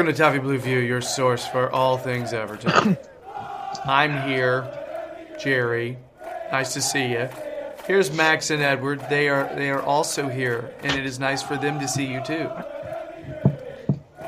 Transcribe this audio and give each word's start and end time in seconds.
Welcome 0.00 0.14
to 0.14 0.18
Toffee 0.18 0.38
Blue 0.38 0.56
View, 0.56 0.78
your 0.78 1.02
source 1.02 1.46
for 1.46 1.70
all 1.70 1.98
things 1.98 2.32
Everton. 2.32 2.96
I'm 3.84 4.26
here, 4.26 4.66
Jerry. 5.38 5.98
Nice 6.50 6.72
to 6.72 6.80
see 6.80 7.10
you. 7.10 7.28
Here's 7.84 8.10
Max 8.10 8.48
and 8.48 8.62
Edward. 8.62 9.04
They 9.10 9.28
are 9.28 9.54
they 9.54 9.68
are 9.68 9.82
also 9.82 10.30
here, 10.30 10.72
and 10.82 10.98
it 10.98 11.04
is 11.04 11.20
nice 11.20 11.42
for 11.42 11.58
them 11.58 11.78
to 11.80 11.86
see 11.86 12.06
you 12.06 12.22
too. 12.24 12.50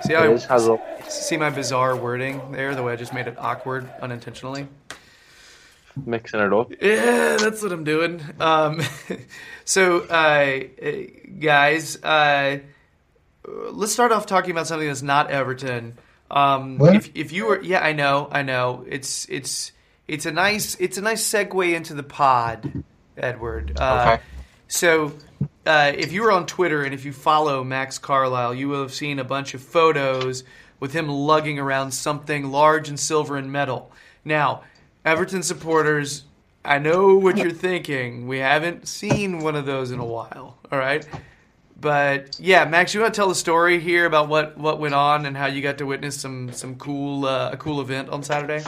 See 0.03 0.13
how 0.13 0.25
It 0.25 0.47
I, 0.51 0.57
is, 0.57 1.09
see 1.09 1.39
my 1.39 1.49
bizarre 1.49 1.97
wording 1.97 2.53
there? 2.53 2.75
The 2.75 2.83
way 2.83 2.93
I 2.93 2.97
just 2.97 3.15
made 3.15 3.27
it 3.27 3.39
awkward 3.39 3.91
unintentionally. 4.03 4.69
Mixing 6.05 6.41
it 6.41 6.53
up. 6.53 6.71
Yeah, 6.83 7.39
that's 7.39 7.63
what 7.63 7.73
I'm 7.73 7.85
doing. 7.85 8.23
Um, 8.39 8.83
so, 9.65 10.01
uh, 10.01 10.65
uh, 10.85 10.91
guys, 11.41 11.97
uh, 12.03 12.59
let's 13.47 13.93
start 13.93 14.13
off 14.13 14.27
talking 14.27 14.51
about 14.51 14.67
something 14.67 14.89
that's 14.89 15.03
not 15.03 15.31
Everton. 15.31 15.99
Um, 16.31 16.79
What? 16.79 16.95
if, 16.97 17.11
if 17.15 17.33
you 17.33 17.47
were, 17.47 17.61
yeah, 17.63 17.81
I 17.85 17.93
know, 17.93 18.29
I 18.31 18.43
know. 18.43 18.85
It's 18.89 19.27
it's 19.29 19.73
it's 20.09 20.27
a 20.27 20.33
nice 20.33 20.77
it's 20.81 20.99
a 20.99 21.03
nice 21.03 21.23
segue 21.29 21.75
into 21.75 21.95
the 21.95 22.03
pod, 22.03 22.85
Edward. 23.17 23.79
Uh, 23.79 24.15
Okay. 24.15 24.23
So, 24.69 25.13
uh, 25.67 25.93
if 25.95 26.13
you 26.13 26.23
were 26.23 26.33
on 26.33 26.47
Twitter 26.47 26.83
and 26.83 26.95
if 26.95 27.05
you 27.05 27.13
follow 27.13 27.63
Max 27.63 27.99
Carlisle, 27.99 28.55
you 28.55 28.69
will 28.71 28.81
have 28.81 28.95
seen 28.95 29.19
a 29.19 29.25
bunch 29.25 29.53
of 29.53 29.61
photos 29.63 30.45
with 30.81 30.95
him 30.95 31.09
lugging 31.09 31.59
around 31.59 31.93
something 31.93 32.51
large 32.51 32.89
and 32.89 32.99
silver 32.99 33.37
and 33.37 33.53
metal. 33.53 33.93
Now, 34.25 34.63
Everton 35.05 35.43
supporters, 35.43 36.25
I 36.65 36.79
know 36.79 37.17
what 37.17 37.37
you're 37.37 37.51
thinking. 37.51 38.27
We 38.27 38.39
haven't 38.39 38.89
seen 38.89 39.41
one 39.41 39.57
of 39.57 39.67
those 39.67 39.91
in 39.91 39.99
a 40.01 40.07
while. 40.07 40.57
All 40.73 40.79
right. 40.79 41.07
But 41.83 42.39
yeah, 42.39 42.65
Max, 42.65 42.95
you 42.95 43.01
want 43.01 43.13
to 43.13 43.19
tell 43.19 43.29
the 43.29 43.35
story 43.35 43.81
here 43.81 44.07
about 44.07 44.29
what, 44.29 44.57
what 44.57 44.79
went 44.79 44.95
on 44.95 45.27
and 45.27 45.37
how 45.37 45.47
you 45.47 45.61
got 45.61 45.79
to 45.79 45.85
witness 45.85 46.19
some 46.19 46.53
some 46.53 46.77
cool 46.77 47.27
uh, 47.27 47.51
a 47.51 47.57
cool 47.57 47.81
event 47.81 48.09
on 48.09 48.23
Saturday? 48.23 48.65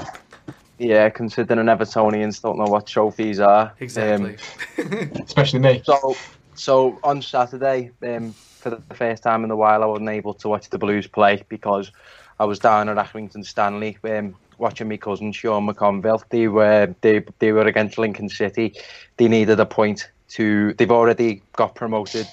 Yeah, 0.79 1.09
considering 1.11 1.67
Evertonians 1.67 2.43
don't 2.43 2.59
know 2.59 2.65
what 2.65 2.89
trophies 2.89 3.39
are. 3.39 3.73
Exactly. 3.79 4.37
Um, 4.79 5.13
especially 5.25 5.61
me. 5.61 5.83
so, 5.85 6.17
so 6.57 6.99
on 7.05 7.23
Saturday, 7.23 7.93
um, 8.03 8.33
for 8.33 8.71
the 8.71 8.83
first 8.97 9.23
time 9.23 9.45
in 9.45 9.53
a 9.53 9.57
while, 9.57 9.85
I 9.85 9.87
wasn't 9.87 10.09
able 10.09 10.35
to 10.35 10.49
watch 10.49 10.69
the 10.71 10.79
Blues 10.79 11.07
play 11.07 11.45
because 11.49 11.93
I 12.41 12.47
was 12.47 12.59
down 12.59 12.89
at 12.89 12.97
Accrington 12.97 13.47
Stanley 13.47 13.97
um, 14.03 14.35
watching 14.59 14.89
my 14.89 14.97
cousin 14.97 15.31
Sean 15.31 15.69
McConville. 15.69 16.25
They 16.31 16.49
were 16.49 16.93
they 17.01 17.25
they 17.39 17.53
were 17.53 17.69
against 17.69 17.97
Lincoln 17.97 18.29
City. 18.29 18.75
They 19.19 19.29
needed 19.29 19.61
a 19.61 19.67
point 19.67 20.11
to. 20.31 20.73
They've 20.73 20.91
already 20.91 21.43
got 21.53 21.77
promoted 21.77 22.27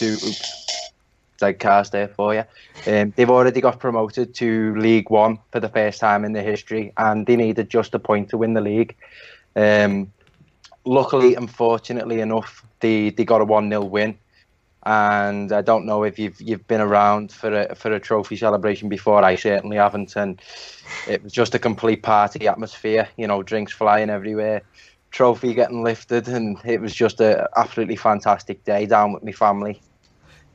to. 0.00 0.12
Oops. 0.12 0.66
Like 1.40 1.58
cars 1.58 1.88
there 1.88 2.08
for 2.08 2.34
you. 2.34 2.44
Um, 2.86 3.14
they've 3.16 3.30
already 3.30 3.62
got 3.62 3.80
promoted 3.80 4.34
to 4.34 4.74
League 4.76 5.08
One 5.08 5.38
for 5.52 5.58
the 5.58 5.70
first 5.70 5.98
time 5.98 6.22
in 6.26 6.34
their 6.34 6.42
history, 6.42 6.92
and 6.98 7.26
they 7.26 7.34
needed 7.34 7.70
just 7.70 7.94
a 7.94 7.98
point 7.98 8.28
to 8.28 8.36
win 8.36 8.52
the 8.52 8.60
league. 8.60 8.94
Um, 9.56 10.12
luckily, 10.84 11.34
unfortunately 11.34 12.20
enough, 12.20 12.64
they, 12.80 13.10
they 13.10 13.24
got 13.24 13.40
a 13.40 13.44
one 13.44 13.70
0 13.70 13.84
win. 13.84 14.18
And 14.84 15.52
I 15.52 15.60
don't 15.60 15.84
know 15.84 16.04
if 16.04 16.18
you've 16.18 16.40
you've 16.40 16.66
been 16.66 16.80
around 16.80 17.32
for 17.32 17.52
a 17.52 17.74
for 17.74 17.92
a 17.92 18.00
trophy 18.00 18.36
celebration 18.36 18.88
before. 18.88 19.22
I 19.22 19.36
certainly 19.36 19.76
haven't, 19.76 20.16
and 20.16 20.40
it 21.06 21.22
was 21.22 21.34
just 21.34 21.54
a 21.54 21.58
complete 21.58 22.02
party 22.02 22.48
atmosphere. 22.48 23.06
You 23.18 23.26
know, 23.26 23.42
drinks 23.42 23.72
flying 23.72 24.08
everywhere, 24.08 24.62
trophy 25.10 25.52
getting 25.52 25.82
lifted, 25.82 26.28
and 26.28 26.58
it 26.64 26.80
was 26.80 26.94
just 26.94 27.20
a 27.20 27.46
absolutely 27.58 27.96
fantastic 27.96 28.64
day 28.64 28.86
down 28.86 29.12
with 29.12 29.22
my 29.22 29.32
family. 29.32 29.82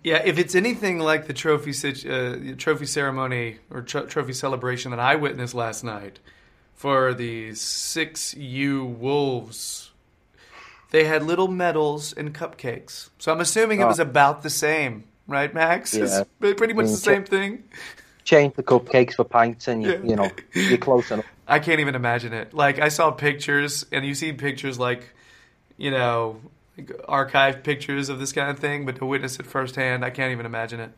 Yeah, 0.05 0.21
if 0.23 0.38
it's 0.38 0.53
anything 0.53 0.99
like 0.99 1.25
the 1.25 1.33
trophy 1.33 1.71
uh, 2.07 2.53
trophy 2.59 2.85
ceremony 2.85 3.57
or 3.71 3.81
tro- 3.81 4.05
trophy 4.05 4.33
celebration 4.33 4.91
that 4.91 4.99
I 4.99 5.16
witnessed 5.16 5.55
last 5.55 5.83
night 5.83 6.19
for 6.75 7.16
the 7.16 7.55
six 7.55 8.35
U 8.35 8.85
Wolves, 8.85 9.89
they 10.91 11.05
had 11.05 11.23
little 11.23 11.47
medals 11.47 12.13
and 12.13 12.35
cupcakes. 12.35 13.09
So 13.17 13.31
I'm 13.31 13.41
assuming 13.41 13.79
it 13.81 13.85
was 13.85 13.97
about 13.97 14.43
the 14.43 14.51
same, 14.51 15.05
right, 15.25 15.51
Max? 15.51 15.95
It's 15.95 16.19
Yeah. 16.39 16.53
pretty 16.53 16.73
much 16.73 16.85
the 16.85 16.97
same 16.97 17.23
thing. 17.23 17.63
Change 18.23 18.53
the 18.53 18.61
cupcakes 18.63 19.16
for 19.16 19.23
pints, 19.23 19.67
and 19.67 19.81
you, 19.81 19.89
Yeah. 19.89 20.03
you 20.03 20.16
know 20.16 20.29
you're 20.53 20.77
close 20.77 21.09
enough. 21.09 21.25
I 21.47 21.57
can't 21.57 21.79
even 21.79 21.95
imagine 21.95 22.31
it. 22.31 22.53
Like 22.53 22.77
I 22.77 22.89
saw 22.89 23.09
pictures, 23.09 23.87
and 23.91 24.05
you 24.05 24.13
see 24.13 24.33
pictures 24.33 24.77
like, 24.77 25.09
you 25.77 25.89
know, 25.89 26.41
like 26.78 26.88
archived 27.08 27.63
pictures 27.63 28.09
of 28.09 28.19
this 28.19 28.31
kind 28.31 28.50
of 28.50 28.59
thing, 28.59 28.86
but 28.86 28.97
to 28.97 29.06
witness 29.06 29.40
it 29.40 29.46
firsthand, 29.46 30.03
I 30.03 30.09
can't 30.09 30.31
even 30.31 30.46
imagine 30.46 30.80
it. 30.80 30.91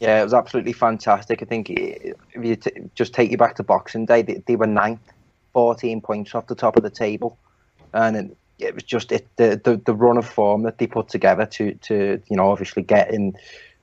Yeah, 0.00 0.20
it 0.20 0.24
was 0.24 0.34
absolutely 0.34 0.72
fantastic. 0.72 1.42
I 1.42 1.46
think 1.46 1.70
if 1.70 2.14
you 2.42 2.56
t- 2.56 2.72
just 2.94 3.14
take 3.14 3.30
you 3.30 3.38
back 3.38 3.56
to 3.56 3.62
Boxing 3.62 4.06
Day, 4.06 4.22
they, 4.22 4.42
they 4.46 4.56
were 4.56 4.66
ninth, 4.66 5.12
14 5.52 6.00
points 6.00 6.34
off 6.34 6.46
the 6.46 6.54
top 6.54 6.76
of 6.76 6.82
the 6.82 6.90
table, 6.90 7.38
and 7.92 8.16
it, 8.16 8.36
it 8.58 8.74
was 8.74 8.82
just 8.82 9.12
it, 9.12 9.26
the, 9.36 9.60
the 9.62 9.76
the 9.76 9.94
run 9.94 10.16
of 10.16 10.26
form 10.26 10.62
that 10.64 10.78
they 10.78 10.86
put 10.86 11.08
together 11.08 11.46
to 11.46 11.74
to 11.74 12.20
you 12.28 12.36
know 12.36 12.50
obviously 12.50 12.82
get 12.82 13.14
in 13.14 13.34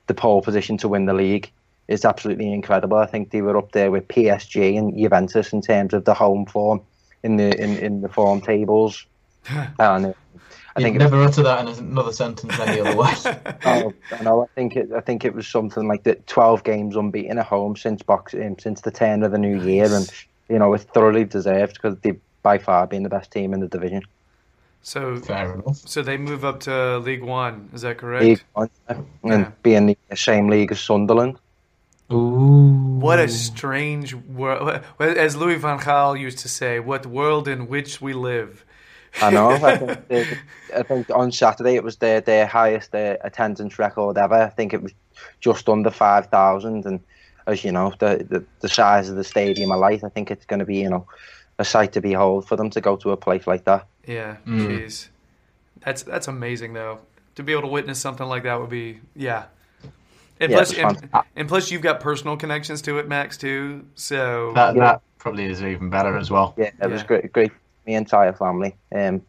the 0.06 0.14
pole 0.14 0.42
position 0.42 0.76
to 0.76 0.88
win 0.88 1.06
the 1.06 1.14
league 1.14 1.50
is 1.88 2.04
absolutely 2.04 2.52
incredible. 2.52 2.98
I 2.98 3.06
think 3.06 3.30
they 3.30 3.42
were 3.42 3.56
up 3.56 3.72
there 3.72 3.90
with 3.90 4.06
PSG 4.08 4.78
and 4.78 4.96
Juventus 4.96 5.52
in 5.52 5.62
terms 5.62 5.94
of 5.94 6.04
the 6.04 6.14
home 6.14 6.46
form 6.46 6.82
in 7.22 7.36
the 7.36 7.58
in, 7.58 7.78
in 7.78 8.00
the 8.02 8.08
form 8.08 8.42
tables, 8.42 9.06
and. 9.78 10.14
I 10.74 10.80
You'd 10.80 10.84
think 10.86 10.96
it 10.96 10.98
never 11.00 11.22
utter 11.22 11.42
that 11.42 11.60
in 11.66 11.84
another 11.84 12.12
sentence 12.12 12.58
any 12.58 12.80
other 12.80 12.96
way. 12.96 13.12
Oh, 13.64 13.92
I 14.10 14.22
know. 14.22 14.42
I 14.42 14.46
think 14.54 14.76
it. 14.76 14.90
I 14.92 15.00
think 15.00 15.24
it 15.24 15.34
was 15.34 15.46
something 15.46 15.86
like 15.86 16.04
that. 16.04 16.26
Twelve 16.26 16.64
games 16.64 16.96
unbeaten 16.96 17.38
at 17.38 17.46
home 17.46 17.76
since 17.76 18.02
box 18.02 18.34
um, 18.34 18.58
since 18.58 18.80
the 18.80 18.90
turn 18.90 19.22
of 19.22 19.32
the 19.32 19.38
new 19.38 19.60
year, 19.62 19.86
and 19.94 20.10
you 20.48 20.58
know 20.58 20.72
it's 20.74 20.84
thoroughly 20.84 21.24
deserved 21.24 21.74
because 21.74 21.98
they've 21.98 22.20
by 22.42 22.58
far 22.58 22.86
been 22.86 23.02
the 23.02 23.08
best 23.08 23.30
team 23.30 23.52
in 23.54 23.60
the 23.60 23.68
division. 23.68 24.02
So, 24.84 25.16
Fair 25.16 25.54
enough. 25.54 25.76
so 25.76 26.02
they 26.02 26.16
move 26.16 26.44
up 26.44 26.58
to 26.60 26.98
League 26.98 27.22
One. 27.22 27.68
Is 27.72 27.82
that 27.82 27.98
correct? 27.98 28.24
League 28.24 28.42
One, 28.54 28.68
and 28.88 29.06
Yeah. 29.24 29.50
being 29.62 29.86
the 30.08 30.16
same 30.16 30.48
league 30.48 30.72
as 30.72 30.80
Sunderland. 30.80 31.38
Ooh. 32.10 32.98
What 33.00 33.18
a 33.20 33.28
strange 33.28 34.14
world. 34.14 34.80
As 34.98 35.36
Louis 35.36 35.54
van 35.56 35.78
Gaal 35.78 36.18
used 36.18 36.38
to 36.40 36.48
say, 36.48 36.80
what 36.80 37.06
world 37.06 37.46
in 37.48 37.68
which 37.68 38.00
we 38.00 38.12
live. 38.12 38.64
I 39.20 39.30
know. 39.30 39.50
I 39.62 39.76
think, 39.76 39.98
they, 40.08 40.26
I 40.74 40.82
think 40.82 41.10
on 41.10 41.32
Saturday 41.32 41.74
it 41.74 41.84
was 41.84 41.96
their 41.96 42.20
their 42.20 42.46
highest 42.46 42.94
uh, 42.94 43.16
attendance 43.22 43.78
record 43.78 44.18
ever. 44.18 44.34
I 44.34 44.48
think 44.48 44.72
it 44.72 44.82
was 44.82 44.92
just 45.40 45.68
under 45.68 45.90
five 45.90 46.26
thousand, 46.26 46.86
and 46.86 47.00
as 47.46 47.64
you 47.64 47.72
know, 47.72 47.92
the, 47.98 48.26
the 48.28 48.44
the 48.60 48.68
size 48.68 49.08
of 49.08 49.16
the 49.16 49.24
stadium 49.24 49.72
of 49.72 49.80
light. 49.80 50.04
I 50.04 50.08
think 50.08 50.30
it's 50.30 50.46
going 50.46 50.60
to 50.60 50.66
be 50.66 50.78
you 50.78 50.90
know 50.90 51.06
a 51.58 51.64
sight 51.64 51.92
to 51.92 52.00
behold 52.00 52.48
for 52.48 52.56
them 52.56 52.70
to 52.70 52.80
go 52.80 52.96
to 52.96 53.10
a 53.10 53.16
place 53.16 53.46
like 53.46 53.64
that. 53.64 53.86
Yeah, 54.06 54.36
Mm. 54.46 54.66
jeez. 54.66 55.08
That's 55.84 56.02
that's 56.02 56.28
amazing 56.28 56.72
though. 56.72 57.00
To 57.36 57.42
be 57.42 57.52
able 57.52 57.62
to 57.62 57.68
witness 57.68 57.98
something 57.98 58.26
like 58.26 58.42
that 58.44 58.60
would 58.60 58.70
be 58.70 59.00
yeah. 59.14 59.44
And 60.40 60.50
Yeah, 60.50 60.58
plus, 60.58 60.72
and, 60.76 61.10
and 61.36 61.48
plus, 61.48 61.70
you've 61.70 61.82
got 61.82 62.00
personal 62.00 62.36
connections 62.36 62.82
to 62.82 62.98
it, 62.98 63.06
Max, 63.06 63.36
too. 63.36 63.86
So 63.94 64.52
That, 64.54 64.74
that 64.74 65.00
probably 65.18 65.44
is 65.44 65.62
even 65.62 65.88
better 65.88 66.16
as 66.16 66.32
well. 66.32 66.54
Yeah, 66.58 66.70
it 66.82 66.90
was 66.90 67.04
great. 67.04 67.32
Great, 67.32 67.52
my 67.86 67.94
entire 67.94 68.32
family. 68.32 68.76
Um, 68.94 69.22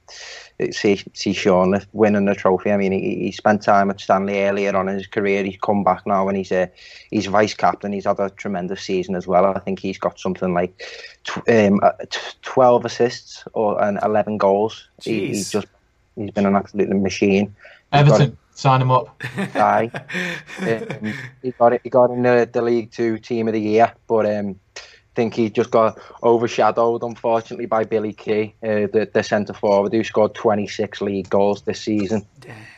see 0.72 1.02
see 1.14 1.34
Sean 1.34 1.80
winning 1.94 2.26
the 2.26 2.36
trophy. 2.36 2.72
I 2.72 2.78
mean, 2.78 2.92
he, 2.92 3.16
he 3.16 3.32
spent 3.32 3.62
time 3.62 3.90
at 3.90 4.00
Stanley 4.00 4.44
earlier 4.44 4.76
on 4.76 4.90
in 4.90 4.96
his 4.96 5.08
career. 5.08 5.44
He's 5.44 5.58
come 5.62 5.84
back 5.84 6.06
now, 6.06 6.28
and 6.28 6.38
he's 6.38 6.52
a 6.52 6.70
he's 7.10 7.26
vice 7.28 7.54
captain. 7.54 7.94
He's 7.94 8.06
had 8.06 8.20
a 8.20 8.30
tremendous 8.30 8.82
season 8.82 9.16
as 9.16 9.28
well. 9.28 9.46
I 9.46 9.60
think 9.60 9.80
he's 9.80 9.98
got 9.98 10.20
something 10.20 10.54
like 10.54 10.84
tw- 11.24 11.50
um, 11.50 11.80
uh, 11.82 11.92
t- 12.10 12.20
twelve 12.42 12.86
assists 12.86 13.44
or 13.54 13.82
and 13.82 14.00
eleven 14.04 14.38
goals. 14.38 14.88
He, 15.02 15.28
he's 15.28 15.52
just 15.52 15.68
he's 16.16 16.32
been 16.32 16.46
an 16.46 16.56
absolute 16.56 16.90
machine. 16.90 17.56
He's 17.92 18.02
Everton, 18.02 18.38
sign 18.54 18.82
him 18.82 18.92
up. 18.92 19.22
Aye. 19.38 19.92
um, 20.60 21.14
he 21.42 21.52
got 21.52 21.74
it. 21.74 21.82
He 21.84 21.90
got 21.90 22.12
in 22.12 22.24
the, 22.24 22.50
the 22.52 22.62
League 22.62 22.92
Two 22.92 23.18
Team 23.18 23.48
of 23.48 23.54
the 23.54 23.62
Year, 23.62 23.94
but 24.08 24.26
um, 24.26 24.60
I 24.78 24.82
think 25.16 25.34
he 25.34 25.50
just 25.50 25.72
got 25.72 26.00
overshadowed, 26.24 27.04
unfortunately, 27.04 27.66
by 27.66 27.84
Billy 27.84 28.14
Kee, 28.14 28.56
uh, 28.64 28.88
the, 28.92 29.10
the 29.14 29.24
centre 29.24 29.54
forward, 29.54 29.94
who 29.94 30.04
scored 30.04 30.34
26 30.34 31.02
league 31.02 31.30
goals 31.30 31.62
this 31.62 31.82
season. 31.82 32.26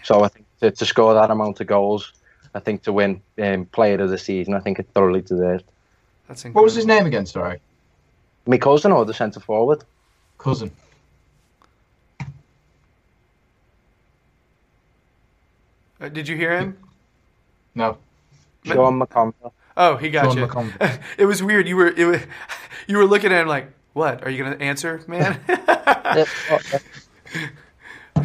So 0.04 0.24
I 0.24 0.28
think 0.28 0.46
to, 0.60 0.72
to 0.72 0.86
score 0.86 1.14
that 1.14 1.32
amount 1.32 1.62
of 1.62 1.68
goals, 1.68 2.12
I 2.54 2.60
think 2.60 2.84
to 2.84 2.94
win 2.94 3.22
um, 3.42 3.66
Player 3.66 4.02
of 4.02 4.10
the 4.10 4.18
Season, 4.18 4.54
I 4.54 4.60
think 4.60 4.80
it 4.80 4.88
thoroughly 4.94 5.22
deserved. 5.22 5.66
that's 6.28 6.44
What 6.46 6.64
was 6.64 6.76
his 6.76 6.86
name 6.86 7.06
again? 7.06 7.26
Sorry, 7.26 7.60
My 8.46 8.58
cousin 8.58 8.92
or 8.92 9.06
the 9.06 9.14
centre 9.14 9.40
forward? 9.40 9.84
cousin. 10.38 10.72
Uh, 16.00 16.10
did 16.10 16.28
you 16.28 16.36
hear 16.36 16.58
him? 16.58 16.78
No, 17.74 17.98
Sean 18.64 19.00
McConville. 19.00 19.52
Oh, 19.78 19.98
he 19.98 20.10
got 20.10 20.26
Sean 20.26 20.38
you. 20.38 20.48
McConville. 20.48 21.00
it 21.18 21.26
was 21.26 21.44
weird. 21.44 21.68
You 21.68 21.76
were 21.76 21.88
it 21.88 22.06
was, 22.06 22.22
you 22.88 22.98
were 22.98 23.06
looking 23.06 23.32
at 23.32 23.42
him 23.42 23.48
like, 23.48 23.72
What 23.94 24.24
are 24.24 24.30
you 24.30 24.44
going 24.44 24.58
to 24.58 24.64
answer, 24.64 25.02
man? 25.08 25.40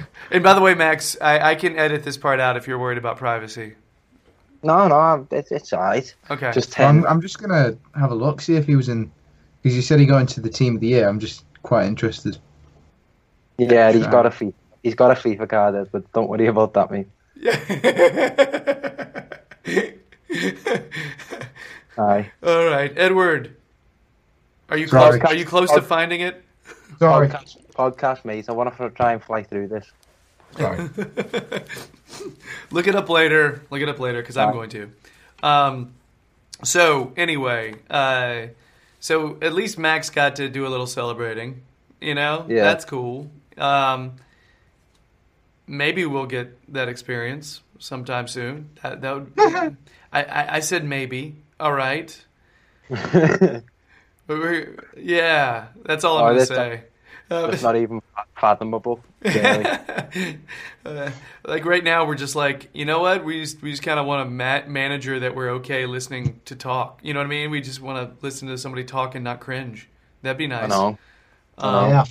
And 0.31 0.45
by 0.45 0.55
the 0.55 0.61
way, 0.61 0.75
Max, 0.75 1.17
I, 1.21 1.51
I 1.51 1.55
can 1.57 1.77
edit 1.77 2.05
this 2.05 2.17
part 2.17 2.39
out 2.39 2.57
if 2.57 2.69
you're 2.69 2.79
worried 2.79 2.99
about 2.99 3.17
privacy. 3.17 3.75
no, 4.63 4.87
no, 4.87 5.27
it's 5.31 5.51
it's 5.51 5.73
alright. 5.73 6.15
Okay. 6.31 6.53
Just 6.53 6.79
I'm, 6.79 7.03
ten. 7.03 7.11
I'm 7.11 7.21
just 7.21 7.41
gonna 7.41 7.77
have 7.97 8.13
a 8.13 8.15
look, 8.15 8.41
see 8.41 8.55
if 8.55 8.67
he 8.67 8.77
was 8.77 8.89
in, 8.89 9.11
because 9.63 9.75
you 9.75 9.83
said 9.83 9.99
he 9.99 10.07
got 10.07 10.21
into 10.21 10.41
the 10.41 10.49
team 10.49 10.77
of 10.77 10.81
the 10.81 10.87
year. 10.87 11.09
I'm 11.09 11.19
just 11.19 11.45
quite 11.63 11.87
interested. 11.87 12.39
Yeah, 13.59 13.91
he's 13.93 14.03
Try. 14.03 14.13
got 14.13 14.27
a 14.27 14.31
fee. 14.31 14.55
He's 14.83 14.95
got 14.95 15.11
a 15.11 15.15
FIFA 15.15 15.49
card, 15.49 15.89
but 15.91 16.11
don't 16.13 16.29
worry 16.29 16.47
about 16.47 16.75
that, 16.75 16.91
mate. 16.91 17.09
Aye. 21.99 22.31
All 22.43 22.67
right, 22.67 22.93
Edward. 22.97 23.57
Are 24.69 24.77
you 24.77 24.87
Sorry. 24.87 25.19
close? 25.19 25.31
Are 25.33 25.35
you 25.37 25.45
close 25.45 25.71
to 25.73 25.83
finding 25.83 26.21
it? 26.21 26.43
Sorry. 26.99 27.29
Podcast, 27.29 27.57
podcast, 27.75 28.25
mate. 28.25 28.47
I 28.49 28.53
want 28.53 28.77
to 28.77 28.91
try 28.91 29.13
and 29.13 29.23
fly 29.23 29.43
through 29.43 29.69
this. 29.69 29.91
Sorry. 30.57 30.89
Look 32.71 32.87
it 32.87 32.95
up 32.95 33.09
later. 33.09 33.63
Look 33.71 33.81
it 33.81 33.89
up 33.89 33.99
later 33.99 34.21
because 34.21 34.37
I'm 34.37 34.53
going 34.53 34.71
to. 34.71 34.91
Um, 35.43 35.95
so 36.63 37.13
anyway, 37.17 37.75
uh, 37.89 38.49
so 39.01 39.39
at 39.43 39.53
least 39.53 39.79
Max 39.79 40.11
got 40.11 40.37
to 40.37 40.49
do 40.49 40.67
a 40.67 40.69
little 40.69 40.87
celebrating. 40.87 41.63
You 42.01 42.15
know, 42.15 42.47
Yeah. 42.49 42.63
that's 42.65 42.85
cool. 42.85 43.31
Um, 43.59 44.17
maybe 45.67 46.05
we'll 46.07 46.27
get 46.27 46.57
that 46.73 46.89
experience 46.89 47.63
sometime 47.79 48.27
soon. 48.29 48.71
That, 48.83 49.01
that 49.03 49.15
would. 49.15 49.33
I, 50.13 50.23
I, 50.23 50.57
I 50.57 50.61
said 50.61 50.85
maybe. 50.85 51.37
All 51.61 51.73
right. 51.73 52.25
Yeah, 54.97 55.67
that's 55.85 56.05
all 56.05 56.19
I'm 56.19 56.25
Oh, 56.25 56.27
gonna 56.29 56.39
that's 56.39 56.49
say. 56.49 56.83
Um, 57.31 57.51
It's 57.51 57.63
not 57.63 57.77
even 57.77 58.01
fathomable. 58.37 59.03
Uh, 60.83 61.11
like 61.45 61.65
right 61.67 61.85
now, 61.85 62.07
we're 62.07 62.15
just 62.15 62.35
like, 62.35 62.69
you 62.73 62.85
know 62.87 63.01
what? 63.01 63.23
We 63.25 63.43
just 63.43 63.61
we 63.61 63.71
just 63.71 63.83
kind 63.83 64.01
of 64.01 64.07
want 64.07 64.27
a 64.27 64.31
ma- 64.31 64.67
manager 64.67 65.21
that 65.21 65.35
we're 65.37 65.51
okay 65.51 65.85
listening 65.85 66.41
to 66.47 66.57
talk. 66.57 67.01
You 67.03 67.13
know 67.13 67.21
what 67.21 67.27
I 67.27 67.29
mean? 67.29 67.51
We 67.51 67.61
just 67.61 67.81
want 67.83 67.99
to 67.99 68.25
listen 68.25 68.49
to 68.49 68.57
somebody 68.57 68.85
talk 68.85 69.15
and 69.15 69.23
not 69.23 69.41
cringe. 69.41 69.89
That'd 70.23 70.39
be 70.39 70.47
nice. 70.47 70.65
I 70.65 70.67
know. 70.69 70.99
Um, 71.59 71.91
yeah. 71.91 72.05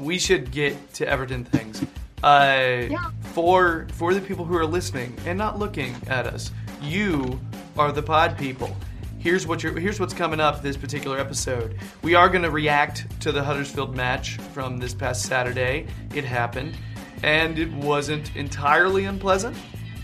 We 0.00 0.18
should 0.18 0.50
get 0.50 0.94
to 0.94 1.08
Everton 1.08 1.44
things. 1.44 1.84
Uh, 2.24 2.88
For 3.32 3.86
for 3.92 4.12
the 4.12 4.20
people 4.20 4.44
who 4.44 4.56
are 4.56 4.66
listening 4.66 5.16
and 5.26 5.38
not 5.38 5.58
looking 5.58 5.94
at 6.08 6.26
us, 6.26 6.50
you 6.82 7.40
are 7.78 7.92
the 7.92 8.02
pod 8.02 8.36
people. 8.38 8.74
Here's 9.18 9.46
what 9.46 9.62
you're, 9.62 9.78
here's 9.78 10.00
what's 10.00 10.14
coming 10.14 10.40
up 10.40 10.62
this 10.62 10.76
particular 10.76 11.18
episode. 11.18 11.78
We 12.02 12.14
are 12.14 12.28
going 12.28 12.42
to 12.42 12.50
react 12.50 13.20
to 13.20 13.32
the 13.32 13.42
Huddersfield 13.42 13.94
match 13.94 14.36
from 14.54 14.78
this 14.78 14.94
past 14.94 15.26
Saturday. 15.26 15.86
It 16.14 16.24
happened, 16.24 16.76
and 17.22 17.58
it 17.58 17.70
wasn't 17.70 18.34
entirely 18.34 19.04
unpleasant. 19.04 19.56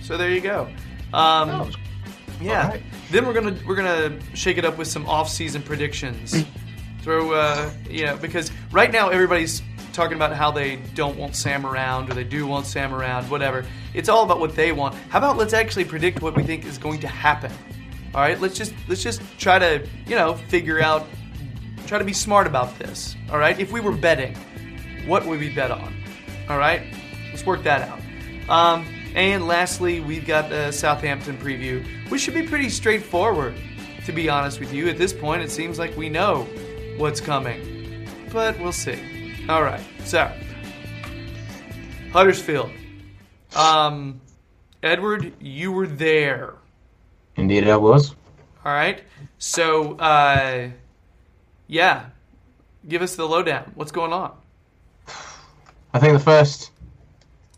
So 0.03 0.19
there 0.19 0.31
you 0.31 0.43
go. 0.43 0.69
Um, 1.15 1.73
yeah. 2.41 2.65
alright. 2.65 2.83
Then 3.11 3.27
we're 3.27 3.33
gonna 3.33 3.57
we're 3.67 3.77
gonna 3.77 4.19
shake 4.35 4.59
it 4.59 4.65
up 4.65 4.77
with 4.77 4.89
some 4.89 5.07
off-season 5.07 5.63
predictions. 5.63 6.45
Throw 7.03 7.33
uh, 7.33 7.71
you 7.89 8.05
know 8.05 8.17
because 8.17 8.51
right 8.73 8.91
now 8.91 9.09
everybody's 9.09 9.63
talking 9.93 10.17
about 10.17 10.35
how 10.35 10.51
they 10.51 10.77
don't 10.95 11.17
want 11.17 11.35
Sam 11.35 11.65
around 11.65 12.11
or 12.11 12.15
they 12.15 12.25
do 12.25 12.47
want 12.47 12.67
Sam 12.67 12.95
around, 12.95 13.31
whatever. 13.31 13.65
It's 13.97 14.11
all 14.11 14.25
about 14.25 14.41
what 14.41 14.55
they 14.55 14.73
want. 14.73 14.95
How 15.09 15.19
about 15.19 15.39
let's 15.39 15.55
actually 15.55 15.87
predict 15.87 16.21
what 16.21 16.37
we 16.37 16.43
think 16.43 16.67
is 16.67 16.77
going 16.77 17.01
to 17.01 17.09
happen? 17.09 17.51
All 18.15 18.21
right, 18.21 18.39
let's 18.39 18.55
just 18.55 18.75
let's 18.89 19.03
just 19.03 19.23
try 19.39 19.59
to 19.59 19.89
you 20.07 20.15
know 20.15 20.35
figure 20.35 20.83
out, 20.83 21.07
try 21.87 21.99
to 21.99 22.05
be 22.05 22.13
smart 22.13 22.47
about 22.47 22.79
this. 22.79 23.17
All 23.31 23.39
right, 23.39 23.59
if 23.59 23.73
we 23.73 23.81
were 23.81 23.93
betting, 23.93 24.37
what 25.07 25.25
would 25.25 25.41
we 25.41 25.53
bet 25.55 25.71
on? 25.71 25.95
All 26.51 26.59
right, 26.59 26.83
let's 27.31 27.47
work 27.47 27.63
that 27.63 27.89
out. 27.89 27.99
Um, 28.51 28.87
and 29.15 29.47
lastly, 29.49 30.01
we've 30.01 30.27
got 30.27 30.51
the 30.51 30.73
Southampton 30.73 31.39
preview, 31.39 31.83
which 32.11 32.21
should 32.21 32.35
be 32.35 32.47
pretty 32.47 32.69
straightforward. 32.69 33.57
To 34.05 34.13
be 34.13 34.29
honest 34.29 34.61
with 34.61 34.75
you, 34.75 34.89
at 34.89 34.99
this 34.99 35.13
point, 35.13 35.43
it 35.43 35.51
seems 35.51 35.79
like 35.79 35.97
we 35.97 36.11
know 36.11 36.47
what's 36.99 37.21
coming, 37.21 38.07
but 38.31 38.57
we'll 38.61 38.73
see. 38.73 39.01
All 39.49 39.63
right, 39.63 39.83
so 40.05 40.31
Huddersfield. 42.13 42.71
Um, 43.57 44.21
Edward, 44.83 45.33
you 45.41 45.73
were 45.73 45.87
there. 45.87 46.55
Indeed, 47.37 47.67
I 47.67 47.77
was. 47.77 48.15
All 48.65 48.73
right. 48.73 49.03
So, 49.39 49.97
uh, 49.97 50.69
yeah, 51.67 52.07
give 52.87 53.01
us 53.01 53.17
the 53.17 53.25
lowdown. 53.25 53.73
What's 53.75 53.93
going 53.93 54.13
on? 54.13 54.37
I 55.95 55.99
think 55.99 56.13
the 56.13 56.21
first. 56.21 56.71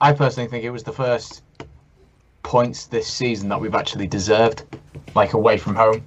I 0.01 0.13
personally 0.13 0.49
think 0.49 0.63
it 0.63 0.71
was 0.71 0.85
the 0.85 0.93
first 0.93 1.43
points 2.45 2.87
this 2.87 3.09
season 3.09 3.49
that 3.49 3.61
we've 3.61 3.75
actually 3.75 4.07
deserved, 4.07 4.63
like 5.17 5.33
away 5.33 5.59
from 5.59 5.75
home, 5.75 6.05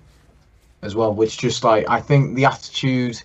as 0.81 0.95
well. 0.95 1.13
Which 1.13 1.37
just 1.37 1.65
like 1.65 1.89
I 1.89 1.99
think 1.99 2.35
the 2.35 2.45
attitude, 2.45 3.21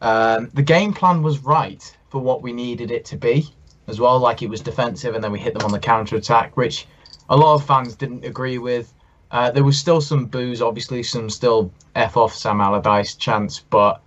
um, 0.00 0.50
the 0.54 0.62
game 0.62 0.94
plan 0.94 1.22
was 1.22 1.40
right 1.40 1.84
for 2.08 2.22
what 2.22 2.40
we 2.40 2.54
needed 2.54 2.90
it 2.90 3.04
to 3.06 3.16
be, 3.16 3.52
as 3.88 3.98
well. 3.98 4.18
Like 4.18 4.42
it 4.42 4.48
was 4.48 4.60
defensive, 4.60 5.14
and 5.14 5.24
then 5.24 5.32
we 5.32 5.38
hit 5.38 5.54
them 5.54 5.64
on 5.64 5.72
the 5.72 5.78
counter 5.78 6.16
attack, 6.16 6.56
which 6.56 6.86
a 7.28 7.36
lot 7.36 7.54
of 7.54 7.66
fans 7.66 7.96
didn't 7.96 8.24
agree 8.24 8.58
with. 8.58 8.92
Uh, 9.30 9.50
there 9.50 9.64
was 9.64 9.78
still 9.78 10.00
some 10.00 10.26
boos, 10.26 10.62
obviously, 10.62 11.02
some 11.02 11.28
still 11.28 11.72
f 11.94 12.16
off 12.16 12.34
Sam 12.34 12.60
Allardyce 12.60 13.14
chants, 13.14 13.60
but 13.70 14.00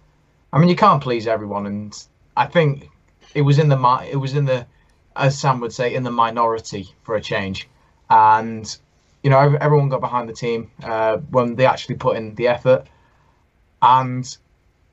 I 0.53 0.59
mean 0.59 0.69
you 0.69 0.75
can't 0.75 1.03
please 1.03 1.27
everyone, 1.27 1.65
and 1.65 2.05
I 2.35 2.45
think 2.45 2.89
it 3.35 3.41
was 3.41 3.59
in 3.59 3.69
the 3.69 4.07
it 4.09 4.15
was 4.15 4.35
in 4.35 4.45
the 4.45 4.65
as 5.15 5.37
Sam 5.37 5.59
would 5.59 5.73
say 5.73 5.93
in 5.93 6.03
the 6.03 6.11
minority 6.11 6.87
for 7.03 7.15
a 7.15 7.21
change, 7.21 7.67
and 8.09 8.77
you 9.23 9.29
know 9.29 9.57
everyone 9.59 9.89
got 9.89 10.01
behind 10.01 10.29
the 10.29 10.33
team 10.33 10.71
uh, 10.83 11.17
when 11.17 11.55
they 11.55 11.65
actually 11.65 11.95
put 11.95 12.17
in 12.17 12.33
the 12.35 12.47
effort, 12.47 12.87
and 13.81 14.37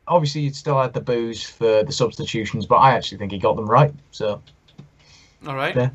obviously 0.07 0.43
you 0.43 0.53
still 0.53 0.81
had 0.81 0.93
the 0.93 1.01
boos 1.01 1.43
for 1.43 1.83
the 1.85 1.93
substitutions, 1.93 2.67
but 2.67 2.77
I 2.77 2.95
actually 2.95 3.19
think 3.19 3.33
he 3.33 3.39
got 3.39 3.57
them 3.57 3.67
right. 3.67 3.95
So 4.11 4.43
All 5.47 5.55
right. 5.55 5.75
Yeah. 5.77 5.91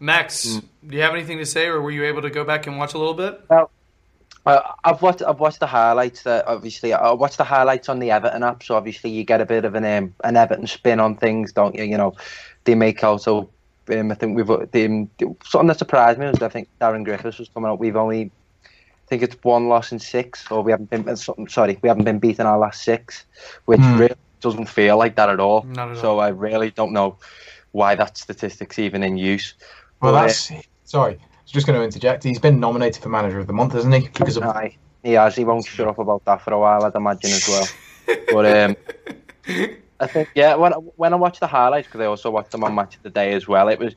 Max, 0.00 0.60
do 0.86 0.96
you 0.96 1.02
have 1.02 1.14
anything 1.14 1.38
to 1.38 1.46
say, 1.46 1.66
or 1.66 1.80
were 1.80 1.90
you 1.90 2.04
able 2.04 2.22
to 2.22 2.30
go 2.30 2.44
back 2.44 2.66
and 2.66 2.76
watch 2.78 2.94
a 2.94 2.98
little 2.98 3.14
bit? 3.14 3.40
Uh, 3.48 4.60
I've 4.84 5.00
watched 5.00 5.22
I've 5.22 5.40
watched 5.40 5.60
the 5.60 5.66
highlights. 5.66 6.24
That 6.24 6.46
obviously 6.46 6.92
I 6.92 7.12
watched 7.12 7.38
the 7.38 7.44
highlights 7.44 7.88
on 7.88 7.98
the 8.00 8.10
Everton 8.10 8.42
app, 8.42 8.62
so 8.62 8.76
obviously 8.76 9.10
you 9.10 9.24
get 9.24 9.40
a 9.40 9.46
bit 9.46 9.64
of 9.64 9.74
an 9.74 9.84
um, 9.84 10.14
an 10.22 10.36
Everton 10.36 10.66
spin 10.66 11.00
on 11.00 11.16
things, 11.16 11.52
don't 11.52 11.74
you? 11.74 11.84
You 11.84 11.96
know, 11.96 12.14
they 12.64 12.74
make 12.74 13.02
out 13.02 13.22
so. 13.22 13.48
Um, 13.90 14.10
I 14.10 14.14
think 14.14 14.36
we've 14.36 14.50
um, 14.50 15.10
something 15.44 15.66
that 15.68 15.78
surprised 15.78 16.18
me 16.18 16.26
was 16.26 16.42
I 16.42 16.48
think 16.48 16.68
Darren 16.80 17.04
Griffiths 17.04 17.38
was 17.38 17.48
coming 17.50 17.70
out. 17.70 17.78
We've 17.78 17.96
only, 17.96 18.30
I 18.64 18.68
think 19.08 19.22
it's 19.22 19.36
one 19.42 19.68
loss 19.68 19.92
in 19.92 19.98
six, 19.98 20.50
or 20.50 20.62
we 20.62 20.72
haven't 20.72 20.90
been. 20.90 21.08
uh, 21.08 21.16
Sorry, 21.16 21.78
we 21.82 21.88
haven't 21.88 22.04
been 22.04 22.18
beaten 22.18 22.46
our 22.46 22.58
last 22.58 22.82
six, 22.82 23.24
which 23.66 23.80
Hmm. 23.80 23.98
really 23.98 24.16
doesn't 24.40 24.66
feel 24.66 24.98
like 24.98 25.16
that 25.16 25.30
at 25.30 25.40
all. 25.40 25.62
Not 25.64 25.90
at 25.90 25.98
so 25.98 26.12
all. 26.12 26.20
I 26.20 26.28
really 26.28 26.70
don't 26.70 26.92
know 26.92 27.16
why 27.74 27.94
that 27.96 28.16
statistic's 28.16 28.78
even 28.78 29.02
in 29.02 29.18
use. 29.18 29.54
well, 30.00 30.12
But, 30.12 30.18
uh, 30.18 30.26
that's 30.28 30.52
sorry. 30.84 31.14
I 31.14 31.26
was 31.44 31.52
just 31.52 31.66
going 31.66 31.78
to 31.78 31.84
interject. 31.84 32.22
He's 32.24 32.38
been 32.38 32.60
nominated 32.60 33.02
for 33.02 33.08
manager 33.08 33.40
of 33.40 33.46
the 33.46 33.52
month, 33.52 33.72
hasn't 33.74 33.94
he? 33.94 34.08
Because 34.08 34.36
of 34.36 34.44
Aye, 34.44 34.76
he 35.02 35.12
has. 35.12 35.34
He 35.34 35.44
won't 35.44 35.66
shut 35.66 35.88
up 35.88 35.98
about 35.98 36.22
that 36.24 36.40
for 36.42 36.54
a 36.54 36.58
while, 36.58 36.84
I'd 36.84 36.94
imagine 36.94 37.32
as 37.32 37.46
well. 37.46 37.68
but 38.30 38.46
um, 38.46 38.76
I 40.00 40.06
think 40.06 40.28
yeah, 40.34 40.54
when 40.54 40.72
when 40.96 41.12
I 41.12 41.16
watch 41.16 41.40
the 41.40 41.46
highlights 41.46 41.86
because 41.88 42.00
I 42.00 42.06
also 42.06 42.30
watched 42.30 42.52
them 42.52 42.64
on 42.64 42.74
Match 42.74 42.96
of 42.96 43.02
the 43.02 43.10
Day 43.10 43.32
as 43.32 43.46
well. 43.48 43.68
It 43.68 43.78
was 43.78 43.94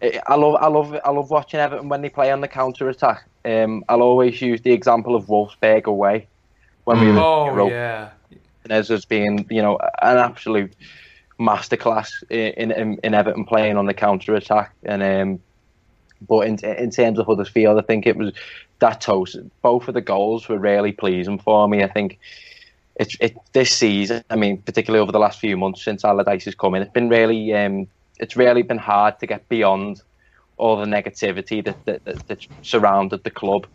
it, 0.00 0.20
I 0.26 0.36
love 0.36 0.56
I 0.60 0.68
love 0.68 0.96
I 1.04 1.10
love 1.10 1.30
watching 1.30 1.60
Everton 1.60 1.88
when 1.88 2.02
they 2.02 2.08
play 2.08 2.30
on 2.30 2.40
the 2.40 2.48
counter 2.48 2.88
attack. 2.88 3.24
Um, 3.44 3.84
I'll 3.88 4.02
always 4.02 4.40
use 4.40 4.60
the 4.62 4.72
example 4.72 5.14
of 5.16 5.26
Wolfsburg 5.26 5.84
away 5.84 6.28
when 6.84 7.00
we 7.00 7.06
Mm. 7.06 7.14
were 7.14 7.20
Oh 7.20 7.44
zero 7.44 7.70
yeah. 7.70 8.10
as 8.70 8.90
as 8.90 9.04
being 9.06 9.46
you 9.50 9.62
know 9.62 9.78
an 10.02 10.18
absolute 10.18 10.74
masterclass 11.38 12.10
in 12.30 12.70
in, 12.70 12.98
in 13.02 13.14
Everton 13.14 13.44
playing 13.44 13.76
on 13.76 13.86
the 13.86 13.94
counter 13.94 14.34
attack 14.34 14.72
and 14.82 15.02
um, 15.02 15.40
but 16.20 16.46
in 16.46 16.58
in 16.64 16.90
terms 16.90 17.18
of 17.18 17.26
Huddersfield, 17.26 17.78
I 17.78 17.82
think 17.82 18.06
it 18.06 18.16
was 18.16 18.32
that 18.80 19.00
toast. 19.00 19.36
Both 19.62 19.88
of 19.88 19.94
the 19.94 20.00
goals 20.00 20.48
were 20.48 20.58
really 20.58 20.92
pleasing 20.92 21.38
for 21.38 21.68
me. 21.68 21.82
I 21.82 21.88
think 21.88 22.18
it's 22.96 23.16
it 23.20 23.36
this 23.52 23.70
season. 23.70 24.24
I 24.30 24.36
mean, 24.36 24.62
particularly 24.62 25.02
over 25.02 25.12
the 25.12 25.18
last 25.18 25.38
few 25.38 25.56
months 25.56 25.84
since 25.84 26.04
Allardyce 26.04 26.44
has 26.46 26.54
come 26.54 26.74
in, 26.74 26.82
it's 26.82 26.92
been 26.92 27.08
really 27.08 27.52
um, 27.54 27.86
it's 28.18 28.36
really 28.36 28.62
been 28.62 28.78
hard 28.78 29.18
to 29.20 29.26
get 29.26 29.48
beyond 29.48 30.02
all 30.56 30.76
the 30.76 30.86
negativity 30.86 31.64
that 31.64 31.84
that, 31.84 32.04
that, 32.04 32.28
that 32.28 32.46
surrounded 32.62 33.22
the 33.24 33.30
club. 33.30 33.66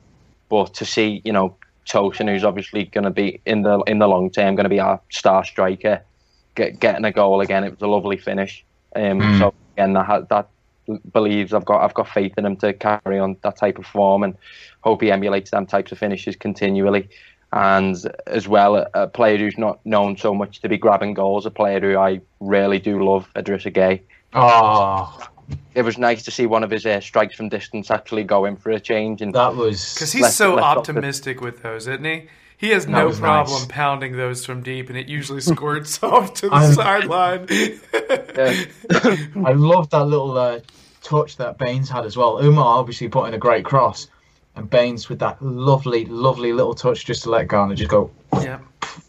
But 0.50 0.74
to 0.76 0.86
see, 0.86 1.22
you 1.24 1.32
know, 1.32 1.56
Tosun, 1.88 2.30
who's 2.30 2.44
obviously 2.44 2.86
going 2.86 3.06
to 3.06 3.10
be 3.10 3.40
in 3.46 3.62
the 3.62 3.80
in 3.88 4.00
the 4.00 4.08
long 4.08 4.30
term 4.30 4.56
going 4.56 4.66
to 4.66 4.70
be 4.70 4.82
our 4.82 5.00
star 5.10 5.46
striker, 5.46 6.02
get, 6.56 6.80
getting 6.80 7.06
a 7.06 7.12
goal 7.12 7.42
again. 7.42 7.64
It 7.64 7.72
was 7.72 7.82
a 7.82 7.88
lovely 7.88 8.18
finish. 8.18 8.64
Um, 8.96 9.20
Mm. 9.20 9.40
So 9.40 9.54
again, 9.76 9.94
that, 9.94 10.30
that 10.30 10.48
believes 11.14 11.54
I've 11.54 11.66
got 11.66 11.82
I've 11.82 11.94
got 11.94 12.10
faith 12.10 12.34
in 12.38 12.46
him 12.46 12.58
to 12.58 12.74
carry 12.74 13.18
on 13.20 13.38
that 13.44 13.56
type 13.58 13.78
of 13.80 13.86
form 13.86 14.24
and 14.24 14.36
hope 14.82 15.02
he 15.02 15.12
emulates 15.12 15.52
them 15.52 15.66
types 15.66 15.92
of 15.92 15.98
finishes 15.98 16.36
continually. 16.36 17.10
and 17.54 17.96
as 18.28 18.48
well 18.48 18.76
a, 18.78 18.90
a 18.96 19.08
player 19.08 19.38
who's 19.38 19.58
not 19.60 19.80
known 19.86 20.18
so 20.18 20.34
much 20.34 20.60
to 20.62 20.68
be 20.68 20.76
grabbing 20.78 21.14
goals, 21.14 21.46
a 21.46 21.52
player 21.52 21.80
who 21.80 21.96
I 21.98 22.20
really 22.40 22.80
do 22.80 23.04
love, 23.06 23.30
Idrissa 23.36 23.72
Gueye. 23.72 24.02
Oh, 24.34 25.20
It 25.76 25.84
was 25.84 25.98
nice 26.00 26.24
to 26.24 26.32
see 26.32 26.46
one 26.48 26.64
of 26.64 26.72
his 26.72 26.84
uh, 26.86 27.00
strikes 27.00 27.36
from 27.36 27.50
distance 27.50 27.92
actually 27.92 28.24
go 28.24 28.46
in 28.46 28.56
for 28.58 28.72
a 28.72 28.80
change, 28.80 29.22
and 29.22 29.34
that 29.36 29.56
was 29.56 29.94
Because 29.94 30.12
he's 30.12 30.24
Let's- 30.24 30.36
so 30.36 30.56
let's 30.56 30.62
not- 30.62 30.78
optimistic 30.80 31.42
with 31.42 31.62
those, 31.62 31.88
isn't 31.88 32.04
he? 32.04 32.28
He 32.64 32.70
has 32.70 32.86
That 32.86 32.92
no 32.94 33.12
problem 33.12 33.60
nice. 33.64 33.66
pounding 33.68 34.16
those 34.16 34.46
from 34.46 34.64
deep, 34.64 34.88
and 34.88 34.98
it 34.98 35.10
usually 35.10 35.42
squirts 35.54 36.02
off 36.02 36.34
to 36.36 36.48
the 36.48 36.56
I'm- 36.56 36.74
sideline. 36.74 37.46
I 39.46 39.52
love 39.52 39.90
that 39.90 40.06
little 40.06 40.38
uh, 40.38 40.60
touch 41.02 41.36
that 41.38 41.58
Baines 41.58 41.90
had 41.90 42.06
as 42.06 42.16
well. 42.16 42.40
Umar 42.42 42.78
obviously 42.80 43.10
put 43.10 43.26
in 43.28 43.34
a 43.34 43.38
great 43.38 43.66
cross, 43.66 44.08
and 44.56 44.70
Baines 44.70 45.10
with 45.10 45.20
that 45.20 45.42
lovely, 45.42 46.06
lovely 46.06 46.54
little 46.54 46.74
touch 46.74 47.04
just 47.06 47.24
to 47.24 47.30
let 47.32 47.50
go 47.50 47.64
and 47.64 47.76
just 47.76 47.90
go. 47.92 48.10
yeah. 48.36 48.60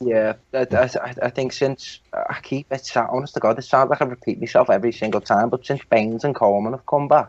Yeah, 0.01 0.33
I, 0.53 0.67
I, 0.73 1.15
I 1.23 1.31
think 1.31 1.53
since 1.53 2.01
I 2.13 2.39
keep 2.43 2.67
it, 2.73 2.91
honest 2.97 3.35
to 3.35 3.41
God, 3.41 3.59
it 3.59 3.63
sounds 3.63 3.91
like 3.91 4.03
I 4.03 4.07
repeat 4.07 4.41
myself 4.41 4.69
every 4.71 4.93
single 4.93 5.21
time. 5.21 5.49
But 5.51 5.65
since 5.65 5.81
Baines 5.91 6.25
and 6.25 6.35
Coleman 6.35 6.73
have 6.73 6.87
come 6.87 7.07
back, 7.07 7.29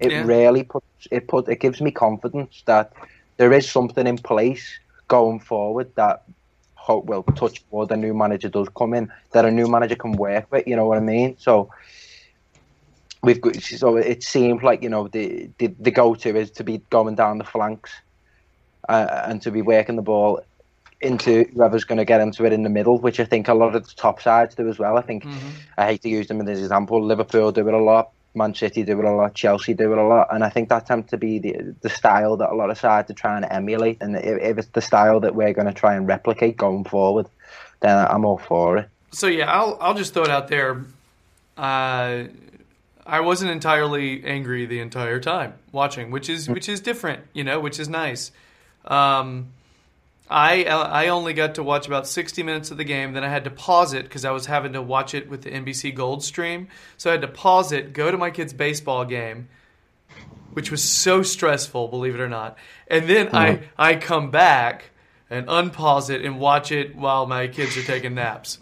it 0.00 0.10
Yeah. 0.12 0.24
really 0.26 0.64
puts 0.64 0.86
it 1.10 1.26
put 1.28 1.48
it 1.48 1.60
gives 1.60 1.80
me 1.80 1.90
confidence 1.90 2.62
that 2.66 2.92
there 3.38 3.52
is 3.52 3.70
something 3.70 4.06
in 4.06 4.18
place 4.18 4.78
going 5.08 5.40
forward 5.40 5.94
that 5.96 6.24
hope 6.74 7.06
will 7.06 7.22
touch 7.22 7.64
wood. 7.70 7.88
the 7.88 7.96
new 7.96 8.14
manager 8.14 8.48
does 8.48 8.68
come 8.76 8.92
in 8.92 9.10
that 9.32 9.44
a 9.44 9.50
new 9.50 9.66
manager 9.66 9.96
can 9.96 10.12
work 10.12 10.50
with. 10.50 10.66
You 10.66 10.76
know 10.76 10.86
what 10.86 10.98
I 10.98 11.00
mean? 11.00 11.36
So 11.38 11.70
we've 13.22 13.40
got 13.40 13.56
so 13.56 13.96
it 13.96 14.22
seems 14.22 14.62
like 14.62 14.82
you 14.82 14.88
know 14.88 15.08
the 15.08 15.48
the, 15.58 15.68
the 15.80 15.90
go 15.90 16.14
to 16.14 16.36
is 16.36 16.50
to 16.52 16.64
be 16.64 16.78
going 16.90 17.14
down 17.14 17.38
the 17.38 17.44
flanks 17.44 17.90
uh, 18.88 19.22
and 19.26 19.40
to 19.42 19.50
be 19.50 19.62
working 19.62 19.96
the 19.96 20.02
ball 20.02 20.42
into 21.00 21.44
whoever's 21.54 21.84
going 21.84 21.98
to 21.98 22.04
get 22.04 22.20
into 22.20 22.44
it 22.46 22.52
in 22.52 22.62
the 22.62 22.70
middle, 22.70 22.98
which 22.98 23.20
I 23.20 23.24
think 23.24 23.48
a 23.48 23.54
lot 23.54 23.74
of 23.74 23.86
the 23.86 23.94
top 23.94 24.22
sides 24.22 24.54
do 24.54 24.68
as 24.68 24.78
well. 24.78 24.96
I 24.96 25.02
think 25.02 25.26
I 25.76 25.86
hate 25.86 26.02
to 26.02 26.08
use 26.08 26.28
them 26.28 26.40
as 26.40 26.58
an 26.58 26.64
example. 26.64 27.04
Liverpool 27.04 27.52
do 27.52 27.66
it 27.68 27.74
a 27.74 27.78
lot, 27.78 28.13
Man 28.34 28.54
City 28.54 28.82
do 28.82 28.98
it 28.98 29.04
a 29.04 29.12
lot, 29.12 29.34
Chelsea 29.34 29.74
do 29.74 29.92
it 29.92 29.98
a 29.98 30.02
lot, 30.02 30.28
and 30.32 30.44
I 30.44 30.48
think 30.48 30.68
that 30.68 30.86
tends 30.86 31.10
to 31.10 31.16
be 31.16 31.38
the 31.38 31.74
the 31.80 31.88
style 31.88 32.36
that 32.38 32.50
a 32.50 32.54
lot 32.54 32.70
of 32.70 32.78
sides 32.78 33.10
are 33.10 33.14
trying 33.14 33.42
to 33.42 33.52
emulate. 33.52 33.98
And 34.00 34.16
if, 34.16 34.42
if 34.42 34.58
it's 34.58 34.68
the 34.68 34.80
style 34.80 35.20
that 35.20 35.34
we're 35.34 35.52
going 35.52 35.66
to 35.66 35.72
try 35.74 35.94
and 35.94 36.06
replicate 36.06 36.56
going 36.56 36.84
forward, 36.84 37.26
then 37.80 37.96
I'm 37.96 38.24
all 38.24 38.38
for 38.38 38.78
it. 38.78 38.88
So 39.12 39.26
yeah, 39.26 39.50
I'll 39.52 39.78
I'll 39.80 39.94
just 39.94 40.14
throw 40.14 40.24
it 40.24 40.30
out 40.30 40.48
there. 40.48 40.84
Uh, 41.56 42.24
I 43.06 43.20
wasn't 43.20 43.50
entirely 43.50 44.24
angry 44.24 44.66
the 44.66 44.80
entire 44.80 45.20
time 45.20 45.54
watching, 45.72 46.10
which 46.10 46.28
is 46.28 46.48
which 46.48 46.68
is 46.68 46.80
different, 46.80 47.22
you 47.32 47.44
know, 47.44 47.60
which 47.60 47.78
is 47.78 47.88
nice. 47.88 48.32
Um, 48.86 49.52
I 50.28 50.64
uh, 50.64 50.88
I 50.88 51.08
only 51.08 51.34
got 51.34 51.56
to 51.56 51.62
watch 51.62 51.86
about 51.86 52.06
60 52.06 52.42
minutes 52.42 52.70
of 52.70 52.76
the 52.76 52.84
game. 52.84 53.12
Then 53.12 53.24
I 53.24 53.28
had 53.28 53.44
to 53.44 53.50
pause 53.50 53.92
it 53.92 54.04
because 54.04 54.24
I 54.24 54.30
was 54.30 54.46
having 54.46 54.72
to 54.72 54.82
watch 54.82 55.14
it 55.14 55.28
with 55.28 55.42
the 55.42 55.50
NBC 55.50 55.94
Gold 55.94 56.24
stream. 56.24 56.68
So 56.96 57.10
I 57.10 57.12
had 57.12 57.22
to 57.22 57.28
pause 57.28 57.72
it, 57.72 57.92
go 57.92 58.10
to 58.10 58.16
my 58.16 58.30
kid's 58.30 58.52
baseball 58.52 59.04
game, 59.04 59.48
which 60.52 60.70
was 60.70 60.82
so 60.82 61.22
stressful, 61.22 61.88
believe 61.88 62.14
it 62.14 62.20
or 62.20 62.28
not. 62.28 62.56
And 62.88 63.08
then 63.08 63.34
I 63.34 63.56
mm-hmm. 63.56 63.64
I 63.76 63.96
come 63.96 64.30
back 64.30 64.90
and 65.28 65.46
unpause 65.46 66.08
it 66.08 66.24
and 66.24 66.40
watch 66.40 66.72
it 66.72 66.96
while 66.96 67.26
my 67.26 67.46
kids 67.48 67.76
are 67.76 67.82
taking 67.82 68.14
naps. 68.14 68.58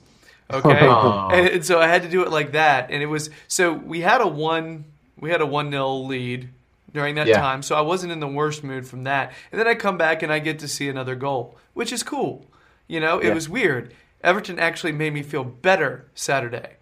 Okay, 0.52 0.78
and, 1.36 1.48
and 1.48 1.64
so 1.64 1.80
I 1.80 1.86
had 1.86 2.02
to 2.02 2.08
do 2.08 2.22
it 2.22 2.30
like 2.30 2.52
that, 2.52 2.90
and 2.90 3.02
it 3.02 3.06
was 3.06 3.30
so 3.46 3.72
we 3.72 4.00
had 4.00 4.20
a 4.20 4.26
one 4.26 4.86
we 5.16 5.30
had 5.30 5.40
a 5.40 5.46
one 5.46 5.70
nil 5.70 6.06
lead 6.06 6.50
during 6.92 7.14
that 7.14 7.26
Yeah. 7.26 7.38
time, 7.40 7.62
so 7.62 7.74
I 7.76 7.80
wasn't 7.80 8.12
in 8.12 8.20
the 8.20 8.28
worst 8.28 8.62
mood 8.62 8.86
from 8.86 9.04
that. 9.04 9.32
And 9.50 9.58
then 9.60 9.66
I 9.66 9.74
come 9.74 9.96
back 9.96 10.22
and 10.22 10.32
I 10.32 10.38
get 10.38 10.58
to 10.60 10.68
see 10.68 10.88
another 10.88 11.14
goal, 11.14 11.56
which 11.74 11.92
is 11.92 12.02
cool. 12.02 12.46
You 12.88 13.00
know, 13.00 13.18
it 13.18 13.28
Yeah. 13.28 13.34
was 13.34 13.48
weird. 13.48 13.92
Everton 14.22 14.58
actually 14.58 14.92
made 14.92 15.12
me 15.14 15.22
feel 15.22 15.44
better 15.44 16.06
Saturday. 16.14 16.76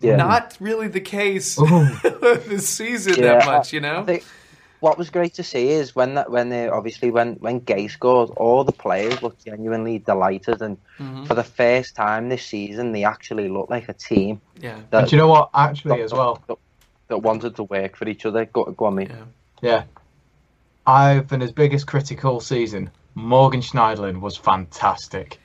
Yeah. 0.00 0.16
Not 0.16 0.56
really 0.58 0.88
the 0.88 1.00
case 1.00 1.58
Ooh. 1.60 1.86
this 2.48 2.68
season 2.68 3.20
that 3.20 3.46
much, 3.46 3.72
you 3.72 3.80
know. 3.80 4.04
What 4.80 4.98
was 4.98 5.10
great 5.10 5.34
to 5.34 5.44
see 5.44 5.68
is 5.68 5.94
when 5.94 6.14
that 6.14 6.28
when 6.32 6.48
they 6.48 6.68
obviously 6.68 7.12
when 7.12 7.34
when 7.34 7.60
Gueye 7.60 7.88
scored, 7.88 8.30
all 8.36 8.64
the 8.64 8.72
players 8.72 9.22
looked 9.22 9.44
genuinely 9.44 10.00
delighted, 10.00 10.60
and 10.60 10.76
Mm-hmm. 10.98 11.24
for 11.24 11.34
the 11.34 11.44
first 11.44 11.94
time 11.94 12.28
this 12.28 12.44
season, 12.44 12.90
they 12.90 13.04
actually 13.04 13.48
looked 13.48 13.70
like 13.70 13.88
a 13.88 13.92
team 13.92 14.40
yeah, 14.60 14.80
that, 14.90 14.98
And 15.02 15.08
do 15.10 15.16
you 15.16 15.22
know 15.22 15.28
what? 15.28 15.50
Actually, 15.54 16.02
as 16.02 16.12
well, 16.12 16.40
that, 17.08 17.14
that 17.14 17.18
wanted 17.18 17.56
to 17.56 17.64
work 17.64 17.96
for 17.96 18.08
each 18.08 18.24
other. 18.26 18.44
Go, 18.46 18.64
go 18.64 18.86
on, 18.86 18.94
mate. 18.96 19.10
yeah. 19.10 19.24
yeah. 19.60 19.84
I've 20.86 21.28
been 21.28 21.40
his 21.40 21.52
biggest 21.52 21.86
critical 21.86 22.40
season. 22.40 22.90
Morgan 23.14 23.60
Schneiderlin 23.60 24.20
was 24.20 24.36
fantastic. 24.36 25.38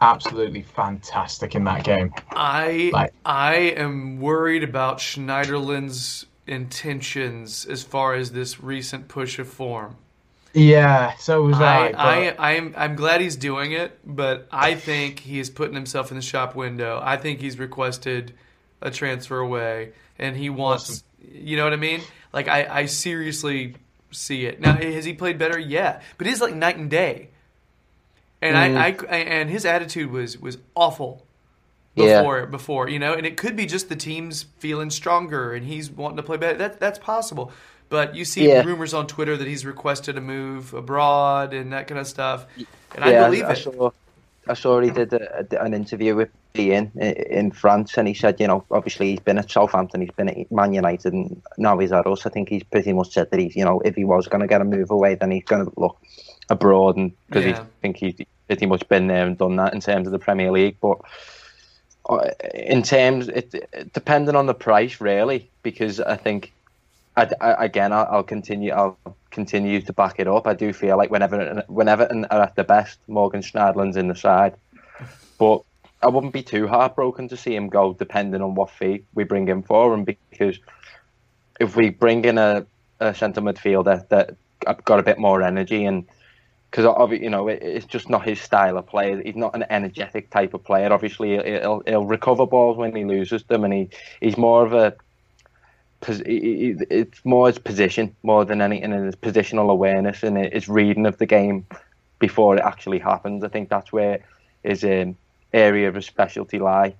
Absolutely 0.00 0.62
fantastic 0.62 1.54
in 1.54 1.64
that 1.64 1.84
game. 1.84 2.12
I 2.30 2.90
Like- 2.92 3.14
I 3.24 3.54
am 3.54 4.20
worried 4.20 4.62
about 4.62 4.98
Schneiderlin's 4.98 6.26
intentions 6.46 7.66
as 7.66 7.82
far 7.82 8.14
as 8.14 8.32
this 8.32 8.60
recent 8.60 9.08
push 9.08 9.38
of 9.38 9.48
form. 9.48 9.96
Yeah, 10.54 11.14
so 11.18 11.42
was 11.42 11.60
I, 11.60 11.88
I. 11.88 11.92
but- 11.92 11.98
I, 12.40 12.54
I'm, 12.56 12.74
I'm 12.76 12.96
glad 12.96 13.20
he's 13.20 13.36
doing 13.36 13.72
it, 13.72 13.98
but 14.04 14.48
I 14.50 14.74
think 14.74 15.20
he 15.20 15.38
is 15.40 15.50
putting 15.50 15.74
himself 15.74 16.10
in 16.10 16.16
the 16.16 16.22
shop 16.22 16.54
window. 16.54 17.00
I 17.02 17.16
think 17.16 17.40
he's 17.40 17.58
requested 17.58 18.34
a 18.80 18.90
transfer 18.90 19.38
away, 19.38 19.92
and 20.18 20.36
he 20.36 20.50
wants, 20.50 21.02
you 21.32 21.56
know 21.56 21.64
what 21.64 21.72
I 21.72 21.76
mean? 21.76 22.00
Like, 22.32 22.48
I, 22.48 22.66
I 22.80 22.86
seriously 22.86 23.74
see 24.10 24.46
it. 24.46 24.60
Now, 24.60 24.74
has 24.74 25.04
he 25.04 25.12
played 25.12 25.38
better? 25.38 25.58
Yeah, 25.58 26.00
but 26.16 26.26
it's 26.26 26.40
like 26.40 26.54
night 26.54 26.76
and 26.76 26.90
day. 26.90 27.28
And 28.40 28.56
I, 28.56 28.68
mm. 28.92 29.10
I, 29.10 29.16
and 29.16 29.50
his 29.50 29.64
attitude 29.64 30.10
was 30.12 30.38
was 30.38 30.58
awful 30.76 31.24
Yeah. 31.96 32.18
before 32.20 32.46
before 32.46 32.88
you 32.88 32.98
know, 33.00 33.12
and 33.14 33.26
it 33.26 33.36
could 33.36 33.56
be 33.56 33.66
just 33.66 33.88
the 33.88 33.96
team's 33.96 34.44
feeling 34.58 34.90
stronger 34.90 35.52
and 35.54 35.66
he's 35.66 35.90
wanting 35.90 36.18
to 36.18 36.22
play 36.22 36.36
better. 36.36 36.56
That 36.58 36.78
that's 36.78 36.98
possible. 37.00 37.50
But 37.88 38.14
you 38.14 38.24
see 38.24 38.46
Yeah. 38.48 38.62
rumors 38.64 38.94
on 38.94 39.06
Twitter 39.06 39.36
that 39.36 39.48
he's 39.48 39.64
requested 39.66 40.16
a 40.18 40.20
move 40.20 40.72
abroad 40.74 41.52
and 41.52 41.72
that 41.72 41.88
kind 41.88 41.98
of 41.98 42.06
stuff, 42.06 42.46
and 42.94 43.04
I 43.04 43.24
believe 43.24 43.44
I 43.44 43.52
it. 43.52 43.56
saw, 43.56 43.90
I 44.48 44.54
saw 44.54 44.80
he 44.80 44.90
did 44.90 45.12
a, 45.12 45.46
a- 45.52 45.62
an 45.64 45.74
interview 45.74 46.14
with 46.16 46.30
Ian 46.56 46.90
in, 46.96 47.12
in 47.12 47.50
France, 47.50 47.96
and 47.98 48.08
he 48.08 48.14
said, 48.14 48.40
you 48.40 48.46
know, 48.46 48.64
obviously 48.70 49.10
he's 49.10 49.20
been 49.20 49.38
at 49.38 49.50
Southampton, 49.50 50.00
he's 50.00 50.10
been 50.10 50.28
at 50.28 50.50
Man 50.50 50.72
United, 50.72 51.12
and 51.12 51.40
now 51.58 51.78
he's 51.78 51.92
at 51.92 52.06
us. 52.06 52.26
I 52.26 52.30
think 52.30 52.48
he's 52.48 52.62
pretty 52.64 52.92
much 52.92 53.12
said 53.12 53.30
that 53.30 53.40
he's, 53.40 53.54
you 53.56 53.64
know, 53.64 53.80
if 53.80 53.94
he 53.96 54.04
was 54.04 54.26
going 54.28 54.40
to 54.40 54.46
get 54.46 54.60
a 54.60 54.64
move 54.64 54.90
away, 54.90 55.14
then 55.14 55.30
he's 55.30 55.44
going 55.44 55.64
to 55.66 55.72
look 55.76 55.96
abroad, 56.48 56.96
and 56.96 57.12
because 57.26 57.44
Yeah. 57.44 57.62
he 57.62 57.68
think 57.82 57.96
he's 57.98 58.14
pretty 58.46 58.66
much 58.66 58.88
been 58.88 59.06
there 59.06 59.26
and 59.26 59.36
done 59.36 59.56
that 59.56 59.74
in 59.74 59.80
terms 59.80 60.06
of 60.06 60.12
the 60.12 60.18
Premier 60.18 60.50
League, 60.50 60.76
but. 60.80 60.98
uh, 62.08 62.30
In 62.54 62.82
terms, 62.82 63.28
it- 63.28 63.92
depending 63.92 64.34
on 64.34 64.46
the 64.46 64.54
price, 64.54 65.00
really, 65.00 65.50
because 65.62 66.00
I 66.00 66.16
think 66.16 66.52
I, 67.18 67.30
I, 67.40 67.64
again, 67.64 67.92
I'll, 67.92 68.08
I'll 68.10 68.22
continue. 68.22 68.72
I'll 68.72 68.98
continue 69.30 69.80
to 69.82 69.92
back 69.92 70.18
it 70.18 70.28
up. 70.28 70.46
I 70.46 70.54
do 70.54 70.72
feel 70.72 70.96
like 70.96 71.10
whenever, 71.10 71.64
whenever 71.68 72.04
are 72.30 72.42
at 72.42 72.56
the 72.56 72.64
best, 72.64 72.98
Morgan 73.08 73.42
Schneiderlin's 73.42 73.96
in 73.96 74.08
the 74.08 74.14
side. 74.14 74.54
But 75.38 75.62
I 76.02 76.08
wouldn't 76.08 76.32
be 76.32 76.42
too 76.42 76.68
heartbroken 76.68 77.28
to 77.28 77.36
see 77.36 77.54
him 77.54 77.68
go, 77.68 77.92
depending 77.92 78.40
on 78.40 78.54
what 78.54 78.70
fee 78.70 79.04
we 79.14 79.24
bring 79.24 79.46
him 79.46 79.62
for 79.62 79.92
him. 79.92 80.04
Because 80.04 80.58
if 81.58 81.76
we 81.76 81.90
bring 81.90 82.24
in 82.24 82.38
a, 82.38 82.66
a 83.00 83.14
centre 83.14 83.40
midfielder 83.40 84.08
that 84.08 84.36
got 84.84 85.00
a 85.00 85.02
bit 85.02 85.18
more 85.18 85.42
energy 85.42 85.84
and 85.84 86.06
because 86.70 86.84
obviously 86.84 87.24
you 87.24 87.30
know 87.30 87.48
it, 87.48 87.62
it's 87.62 87.86
just 87.86 88.10
not 88.10 88.26
his 88.26 88.40
style 88.40 88.76
of 88.76 88.86
play. 88.86 89.22
He's 89.24 89.36
not 89.36 89.54
an 89.54 89.64
energetic 89.70 90.30
type 90.30 90.52
of 90.52 90.62
player. 90.62 90.92
Obviously, 90.92 91.30
he'll, 91.30 91.82
he'll 91.86 92.04
recover 92.04 92.46
balls 92.46 92.76
when 92.76 92.94
he 92.94 93.04
loses 93.04 93.42
them, 93.44 93.64
and 93.64 93.72
he, 93.72 93.88
he's 94.20 94.36
more 94.36 94.66
of 94.66 94.74
a 94.74 94.94
it's 96.06 97.24
more 97.24 97.48
his 97.48 97.58
position 97.58 98.14
more 98.22 98.44
than 98.44 98.60
anything, 98.60 98.92
and 98.92 99.06
his 99.06 99.16
positional 99.16 99.70
awareness 99.70 100.22
and 100.22 100.36
his 100.36 100.68
reading 100.68 101.06
of 101.06 101.18
the 101.18 101.26
game 101.26 101.66
before 102.18 102.56
it 102.56 102.62
actually 102.64 102.98
happens. 102.98 103.44
I 103.44 103.48
think 103.48 103.68
that's 103.68 103.92
where 103.92 104.20
his 104.62 104.84
um, 104.84 105.16
area 105.52 105.88
of 105.88 105.94
his 105.94 106.06
specialty 106.06 106.58
lie. 106.58 106.94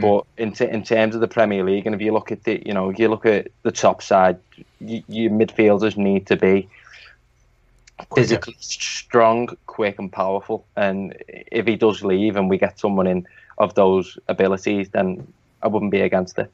But 0.00 0.24
in 0.38 0.52
t- 0.52 0.68
in 0.68 0.82
terms 0.84 1.14
of 1.14 1.20
the 1.20 1.28
Premier 1.28 1.64
League, 1.64 1.86
and 1.86 1.94
if 1.94 2.00
you 2.00 2.12
look 2.12 2.30
at 2.32 2.44
the 2.44 2.62
you 2.64 2.72
know 2.72 2.90
you 2.90 3.08
look 3.08 3.26
at 3.26 3.48
the 3.62 3.72
top 3.72 4.02
side, 4.02 4.38
y- 4.80 5.04
your 5.08 5.30
midfielders 5.30 5.96
need 5.96 6.26
to 6.28 6.36
be 6.36 6.68
physically 8.14 8.56
strong, 8.60 9.48
quick, 9.66 9.98
and 9.98 10.12
powerful. 10.12 10.64
And 10.76 11.16
if 11.28 11.66
he 11.66 11.76
does 11.76 12.02
leave, 12.02 12.36
and 12.36 12.48
we 12.48 12.58
get 12.58 12.78
someone 12.78 13.06
in 13.06 13.26
of 13.58 13.74
those 13.74 14.18
abilities, 14.28 14.88
then 14.90 15.26
I 15.62 15.68
wouldn't 15.68 15.90
be 15.90 16.00
against 16.00 16.38
it. 16.38 16.50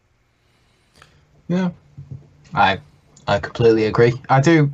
Yeah, 1.48 1.70
I 2.54 2.80
I 3.26 3.38
completely 3.38 3.86
agree. 3.86 4.14
I 4.28 4.40
do. 4.40 4.72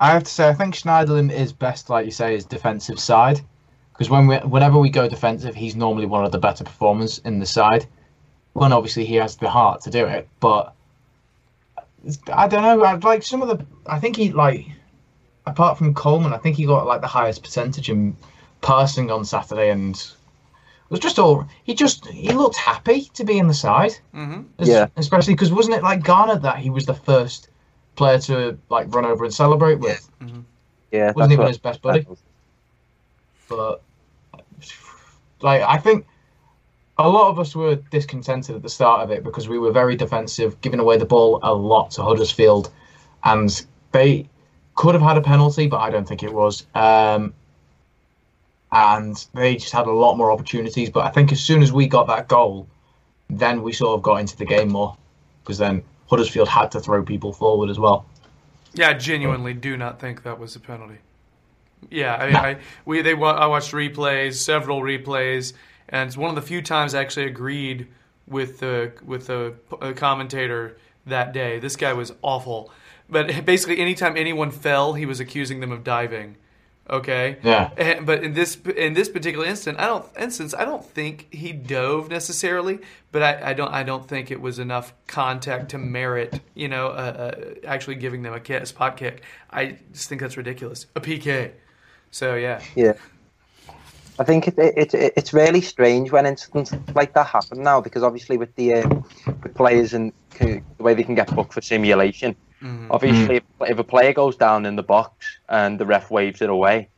I 0.00 0.12
have 0.12 0.24
to 0.24 0.30
say, 0.30 0.48
I 0.48 0.54
think 0.54 0.74
Schneiderlin 0.74 1.32
is 1.32 1.52
best, 1.52 1.90
like 1.90 2.06
you 2.06 2.12
say, 2.12 2.34
his 2.34 2.44
defensive 2.44 3.00
side. 3.00 3.40
Because 3.92 4.10
when 4.10 4.28
we, 4.28 4.36
whenever 4.38 4.78
we 4.78 4.90
go 4.90 5.08
defensive, 5.08 5.56
he's 5.56 5.74
normally 5.74 6.06
one 6.06 6.24
of 6.24 6.30
the 6.30 6.38
better 6.38 6.62
performers 6.62 7.20
in 7.24 7.40
the 7.40 7.46
side. 7.46 7.86
When 8.52 8.72
obviously 8.72 9.04
he 9.04 9.16
has 9.16 9.36
the 9.36 9.50
heart 9.50 9.82
to 9.82 9.90
do 9.90 10.06
it, 10.06 10.28
but 10.38 10.72
I 12.32 12.46
don't 12.46 12.62
know. 12.62 12.84
I'd 12.84 13.04
like 13.04 13.22
some 13.24 13.42
of 13.42 13.48
the. 13.48 13.64
I 13.86 13.98
think 13.98 14.16
he 14.16 14.32
like, 14.32 14.66
apart 15.46 15.78
from 15.78 15.94
Coleman, 15.94 16.32
I 16.32 16.38
think 16.38 16.56
he 16.56 16.64
got 16.64 16.86
like 16.86 17.00
the 17.00 17.08
highest 17.08 17.42
percentage 17.42 17.90
in 17.90 18.16
passing 18.60 19.10
on 19.10 19.24
Saturday 19.24 19.70
and 19.70 20.00
was 20.90 21.00
just 21.00 21.18
all 21.18 21.46
he 21.64 21.74
just 21.74 22.06
he 22.06 22.30
looked 22.32 22.56
happy 22.56 23.02
to 23.14 23.24
be 23.24 23.38
in 23.38 23.46
the 23.48 23.54
side. 23.54 23.92
Mhm. 24.14 24.46
Es- 24.58 24.68
Yeah. 24.68 24.86
especially 24.96 25.34
because 25.34 25.52
wasn't 25.52 25.76
it 25.76 25.82
like 25.82 26.02
Gana 26.04 26.38
that 26.40 26.58
he 26.58 26.70
was 26.70 26.86
the 26.86 26.94
first 26.94 27.50
player 27.96 28.18
to 28.20 28.58
like 28.70 28.92
run 28.94 29.04
over 29.04 29.24
and 29.24 29.34
celebrate 29.34 29.80
with? 29.80 30.08
Yeah, 30.90 31.12
Wasn't 31.14 31.32
even 31.32 31.42
what- 31.44 31.48
his 31.48 31.58
best 31.58 31.82
buddy. 31.82 32.06
but 33.48 33.82
like 35.42 35.62
I 35.62 35.78
think 35.78 36.06
a 36.98 37.08
lot 37.08 37.28
of 37.30 37.38
us 37.38 37.54
were 37.54 37.76
discontented 37.76 38.56
at 38.56 38.62
the 38.62 38.68
start 38.68 39.02
of 39.02 39.10
it 39.10 39.22
because 39.22 39.48
we 39.48 39.58
were 39.58 39.70
very 39.70 39.94
defensive, 39.94 40.60
giving 40.60 40.80
away 40.80 40.96
the 40.96 41.04
ball 41.06 41.38
a 41.42 41.54
lot 41.54 41.92
to 41.92 42.02
Huddersfield, 42.02 42.70
and 43.22 43.64
they 43.92 44.28
could 44.74 44.94
have 44.94 45.02
had 45.02 45.16
a 45.16 45.20
penalty, 45.20 45.68
but 45.68 45.78
I 45.78 45.90
don't 45.90 46.08
think 46.08 46.22
it 46.24 46.32
was. 46.32 46.66
Um, 46.74 47.34
and 48.72 49.26
they 49.34 49.56
just 49.56 49.72
had 49.72 49.86
a 49.86 49.92
lot 49.92 50.16
more 50.16 50.30
opportunities. 50.30 50.90
But 50.90 51.06
I 51.06 51.10
think 51.10 51.32
as 51.32 51.40
soon 51.40 51.62
as 51.62 51.72
we 51.72 51.86
got 51.86 52.06
that 52.08 52.28
goal, 52.28 52.66
then 53.30 53.62
we 53.62 53.72
sort 53.72 53.94
of 53.94 54.02
got 54.02 54.16
into 54.16 54.36
the 54.36 54.44
game 54.44 54.68
more 54.70 54.96
because 55.42 55.58
then 55.58 55.82
Huddersfield 56.08 56.48
had 56.48 56.70
to 56.72 56.80
throw 56.80 57.02
people 57.02 57.32
forward 57.32 57.70
as 57.70 57.78
well. 57.78 58.06
Yeah, 58.74 58.90
I 58.90 58.94
genuinely 58.94 59.54
do 59.54 59.76
not 59.76 59.98
think 59.98 60.22
that 60.22 60.38
was 60.38 60.54
a 60.56 60.60
penalty. 60.60 60.98
Yeah, 61.90 62.16
I 62.16 62.26
mean, 62.26 62.36
I 62.36 62.58
we 62.84 63.02
they 63.02 63.12
I 63.12 63.46
watched 63.46 63.72
replays, 63.72 64.34
several 64.34 64.80
replays, 64.80 65.52
and 65.88 66.08
it's 66.08 66.16
one 66.16 66.28
of 66.28 66.36
the 66.36 66.42
few 66.42 66.60
times 66.60 66.94
I 66.94 67.00
actually 67.00 67.26
agreed 67.26 67.86
with 68.26 68.58
the 68.58 68.92
with 69.04 69.26
the 69.26 69.54
commentator 69.96 70.76
that 71.06 71.32
day. 71.32 71.58
This 71.58 71.76
guy 71.76 71.92
was 71.92 72.12
awful, 72.20 72.70
but 73.08 73.44
basically, 73.44 73.78
anytime 73.78 74.16
anyone 74.16 74.50
fell, 74.50 74.94
he 74.94 75.06
was 75.06 75.20
accusing 75.20 75.60
them 75.60 75.72
of 75.72 75.84
diving. 75.84 76.36
Okay. 76.90 77.36
Yeah. 77.42 77.70
And, 77.76 78.06
but 78.06 78.24
in 78.24 78.32
this 78.32 78.56
in 78.56 78.94
this 78.94 79.08
particular 79.08 79.46
instance, 79.46 79.76
I 79.78 79.86
don't 79.86 80.06
instance 80.18 80.54
I 80.54 80.64
don't 80.64 80.84
think 80.84 81.32
he 81.32 81.52
dove 81.52 82.08
necessarily, 82.08 82.78
but 83.12 83.22
I, 83.22 83.50
I 83.50 83.52
don't 83.52 83.72
I 83.72 83.82
don't 83.82 84.08
think 84.08 84.30
it 84.30 84.40
was 84.40 84.58
enough 84.58 84.94
contact 85.06 85.70
to 85.70 85.78
merit 85.78 86.40
you 86.54 86.68
know 86.68 86.88
uh, 86.88 87.34
uh, 87.36 87.54
actually 87.66 87.96
giving 87.96 88.22
them 88.22 88.32
a, 88.32 88.40
kick, 88.40 88.62
a 88.62 88.66
spot 88.66 88.96
kick. 88.96 89.22
I 89.50 89.76
just 89.92 90.08
think 90.08 90.20
that's 90.20 90.36
ridiculous. 90.36 90.86
A 90.96 91.00
PK. 91.00 91.52
So 92.10 92.36
yeah, 92.36 92.62
Yeah. 92.74 92.94
I 94.20 94.24
think 94.24 94.48
it, 94.48 94.58
it, 94.58 94.94
it 94.94 95.12
it's 95.16 95.32
really 95.32 95.60
strange 95.60 96.10
when 96.10 96.26
incidents 96.26 96.72
like 96.94 97.12
that 97.14 97.26
happen 97.26 97.62
now 97.62 97.80
because 97.80 98.02
obviously 98.02 98.36
with 98.36 98.54
the 98.56 98.74
uh, 98.74 98.88
with 99.42 99.54
players 99.54 99.94
and 99.94 100.12
the 100.38 100.62
way 100.78 100.94
they 100.94 101.04
can 101.04 101.14
get 101.14 101.32
booked 101.34 101.52
for 101.52 101.60
simulation, 101.60 102.34
Mm. 102.62 102.88
obviously 102.90 103.36
mm. 103.40 103.42
if, 103.60 103.70
if 103.70 103.78
a 103.78 103.84
player 103.84 104.12
goes 104.12 104.36
down 104.36 104.66
in 104.66 104.74
the 104.74 104.82
box 104.82 105.38
and 105.48 105.78
the 105.78 105.86
ref 105.86 106.10
waves 106.10 106.42
it 106.42 106.50
away, 106.50 106.88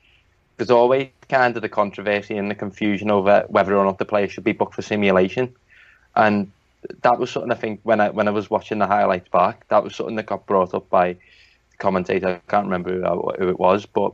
there's 0.57 0.71
always 0.71 1.09
kind 1.29 1.57
of 1.57 1.63
the 1.63 1.69
controversy 1.69 2.37
and 2.37 2.51
the 2.51 2.55
confusion 2.55 3.11
over 3.11 3.45
whether 3.49 3.77
or 3.77 3.85
not 3.85 3.99
the 3.99 4.05
player 4.05 4.29
should 4.29 4.45
be 4.45 4.53
booked 4.53 4.75
for 4.75 4.83
simulation, 4.83 5.55
and 6.17 6.51
that 7.03 7.19
was 7.19 7.31
something 7.31 7.53
I 7.53 7.55
think 7.55 7.81
when 7.83 8.01
I 8.01 8.11
when 8.11 8.29
I 8.29 8.31
was 8.31 8.51
watching 8.51 8.79
the 8.79 8.87
highlights 8.87 9.29
back, 9.29 9.69
that 9.69 9.85
was 9.85 9.95
something 9.95 10.17
that 10.17 10.27
got 10.27 10.47
brought 10.47 10.75
up 10.75 10.89
by 10.91 11.15
the 11.15 11.77
commentator. 11.79 12.29
I 12.29 12.51
can't 12.51 12.65
remember 12.67 12.93
who, 12.93 13.05
uh, 13.05 13.37
who 13.39 13.49
it 13.49 13.59
was, 13.59 13.87
but 13.87 14.13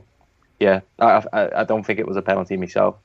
yeah, 0.59 0.81
I, 0.99 1.23
I, 1.33 1.61
I 1.61 1.63
don't 1.63 1.85
think 1.85 1.99
it 1.99 2.07
was 2.07 2.17
a 2.17 2.21
penalty 2.21 2.57
myself. 2.57 2.95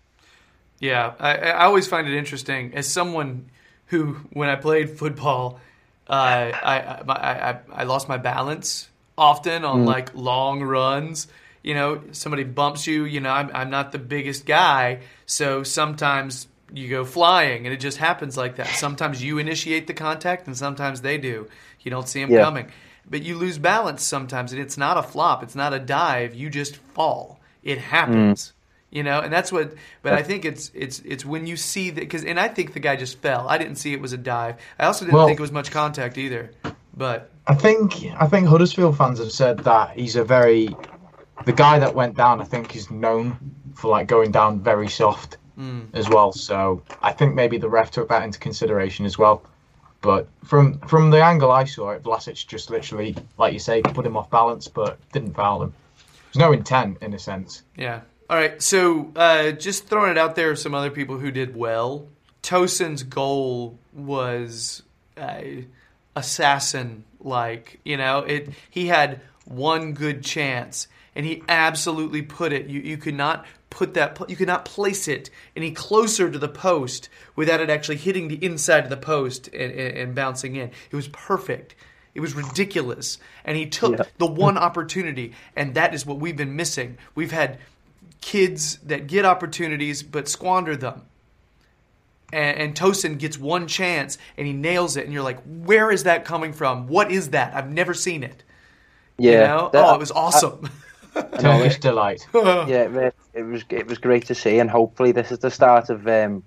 Yeah, 0.80 1.14
I, 1.20 1.36
I 1.36 1.64
always 1.64 1.86
find 1.86 2.08
it 2.08 2.16
interesting 2.16 2.74
as 2.74 2.88
someone 2.88 3.50
who, 3.86 4.14
when 4.32 4.48
I 4.48 4.56
played 4.56 4.90
football, 4.90 5.60
uh, 6.08 6.12
I, 6.12 7.02
I, 7.08 7.50
I 7.50 7.58
I 7.72 7.84
lost 7.84 8.08
my 8.08 8.16
balance 8.18 8.88
often 9.16 9.64
on 9.64 9.84
like 9.84 10.14
long 10.14 10.62
runs. 10.62 11.28
You 11.62 11.74
know, 11.74 12.02
somebody 12.12 12.44
bumps 12.44 12.86
you. 12.86 13.04
You 13.04 13.20
know, 13.20 13.30
I'm 13.30 13.50
I'm 13.54 13.70
not 13.70 13.92
the 13.92 13.98
biggest 13.98 14.46
guy, 14.46 15.00
so 15.26 15.62
sometimes 15.62 16.48
you 16.74 16.88
go 16.88 17.04
flying, 17.04 17.66
and 17.66 17.74
it 17.74 17.78
just 17.80 17.98
happens 17.98 18.36
like 18.36 18.56
that. 18.56 18.68
Sometimes 18.68 19.22
you 19.22 19.38
initiate 19.38 19.86
the 19.86 19.94
contact, 19.94 20.46
and 20.46 20.56
sometimes 20.56 21.02
they 21.02 21.18
do. 21.18 21.48
You 21.80 21.90
don't 21.90 22.08
see 22.08 22.20
them 22.20 22.30
Yeah. 22.30 22.44
coming, 22.44 22.68
but 23.08 23.22
you 23.22 23.36
lose 23.36 23.58
balance 23.58 24.02
sometimes, 24.02 24.52
and 24.52 24.60
it's 24.60 24.78
not 24.78 24.96
a 24.96 25.02
flop. 25.02 25.42
It's 25.42 25.54
not 25.54 25.72
a 25.72 25.78
dive. 25.78 26.34
You 26.34 26.50
just 26.50 26.76
fall. 26.76 27.40
It 27.62 27.78
happens 27.78 28.52
you 28.92 29.02
know 29.02 29.18
and 29.18 29.32
that's 29.32 29.50
what 29.50 29.74
but 30.02 30.12
i 30.12 30.22
think 30.22 30.44
it's 30.44 30.70
it's 30.74 31.00
it's 31.00 31.24
when 31.24 31.46
you 31.46 31.56
see 31.56 31.90
that 31.90 32.00
because 32.00 32.24
and 32.24 32.38
i 32.38 32.46
think 32.46 32.74
the 32.74 32.80
guy 32.80 32.94
just 32.94 33.18
fell 33.18 33.48
i 33.48 33.58
didn't 33.58 33.76
see 33.76 33.92
it 33.92 34.00
was 34.00 34.12
a 34.12 34.18
dive 34.18 34.56
i 34.78 34.84
also 34.86 35.04
didn't 35.04 35.16
Well- 35.16 35.26
think 35.26 35.40
it 35.40 35.42
was 35.42 35.50
much 35.50 35.70
contact 35.70 36.16
either 36.18 36.52
but 36.96 37.30
I 37.46 37.54
think 37.54 38.04
I 38.16 38.26
think 38.26 38.46
Huddersfield 38.46 38.96
fans 38.96 39.18
have 39.18 39.32
said 39.32 39.58
that 39.60 39.96
he's 39.96 40.16
a 40.16 40.24
very 40.24 40.76
the 41.44 41.52
guy 41.52 41.78
that 41.78 41.94
went 41.94 42.16
down. 42.16 42.40
I 42.40 42.44
think 42.44 42.76
is 42.76 42.90
known 42.90 43.36
for 43.74 43.90
like 43.90 44.06
going 44.06 44.30
down 44.30 44.60
very 44.60 44.88
soft 44.88 45.38
hmm. 45.56 45.82
as 45.92 46.08
well. 46.08 46.32
So 46.32 46.82
I 47.02 47.12
think 47.12 47.34
maybe 47.34 47.58
the 47.58 47.68
ref 47.68 47.90
took 47.90 48.08
that 48.10 48.22
into 48.22 48.38
consideration 48.38 49.06
as 49.06 49.18
well. 49.18 49.42
But 50.02 50.28
from 50.44 50.78
from 50.80 51.10
the 51.10 51.22
angle 51.22 51.50
I 51.50 51.64
saw 51.64 51.90
it, 51.90 52.02
Vlasic 52.02 52.46
just 52.46 52.70
literally, 52.70 53.16
like 53.38 53.52
you 53.52 53.58
say, 53.58 53.82
put 53.82 54.04
him 54.04 54.16
off 54.16 54.30
balance, 54.30 54.68
but 54.68 54.98
didn't 55.12 55.34
foul 55.34 55.62
him. 55.62 55.74
There's 56.32 56.40
no 56.40 56.52
intent 56.52 56.98
in 57.00 57.14
a 57.14 57.18
sense. 57.18 57.62
yeah 57.76 58.02
all 58.32 58.38
right 58.38 58.62
so 58.62 59.12
uh, 59.14 59.50
just 59.50 59.88
throwing 59.88 60.10
it 60.10 60.16
out 60.16 60.36
there 60.36 60.56
some 60.56 60.74
other 60.74 60.90
people 60.90 61.18
who 61.18 61.30
did 61.30 61.54
well. 61.54 62.06
Tosun's 62.42 63.02
goal 63.02 63.78
was 63.92 64.82
uh, 65.18 65.42
assassin 66.16 67.04
like 67.20 67.78
you 67.84 67.98
know 67.98 68.20
it 68.20 68.48
he 68.70 68.86
had 68.86 69.20
one 69.44 69.92
good 69.92 70.24
chance 70.24 70.88
and 71.14 71.26
he 71.26 71.42
absolutely 71.46 72.22
put 72.22 72.54
it. 72.54 72.68
You 72.68 72.80
you 72.80 72.96
could 72.96 73.14
not 73.14 73.44
put 73.68 73.92
that 73.94 74.18
you 74.30 74.36
could 74.36 74.46
not 74.46 74.64
place 74.64 75.08
it 75.08 75.28
any 75.54 75.70
closer 75.70 76.30
to 76.30 76.38
the 76.38 76.48
post 76.48 77.10
without 77.36 77.60
it 77.60 77.68
actually 77.68 77.96
hitting 77.98 78.28
the 78.28 78.42
inside 78.42 78.84
of 78.84 78.90
the 78.90 78.96
post 78.96 79.48
and, 79.48 79.72
and, 79.72 79.96
and 79.98 80.14
bouncing 80.14 80.56
in. 80.56 80.70
It 80.90 80.96
was 80.96 81.08
perfect. 81.08 81.74
It 82.14 82.20
was 82.20 82.34
ridiculous. 82.34 83.18
And 83.44 83.56
he 83.58 83.66
took 83.66 83.98
Yeah. 83.98 84.04
the 84.18 84.26
one 84.26 84.56
opportunity 84.56 85.34
and 85.54 85.74
that 85.74 85.94
is 85.94 86.06
what 86.06 86.18
we've 86.18 86.36
been 86.36 86.56
missing. 86.56 86.96
We've 87.14 87.32
had 87.32 87.58
kids 88.22 88.76
that 88.78 89.06
get 89.08 89.24
opportunities 89.26 90.02
but 90.02 90.28
squander 90.28 90.74
them 90.76 91.02
and, 92.32 92.56
and 92.58 92.74
Tosun 92.74 93.18
gets 93.18 93.38
one 93.38 93.66
chance 93.66 94.16
and 94.38 94.46
he 94.46 94.54
nails 94.54 94.96
it, 94.96 95.04
and 95.04 95.12
you're 95.12 95.22
like, 95.22 95.40
where 95.44 95.90
is 95.90 96.04
that 96.04 96.24
coming 96.24 96.54
from? 96.54 96.86
What 96.88 97.12
is 97.12 97.30
that? 97.30 97.54
I've 97.54 97.68
never 97.70 97.92
seen 97.92 98.22
it. 98.22 98.42
Yeah, 99.18 99.32
You 99.32 99.38
know? 99.48 99.70
that- 99.72 99.84
oh, 99.84 99.94
it 99.94 99.98
was 99.98 100.10
awesome. 100.12 100.70
Turkish 101.38 101.78
delight. 101.78 102.26
yeah, 102.34 102.88
it, 102.88 103.14
it 103.34 103.42
was 103.42 103.64
it 103.68 103.86
was 103.86 103.98
great 103.98 104.24
to 104.26 104.34
see, 104.34 104.58
and 104.58 104.70
hopefully 104.70 105.12
this 105.12 105.30
is 105.30 105.40
the 105.40 105.50
start 105.50 105.90
of. 105.90 106.08
Um, 106.08 106.42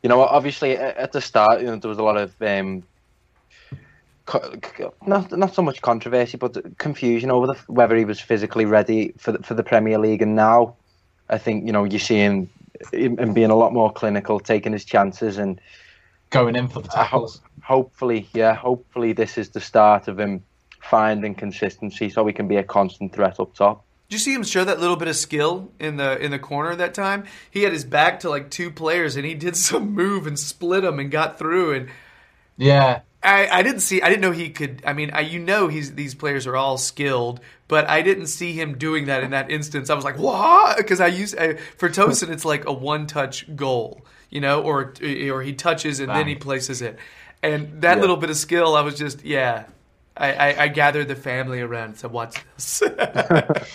you 0.00 0.08
know, 0.08 0.20
obviously 0.20 0.74
a- 0.74 0.96
at 0.96 1.10
the 1.10 1.20
start, 1.20 1.60
you 1.60 1.66
know, 1.66 1.76
there 1.76 1.88
was 1.88 1.98
a 1.98 2.02
lot 2.04 2.16
of 2.16 2.30
um, 2.40 2.44
co- 2.44 2.84
co- 2.84 2.84
not 5.06 5.30
not 5.32 5.54
so 5.54 5.62
much 5.62 5.82
controversy, 5.82 6.36
but 6.36 6.78
confusion 6.78 7.30
over 7.30 7.46
the, 7.48 7.54
whether 7.66 7.96
he 7.96 8.04
was 8.04 8.20
physically 8.20 8.64
ready 8.64 9.12
for 9.18 9.32
the, 9.32 9.38
for 9.42 9.54
the 9.54 9.62
Premier 9.62 9.98
League, 9.98 10.22
and 10.22 10.34
now 10.34 10.76
I 11.28 11.38
think 11.38 11.66
you 11.66 11.72
know 11.72 11.84
you're 11.84 12.00
seeing 12.00 12.48
him 12.92 13.18
him 13.18 13.32
being 13.34 13.50
a 13.50 13.56
lot 13.56 13.72
more 13.72 13.92
clinical, 13.92 14.40
taking 14.40 14.72
his 14.72 14.84
chances, 14.84 15.38
and 15.38 15.60
Going 16.30 16.56
in 16.56 16.68
for 16.68 16.80
the 16.80 16.88
I 16.96 17.04
hope, 17.04 17.28
tackles. 17.28 17.40
hopefully, 17.62 18.28
yeah, 18.34 18.54
hopefully 18.54 19.12
this 19.12 19.38
is 19.38 19.50
the 19.50 19.60
start 19.60 20.08
of 20.08 20.18
him 20.18 20.42
finding 20.82 21.34
consistency, 21.34 22.10
so 22.10 22.26
he 22.26 22.32
can 22.32 22.48
be 22.48 22.56
a 22.56 22.62
constant 22.64 23.14
threat 23.14 23.38
up 23.38 23.54
top. 23.54 23.84
Did 24.08 24.16
you 24.16 24.18
see 24.18 24.34
him 24.34 24.42
show 24.42 24.64
that 24.64 24.80
little 24.80 24.96
bit 24.96 25.08
of 25.08 25.16
skill 25.16 25.70
in 25.78 25.96
the 25.96 26.18
in 26.18 26.30
the 26.30 26.38
corner 26.38 26.74
that 26.76 26.94
time? 26.94 27.24
He 27.50 27.62
had 27.62 27.72
his 27.72 27.84
back 27.84 28.20
to 28.20 28.30
like 28.30 28.50
two 28.50 28.70
players, 28.70 29.16
and 29.16 29.24
he 29.24 29.34
did 29.34 29.56
some 29.68 29.92
move 29.92 30.26
and 30.26 30.38
split 30.38 30.82
them 30.82 30.98
and 30.98 31.10
got 31.10 31.38
through. 31.38 31.74
And 31.74 31.88
Yeah. 32.56 33.00
I, 33.24 33.48
I 33.60 33.62
didn't 33.62 33.80
see. 33.80 34.02
I 34.02 34.08
didn't 34.10 34.20
know 34.20 34.30
he 34.32 34.50
could. 34.50 34.82
I 34.86 34.92
mean, 34.92 35.10
I, 35.12 35.20
you 35.20 35.38
know, 35.38 35.68
he's 35.68 35.94
these 35.94 36.14
players 36.14 36.46
are 36.46 36.56
all 36.56 36.76
skilled, 36.78 37.40
but 37.68 37.88
I 37.88 38.02
didn't 38.02 38.26
see 38.26 38.52
him 38.52 38.76
doing 38.78 39.06
that 39.06 39.24
in 39.24 39.30
that 39.30 39.50
instance. 39.50 39.88
I 39.90 39.94
was 39.94 40.04
like, 40.04 40.18
what? 40.18 40.76
Because 40.76 41.00
I 41.00 41.06
use 41.08 41.34
I, 41.34 41.54
for 41.78 41.88
Tosun, 41.88 42.28
it's 42.30 42.44
like 42.44 42.66
a 42.66 42.72
one-touch 42.72 43.56
goal, 43.56 44.04
you 44.30 44.40
know, 44.40 44.62
or 44.62 44.92
or 45.30 45.42
he 45.42 45.54
touches 45.54 46.00
and 46.00 46.10
then 46.10 46.26
he 46.26 46.34
places 46.34 46.82
it, 46.82 46.98
and 47.42 47.80
that 47.82 47.96
Yeah. 47.96 48.00
little 48.02 48.16
bit 48.18 48.30
of 48.30 48.36
skill, 48.36 48.76
I 48.76 48.82
was 48.82 48.96
just 48.96 49.24
yeah. 49.24 49.64
I, 50.16 50.32
I, 50.32 50.62
I 50.64 50.68
gathered 50.68 51.08
the 51.08 51.16
family 51.16 51.60
around 51.60 51.96
to 51.98 52.08
"Watch 52.08 52.36
this." 52.56 52.82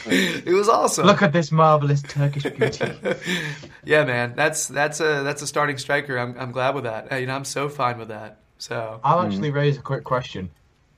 it 0.05 0.53
was 0.53 0.69
awesome. 0.69 1.05
Look 1.05 1.21
at 1.21 1.33
this 1.33 1.51
marvelous 1.51 2.01
Turkish 2.01 2.43
beauty. 2.43 2.93
yeah, 3.83 4.05
man, 4.05 4.33
that's 4.35 4.67
that's 4.67 5.01
a 5.01 5.21
that's 5.23 5.41
a 5.41 5.47
starting 5.47 5.77
striker. 5.77 6.17
I'm 6.17 6.35
I'm 6.39 6.51
glad 6.53 6.75
with 6.75 6.85
that. 6.85 7.11
Uh, 7.11 7.15
You 7.17 7.25
know, 7.27 7.35
I'm 7.35 7.43
so 7.45 7.67
fine 7.67 7.97
with 7.97 8.07
that. 8.07 8.39
So 8.59 8.99
I'll 9.03 9.21
hmm. 9.21 9.27
actually 9.27 9.51
raise 9.51 9.77
a 9.77 9.81
quick 9.81 10.03
question. 10.03 10.49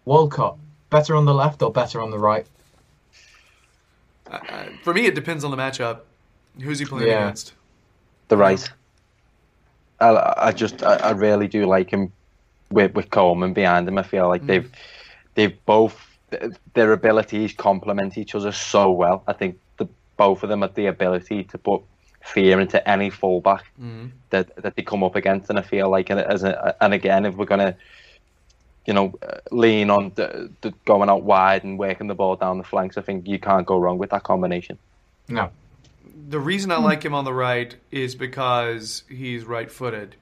Walcott, 0.05 0.57
better 0.89 1.15
on 1.15 1.25
the 1.25 1.33
left 1.33 1.61
or 1.61 1.71
better 1.71 2.01
on 2.01 2.11
the 2.11 2.19
right? 2.19 2.45
Uh, 4.29 4.39
uh, 4.49 4.65
for 4.83 4.93
me, 4.93 5.05
it 5.05 5.15
depends 5.15 5.43
on 5.43 5.51
the 5.51 5.57
matchup. 5.57 6.01
Who's 6.59 6.79
he 6.79 6.85
playing 6.85 7.07
Yeah. 7.07 7.25
against? 7.25 7.53
the 8.31 8.37
right. 8.37 8.71
I, 9.99 10.33
I 10.37 10.51
just 10.53 10.83
I, 10.83 10.95
I 10.95 11.11
really 11.11 11.47
do 11.47 11.65
like 11.65 11.91
him 11.91 12.11
with 12.71 12.93
with 12.95 13.09
Coleman 13.11 13.53
behind 13.53 13.87
him. 13.87 13.97
I 13.97 14.03
feel 14.03 14.27
like 14.27 14.41
hmm. 14.41 14.47
they've 14.47 14.71
they've 15.35 15.65
both 15.65 16.07
their 16.73 16.93
abilities 16.93 17.53
complement 17.53 18.17
each 18.17 18.33
other 18.33 18.51
so 18.51 18.89
well. 18.89 19.23
I 19.27 19.33
think 19.33 19.59
the 19.77 19.87
both 20.17 20.43
of 20.43 20.49
them 20.49 20.61
have 20.61 20.73
the 20.75 20.87
ability 20.87 21.43
to 21.43 21.57
put 21.57 21.81
fear 22.23 22.59
into 22.59 22.87
any 22.89 23.09
fullback 23.09 23.65
Mm-hmm. 23.81 24.07
that 24.29 24.55
that 24.61 24.75
they 24.75 24.83
come 24.83 25.03
up 25.03 25.15
against. 25.15 25.49
And 25.49 25.59
I 25.59 25.63
feel 25.63 25.89
like, 25.89 26.09
and 26.09 26.19
as 26.19 26.43
a, 26.43 26.75
and 26.79 26.93
again, 26.93 27.25
if 27.25 27.35
we're 27.35 27.45
gonna, 27.45 27.75
you 28.85 28.93
know, 28.93 29.13
uh, 29.21 29.37
lean 29.51 29.89
on 29.89 30.11
the, 30.15 30.51
the 30.61 30.73
going 30.85 31.09
out 31.09 31.23
wide 31.23 31.63
and 31.63 31.77
working 31.77 32.07
the 32.07 32.15
ball 32.15 32.35
down 32.35 32.57
the 32.57 32.63
flanks, 32.63 32.97
I 32.97 33.01
think 33.01 33.27
you 33.27 33.39
can't 33.39 33.65
go 33.65 33.77
wrong 33.79 33.97
with 33.97 34.11
that 34.11 34.23
combination. 34.23 34.77
No. 35.27 35.49
The 36.29 36.39
reason 36.39 36.71
I 36.71 36.77
like 36.77 37.03
him 37.03 37.13
on 37.13 37.25
the 37.25 37.33
right 37.33 37.75
is 37.91 38.15
because 38.15 39.03
he's 39.09 39.43
right-footed, 39.43 40.15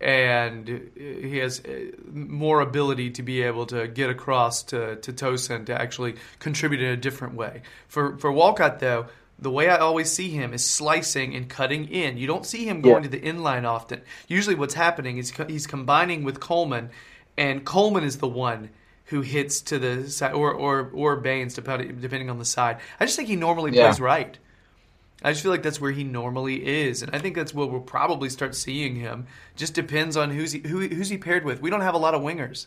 and 0.00 0.90
he 0.96 1.38
has 1.38 1.60
uh, 1.60 1.92
more 2.12 2.60
ability 2.60 3.10
to 3.12 3.22
be 3.22 3.42
able 3.42 3.66
to 3.66 3.88
get 3.88 4.10
across 4.10 4.62
to 4.64 4.96
to 4.96 5.12
Tosun 5.12 5.66
to 5.66 5.80
actually 5.80 6.16
contribute 6.38 6.82
in 6.82 6.90
a 6.90 6.96
different 6.96 7.34
way. 7.34 7.62
For 7.88 8.18
for 8.18 8.30
Walcott 8.32 8.80
though, 8.80 9.06
the 9.38 9.50
way 9.50 9.68
I 9.68 9.76
always 9.78 10.10
see 10.12 10.30
him 10.30 10.52
is 10.52 10.64
slicing 10.64 11.34
and 11.34 11.48
cutting 11.48 11.88
in. 11.88 12.16
You 12.16 12.26
don't 12.26 12.46
see 12.46 12.64
him 12.66 12.80
going 12.80 13.04
Yeah. 13.04 13.10
to 13.10 13.18
the 13.18 13.20
inline 13.20 13.64
often. 13.68 14.00
Usually, 14.28 14.54
what's 14.54 14.74
happening 14.74 15.18
is 15.18 15.32
he's 15.48 15.66
combining 15.66 16.24
with 16.24 16.40
Coleman, 16.40 16.90
and 17.36 17.64
Coleman 17.64 18.04
is 18.04 18.18
the 18.18 18.28
one 18.28 18.70
who 19.06 19.20
hits 19.20 19.60
to 19.62 19.78
the 19.78 20.08
side, 20.08 20.32
or 20.32 20.52
or 20.52 20.90
or 20.94 21.16
Baines, 21.16 21.54
depending 21.54 22.00
depending 22.00 22.30
on 22.30 22.38
the 22.38 22.44
side. 22.44 22.78
I 23.00 23.04
just 23.04 23.16
think 23.16 23.28
he 23.28 23.36
normally 23.36 23.72
Yeah. 23.72 23.86
plays 23.86 24.00
right. 24.00 24.38
I 25.22 25.30
just 25.30 25.42
feel 25.42 25.52
like 25.52 25.62
that's 25.62 25.80
where 25.80 25.92
he 25.92 26.04
normally 26.04 26.66
is, 26.86 27.02
and 27.02 27.14
I 27.14 27.18
think 27.18 27.34
that's 27.34 27.54
where 27.54 27.66
we'll 27.66 27.80
probably 27.80 28.28
start 28.28 28.54
seeing 28.54 28.96
him. 28.96 29.26
Just 29.56 29.72
depends 29.74 30.16
on 30.16 30.30
who's 30.30 30.52
he, 30.52 30.60
who, 30.60 30.80
who's 30.86 31.08
he 31.08 31.16
paired 31.16 31.44
with. 31.44 31.62
We 31.62 31.70
don't 31.70 31.80
have 31.80 31.94
a 31.94 31.98
lot 31.98 32.14
of 32.14 32.20
wingers. 32.22 32.66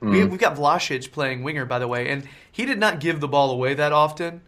We, 0.00 0.20
mm. 0.20 0.30
we've 0.30 0.40
got 0.40 0.56
Vlasic 0.56 1.12
playing 1.12 1.42
winger, 1.44 1.64
by 1.64 1.78
the 1.78 1.86
way, 1.86 2.08
and 2.08 2.26
he 2.50 2.64
did 2.64 2.78
not 2.78 2.98
give 2.98 3.20
the 3.20 3.28
ball 3.28 3.50
away 3.50 3.74
that 3.74 3.92
often. 3.92 4.40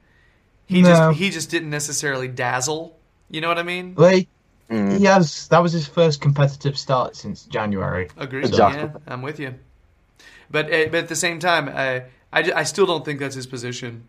He 0.66 0.82
No. 0.82 0.88
just 0.88 1.18
he 1.18 1.30
just 1.30 1.50
didn't 1.50 1.70
necessarily 1.70 2.28
dazzle. 2.28 2.96
You 3.30 3.40
know 3.40 3.48
what 3.48 3.58
I 3.58 3.62
mean? 3.62 3.94
Well, 3.96 4.10
he, 4.10 4.28
Mm. 4.70 4.96
he 4.98 5.04
has. 5.04 5.48
That 5.48 5.62
was 5.62 5.72
his 5.72 5.86
first 5.86 6.22
competitive 6.22 6.78
start 6.78 7.16
since 7.16 7.44
January. 7.44 8.08
Agreed. 8.16 8.46
Exactly. 8.46 8.80
Yeah, 8.84 9.12
I'm 9.12 9.20
with 9.20 9.38
you. 9.38 9.54
But 10.50 10.66
uh, 10.72 10.86
but 10.90 10.94
at 10.94 11.08
the 11.08 11.16
same 11.16 11.38
time, 11.38 11.68
I, 11.68 12.04
I, 12.32 12.50
I 12.60 12.62
still 12.62 12.86
don't 12.86 13.04
think 13.04 13.20
that's 13.20 13.34
his 13.34 13.46
position. 13.46 14.08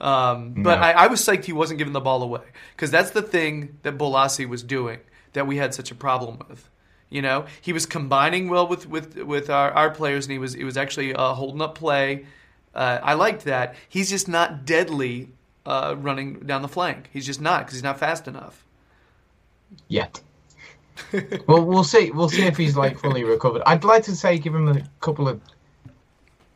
Um, 0.00 0.54
But 0.62 0.76
No. 0.78 0.82
I, 0.86 0.90
I 0.92 1.06
was 1.08 1.20
psyched 1.20 1.46
he 1.46 1.52
wasn't 1.52 1.78
giving 1.78 1.92
the 1.92 2.00
ball 2.00 2.22
away 2.22 2.42
because 2.76 2.92
that's 2.92 3.10
the 3.10 3.22
thing 3.22 3.78
that 3.82 3.98
Bolasie 3.98 4.48
was 4.48 4.62
doing 4.62 5.00
that 5.32 5.48
we 5.48 5.56
had 5.56 5.74
such 5.74 5.90
a 5.90 5.94
problem 5.96 6.40
with. 6.48 6.68
You 7.10 7.22
know, 7.22 7.46
he 7.60 7.72
was 7.72 7.84
combining 7.86 8.48
well 8.48 8.68
with 8.68 8.88
with 8.88 9.16
with 9.16 9.50
our, 9.50 9.72
our 9.72 9.90
players, 9.90 10.26
and 10.26 10.32
he 10.32 10.38
was 10.38 10.54
he 10.54 10.62
was 10.62 10.76
actually 10.76 11.12
uh, 11.14 11.32
holding 11.34 11.60
up 11.60 11.74
play. 11.74 12.26
Uh, 12.72 13.00
I 13.02 13.14
liked 13.14 13.44
that. 13.46 13.74
He's 13.88 14.10
just 14.10 14.28
not 14.28 14.64
deadly 14.64 15.30
uh, 15.68 15.94
running 15.98 16.40
down 16.40 16.62
the 16.62 16.68
flank. 16.68 17.10
He's 17.12 17.26
just 17.26 17.40
not 17.40 17.60
because 17.60 17.74
he's 17.74 17.82
not 17.82 17.98
fast 17.98 18.26
enough. 18.26 18.64
yet. 19.86 20.20
well, 21.46 21.64
we'll 21.64 21.84
see. 21.84 22.10
We'll 22.10 22.30
see 22.30 22.46
if 22.46 22.56
he's 22.56 22.76
like 22.76 22.98
fully 22.98 23.22
recovered. 23.22 23.62
I'd 23.66 23.84
like 23.84 24.02
to 24.04 24.16
say 24.16 24.38
give 24.38 24.54
him 24.54 24.66
a 24.66 24.82
couple 25.00 25.28
of, 25.28 25.40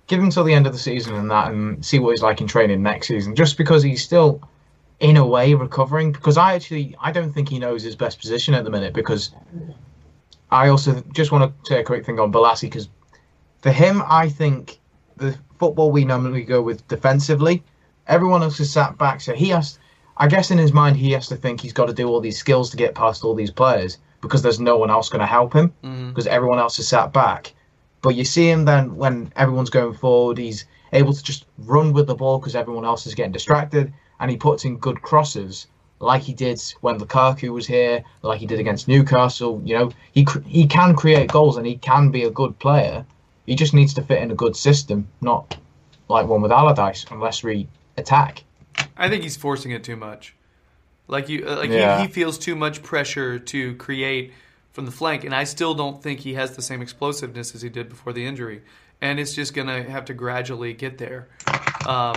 give 0.07 0.19
him 0.19 0.31
till 0.31 0.45
the 0.45 0.55
end 0.55 0.67
of 0.67 0.73
the 0.73 0.79
season 0.79 1.15
and 1.15 1.31
that, 1.31 1.53
and 1.53 1.85
see 1.85 1.99
what 1.99 2.11
he's 2.11 2.23
like 2.23 2.41
in 2.41 2.47
training 2.47 2.83
next 2.83 3.09
season. 3.09 3.37
Just 3.37 3.59
because 3.59 3.83
he's 3.83 4.03
still, 4.03 4.41
in 4.99 5.19
a 5.19 5.27
way, 5.27 5.53
recovering. 5.53 6.11
Because 6.11 6.39
I 6.39 6.55
actually, 6.55 6.97
I 6.99 7.13
don't 7.13 7.33
think 7.33 7.51
he 7.51 7.59
knows 7.59 7.83
his 7.83 7.95
best 7.95 8.19
position 8.19 8.55
at 8.55 8.65
the 8.65 8.71
minute. 8.71 8.95
Because 8.95 9.31
I 10.51 10.69
also 10.69 11.05
just 11.13 11.31
want 11.31 11.53
to 11.65 11.69
say 11.69 11.81
a 11.81 11.85
quick 11.85 12.07
thing 12.07 12.19
on 12.19 12.33
Bolasie 12.33 12.63
because 12.63 12.89
for 13.61 13.71
him, 13.71 14.03
I 14.09 14.31
think 14.31 14.81
the 15.19 15.37
football 15.59 15.91
we 15.91 16.07
normally 16.07 16.43
go 16.43 16.63
with 16.63 16.89
defensively, 16.89 17.63
everyone 18.13 18.43
else 18.43 18.61
is 18.61 18.71
sat 18.71 18.99
back, 18.99 19.21
so 19.21 19.33
he 19.33 19.49
has. 19.49 19.79
I 20.19 20.29
guess 20.29 20.51
in 20.51 20.59
his 20.59 20.75
mind, 20.75 20.97
he 20.97 21.13
has 21.13 21.27
to 21.29 21.37
think 21.37 21.61
he's 21.61 21.73
got 21.73 21.87
to 21.87 21.95
do 21.95 22.07
all 22.07 22.21
these 22.21 22.39
skills 22.39 22.71
to 22.71 22.77
get 22.77 22.95
past 22.95 23.25
all 23.25 23.35
these 23.35 23.51
players 23.51 23.97
because 24.21 24.43
there's 24.43 24.61
no 24.61 24.77
one 24.77 24.91
else 24.91 25.09
going 25.09 25.21
to 25.21 25.27
help 25.27 25.55
him 25.55 25.73
mm-hmm. 25.83 26.11
because 26.11 26.27
everyone 26.27 26.59
else 26.59 26.79
is 26.79 26.87
sat 26.87 27.13
back. 27.13 27.55
But 28.03 28.15
you 28.15 28.25
see 28.25 28.49
him 28.51 28.67
then 28.67 28.95
when 28.97 29.33
everyone's 29.37 29.71
going 29.71 29.95
forward, 29.95 30.37
he's 30.37 30.67
able 30.93 31.15
to 31.15 31.23
just 31.23 31.47
run 31.59 31.95
with 31.95 32.07
the 32.07 32.15
ball 32.15 32.39
because 32.39 32.55
everyone 32.55 32.85
else 32.85 33.07
is 33.07 33.15
getting 33.15 33.33
distracted, 33.33 33.93
and 34.21 34.31
he 34.31 34.37
puts 34.37 34.67
in 34.67 34.77
good 34.77 35.01
crosses 35.01 35.67
like 35.99 36.23
he 36.23 36.35
did 36.35 36.61
when 36.83 36.99
Lukaku 36.99 37.51
was 37.51 37.67
here, 37.67 38.05
like 38.23 38.41
he 38.41 38.47
did 38.47 38.61
against 38.61 38.89
Newcastle. 38.89 39.63
You 39.65 39.79
know, 39.79 39.91
he 40.13 40.25
cr- 40.25 40.41
he 40.41 40.67
can 40.67 40.95
create 40.95 41.33
goals 41.33 41.57
and 41.57 41.67
he 41.67 41.77
can 41.77 42.11
be 42.11 42.25
a 42.25 42.31
good 42.31 42.59
player. 42.59 43.07
He 43.47 43.55
just 43.55 43.73
needs 43.73 43.95
to 43.95 44.03
fit 44.03 44.23
in 44.23 44.31
a 44.31 44.35
good 44.35 44.57
system, 44.57 45.09
not 45.21 45.57
like 46.09 46.27
one 46.27 46.43
with 46.43 46.53
Allardyce, 46.53 47.07
unless 47.11 47.43
we 47.43 47.69
attack. 47.97 48.45
I 48.97 49.09
think 49.09 49.23
he's 49.23 49.37
forcing 49.37 49.73
it 49.73 49.85
too 49.85 49.97
much. 49.97 50.35
Like 51.09 51.29
you, 51.29 51.47
uh, 51.47 51.57
like 51.57 51.71
Yeah. 51.71 51.99
he, 52.01 52.07
he 52.07 52.13
feels 52.13 52.39
too 52.39 52.55
much 52.55 52.83
pressure 52.83 53.39
to 53.39 53.75
create 53.77 54.33
from 54.73 54.87
the 54.87 54.91
flank, 54.93 55.25
and 55.25 55.35
I 55.35 55.45
still 55.45 55.75
don't 55.75 56.03
think 56.03 56.21
he 56.21 56.35
has 56.35 56.57
the 56.57 56.63
same 56.63 56.81
explosiveness 56.81 57.55
as 57.55 57.63
he 57.63 57.69
did 57.69 57.89
before 57.89 58.13
the 58.13 58.25
injury. 58.25 58.63
And 59.01 59.19
it's 59.19 59.35
just 59.35 59.53
gonna 59.55 59.83
have 59.83 60.07
to 60.07 60.15
gradually 60.15 60.73
get 60.75 60.97
there. 60.99 61.29
Um, 61.87 62.15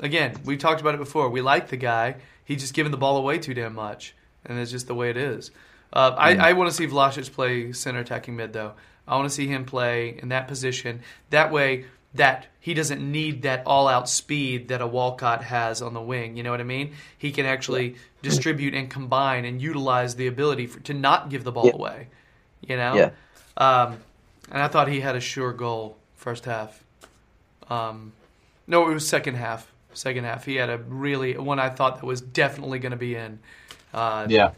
again, 0.00 0.36
we 0.44 0.56
talked 0.56 0.80
about 0.80 0.94
it 0.94 0.98
before. 0.98 1.28
We 1.28 1.42
like 1.42 1.68
the 1.68 1.76
guy. 1.76 2.16
He's 2.44 2.60
just 2.60 2.74
giving 2.74 2.90
the 2.92 2.98
ball 2.98 3.16
away 3.16 3.38
too 3.38 3.54
damn 3.54 3.74
much, 3.74 4.14
and 4.44 4.58
it's 4.58 4.70
just 4.70 4.86
the 4.86 4.94
way 4.94 5.10
it 5.10 5.16
is. 5.16 5.50
Uh, 5.92 6.14
I, 6.16 6.36
I 6.36 6.52
want 6.54 6.70
to 6.70 6.76
see 6.76 6.86
Vlasic 6.86 7.30
play 7.32 7.72
center 7.72 8.00
attacking 8.00 8.34
mid 8.36 8.52
though. 8.52 8.72
I 9.06 9.16
want 9.16 9.28
to 9.28 9.34
see 9.34 9.46
him 9.46 9.64
play 9.66 10.18
in 10.20 10.30
that 10.30 10.48
position. 10.48 11.02
That 11.30 11.52
way, 11.52 11.84
that 12.14 12.46
he 12.60 12.74
doesn't 12.74 13.00
need 13.00 13.42
that 13.42 13.62
all-out 13.66 14.08
speed 14.08 14.68
that 14.68 14.80
a 14.80 14.86
Walcott 14.86 15.42
has 15.44 15.82
on 15.82 15.94
the 15.94 16.00
wing. 16.00 16.36
You 16.36 16.42
know 16.42 16.50
what 16.50 16.60
I 16.60 16.64
mean? 16.64 16.94
He 17.18 17.32
can 17.32 17.44
actually 17.46 17.96
distribute 18.22 18.72
and 18.74 18.88
combine 18.88 19.44
and 19.44 19.60
utilize 19.60 20.14
the 20.16 20.26
ability 20.28 20.66
for, 20.68 20.80
to 20.80 20.94
not 20.94 21.28
give 21.28 21.44
the 21.44 21.52
ball 21.52 21.66
Yeah. 21.66 21.72
away. 21.74 22.08
You 22.66 22.76
know? 22.76 22.94
Yeah. 22.94 23.10
Um, 23.56 23.98
and 24.50 24.62
I 24.62 24.68
thought 24.68 24.88
he 24.88 25.00
had 25.00 25.16
a 25.16 25.20
sure 25.20 25.52
goal 25.52 25.96
first 26.14 26.44
half. 26.44 26.82
Um, 27.68 28.12
no, 28.66 28.88
it 28.90 28.94
was 28.94 29.06
second 29.06 29.34
half. 29.34 29.70
Second 29.92 30.24
half, 30.24 30.44
he 30.44 30.56
had 30.56 30.70
a 30.70 30.78
really 30.78 31.36
one 31.36 31.58
I 31.58 31.70
thought 31.70 31.96
that 32.00 32.06
was 32.06 32.20
definitely 32.20 32.78
going 32.78 32.92
to 32.92 32.96
be 32.98 33.14
in. 33.14 33.38
Uh, 33.92 34.26
Yeah. 34.28 34.52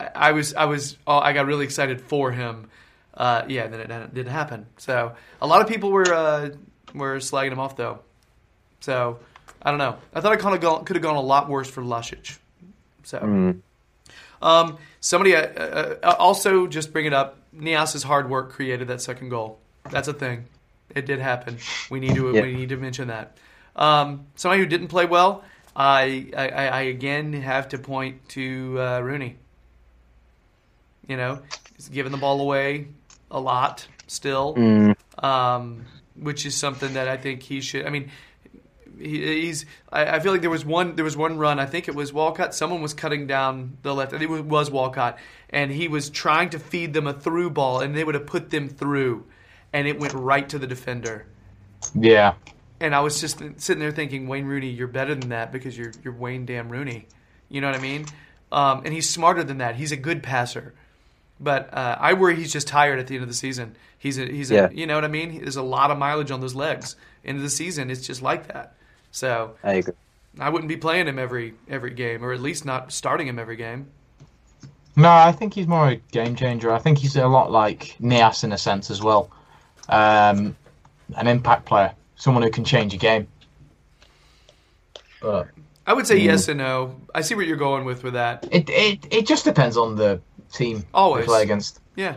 I- 0.00 0.10
I 0.14 0.32
was 0.32 0.54
I 0.54 0.64
was 0.64 0.96
oh, 1.06 1.18
I 1.18 1.32
got 1.32 1.46
really 1.46 1.64
excited 1.64 2.00
for 2.00 2.32
him. 2.32 2.68
Uh, 3.14 3.42
yeah, 3.46 3.64
and 3.64 3.72
then 3.74 3.80
it 3.80 3.88
didn't- 3.88 4.14
didn't 4.14 4.32
happen. 4.32 4.66
So 4.78 5.12
a 5.40 5.46
lot 5.46 5.60
of 5.60 5.68
people 5.68 5.90
were 5.92 6.12
uh, 6.12 6.50
were 6.94 7.16
slagging 7.18 7.52
him 7.52 7.58
off 7.60 7.76
though. 7.76 8.00
So 8.80 9.18
I 9.62 9.70
don't 9.70 9.78
know. 9.78 9.96
I 10.14 10.20
thought 10.20 10.32
I 10.32 10.36
kind 10.36 10.54
of 10.54 10.60
gone, 10.60 10.84
could 10.84 10.96
have 10.96 11.02
gone 11.02 11.16
a 11.16 11.20
lot 11.20 11.48
worse 11.48 11.68
for 11.68 11.82
Lusic. 11.82 12.38
So 13.04 13.18
Mm. 13.20 13.60
um, 14.40 14.78
somebody 15.00 15.34
uh, 15.36 15.42
uh, 15.46 15.94
uh, 16.02 16.16
also 16.18 16.66
just 16.66 16.92
bring 16.92 17.06
it 17.06 17.12
up. 17.12 17.38
Niasse's 17.52 18.02
hard 18.02 18.28
work 18.30 18.50
created 18.52 18.88
that 18.88 19.00
second 19.00 19.28
goal. 19.28 19.58
That's 19.90 20.08
a 20.08 20.12
thing. 20.12 20.46
It 20.94 21.06
did 21.06 21.18
happen. 21.20 21.58
We 21.90 22.00
need 22.00 22.14
to 22.16 22.32
Yeah. 22.32 22.42
we 22.42 22.54
need 22.54 22.68
to 22.70 22.76
mention 22.76 23.08
that. 23.08 23.36
Um, 23.76 24.26
somebody 24.36 24.60
who 24.62 24.66
didn't 24.68 24.88
play 24.88 25.06
well. 25.06 25.42
I, 25.74 26.30
I, 26.36 26.48
I 26.48 26.80
again 26.82 27.32
have 27.32 27.70
to 27.70 27.78
point 27.78 28.28
to 28.30 28.78
uh, 28.78 29.00
Rooney. 29.00 29.36
You 31.08 31.16
know, 31.16 31.40
he's 31.76 31.88
giving 31.88 32.12
the 32.12 32.18
ball 32.18 32.40
away 32.40 32.88
a 33.30 33.40
lot 33.40 33.86
still, 34.06 34.54
Mm. 34.54 34.94
um, 35.24 35.86
which 36.14 36.46
is 36.46 36.56
something 36.56 36.94
that 36.94 37.08
I 37.08 37.16
think 37.16 37.42
he 37.42 37.60
should. 37.60 37.86
I 37.86 37.90
mean, 37.90 38.10
he, 38.98 39.42
he's. 39.42 39.66
I, 39.90 40.16
I 40.16 40.20
feel 40.20 40.32
like 40.32 40.40
there 40.40 40.50
was 40.50 40.64
one. 40.64 40.96
There 40.96 41.04
was 41.04 41.16
one 41.16 41.38
run. 41.38 41.58
I 41.58 41.66
think 41.66 41.88
it 41.88 41.94
was 41.94 42.12
Walcott. 42.12 42.54
Someone 42.54 42.82
was 42.82 42.94
cutting 42.94 43.26
down 43.26 43.78
the 43.82 43.94
left. 43.94 44.12
I 44.12 44.18
think 44.18 44.30
it 44.30 44.44
was 44.44 44.70
Walcott, 44.70 45.18
and 45.50 45.70
he 45.70 45.88
was 45.88 46.10
trying 46.10 46.50
to 46.50 46.58
feed 46.58 46.92
them 46.92 47.06
a 47.06 47.12
through 47.12 47.50
ball, 47.50 47.80
and 47.80 47.96
they 47.96 48.04
would 48.04 48.14
have 48.14 48.26
put 48.26 48.50
them 48.50 48.68
through, 48.68 49.26
and 49.72 49.86
it 49.86 49.98
went 49.98 50.14
right 50.14 50.48
to 50.48 50.58
the 50.58 50.66
defender. 50.66 51.26
Yeah. 51.94 52.34
And 52.80 52.94
I 52.94 53.00
was 53.00 53.20
just 53.20 53.38
sitting 53.58 53.80
there 53.80 53.92
thinking, 53.92 54.26
Wayne 54.26 54.44
Rooney, 54.44 54.70
you're 54.70 54.88
better 54.88 55.14
than 55.14 55.30
that 55.30 55.52
because 55.52 55.76
you're 55.78 55.92
you're 56.02 56.14
Wayne 56.14 56.46
Damn 56.46 56.68
Rooney. 56.68 57.06
You 57.48 57.60
know 57.60 57.68
what 57.68 57.78
I 57.78 57.82
mean? 57.82 58.06
Um, 58.50 58.82
and 58.84 58.92
he's 58.92 59.08
smarter 59.08 59.44
than 59.44 59.58
that. 59.58 59.76
He's 59.76 59.92
a 59.92 59.96
good 59.96 60.22
passer. 60.22 60.74
But 61.40 61.72
uh, 61.74 61.96
I 61.98 62.12
worry 62.12 62.36
he's 62.36 62.52
just 62.52 62.68
tired 62.68 62.98
at 62.98 63.08
the 63.08 63.14
end 63.14 63.22
of 63.22 63.28
the 63.28 63.34
season. 63.34 63.76
He's 64.02 64.18
a, 64.18 64.26
he's 64.26 64.50
Yeah. 64.50 64.68
a, 64.68 64.74
you 64.74 64.84
know 64.86 64.96
what 64.96 65.04
I 65.04 65.08
mean? 65.08 65.40
There's 65.42 65.54
a 65.54 65.62
lot 65.62 65.92
of 65.92 65.96
mileage 65.98 66.32
on 66.32 66.40
those 66.40 66.56
legs. 66.56 66.96
End 67.24 67.36
of 67.36 67.44
the 67.44 67.50
season, 67.50 67.88
it's 67.88 68.04
just 68.04 68.20
like 68.20 68.48
that. 68.48 68.74
So 69.12 69.54
I 69.62 69.74
agree. 69.74 69.94
I 70.40 70.48
wouldn't 70.50 70.68
be 70.68 70.76
playing 70.76 71.06
him 71.06 71.18
every 71.20 71.54
every 71.68 71.92
game, 71.94 72.24
or 72.24 72.32
at 72.32 72.40
least 72.40 72.64
not 72.64 72.90
starting 72.90 73.28
him 73.28 73.38
every 73.38 73.54
game. 73.54 73.86
No, 74.96 75.08
I 75.08 75.30
think 75.30 75.54
he's 75.54 75.68
more 75.68 75.88
a 75.90 75.96
game 76.10 76.34
changer. 76.34 76.72
I 76.72 76.78
think 76.80 76.98
he's 76.98 77.14
a 77.16 77.28
lot 77.28 77.52
like 77.52 77.96
Niasse 78.00 78.42
in 78.42 78.50
a 78.52 78.58
sense 78.58 78.90
as 78.90 79.00
well. 79.02 79.30
Um, 79.88 80.56
an 81.16 81.28
impact 81.28 81.64
player, 81.66 81.92
someone 82.16 82.42
who 82.42 82.50
can 82.50 82.64
change 82.64 82.92
a 82.94 82.96
game. 82.96 83.28
But 85.20 85.48
I 85.86 85.92
would 85.92 86.06
say 86.08 86.16
yes 86.18 86.48
and 86.48 86.58
no. 86.58 86.96
I 87.14 87.20
see 87.20 87.34
what 87.36 87.46
you're 87.46 87.56
going 87.56 87.84
with 87.84 88.02
with 88.02 88.14
that. 88.14 88.48
it 88.50 88.68
it, 88.68 89.06
it 89.12 89.26
just 89.26 89.44
depends 89.44 89.76
on 89.76 89.94
the 89.94 90.20
team 90.52 90.84
Always. 90.92 91.22
they 91.24 91.26
play 91.26 91.42
against. 91.42 91.78
Yeah, 91.94 92.16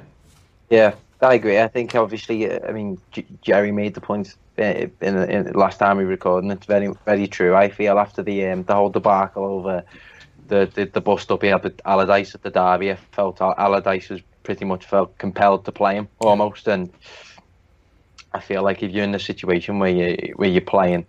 Yeah, 0.69 0.95
I 1.21 1.35
agree. 1.35 1.59
I 1.59 1.67
think 1.67 1.95
obviously, 1.95 2.49
uh, 2.51 2.59
I 2.67 2.71
mean, 2.71 3.01
Jerry 3.41 3.71
made 3.71 3.95
the 3.95 4.01
point 4.01 4.35
uh, 4.59 4.63
in, 4.63 5.17
in 5.17 5.45
the 5.45 5.57
last 5.57 5.79
time 5.79 5.97
we 5.97 6.03
recorded, 6.03 6.45
and 6.45 6.51
it's 6.53 6.67
very, 6.67 6.89
very 7.05 7.27
true. 7.27 7.55
I 7.55 7.69
feel 7.69 7.97
after 7.97 8.21
the 8.23 8.47
um, 8.47 8.63
the 8.63 8.75
whole 8.75 8.89
debacle 8.89 9.45
over 9.45 9.83
the 10.47 10.71
the, 10.73 10.85
the 10.85 11.01
bust 11.01 11.31
up 11.31 11.41
he 11.41 11.49
had 11.49 11.63
with 11.63 11.79
Allardyce 11.85 12.35
at 12.35 12.43
the 12.43 12.51
derby. 12.51 12.91
I 12.91 12.97
felt 13.13 13.41
Al- 13.41 13.55
Allardyce 13.57 14.09
was 14.09 14.21
pretty 14.43 14.65
much 14.65 14.85
felt 14.85 15.17
compelled 15.17 15.65
to 15.65 15.71
play 15.71 15.95
him 15.95 16.09
almost, 16.19 16.67
and 16.67 16.93
I 18.33 18.39
feel 18.41 18.63
like 18.63 18.83
if 18.83 18.91
you're 18.91 19.03
in 19.05 19.15
a 19.15 19.19
situation 19.19 19.79
where 19.79 19.91
you 19.91 20.33
where 20.35 20.49
you're 20.49 20.61
playing, 20.61 21.07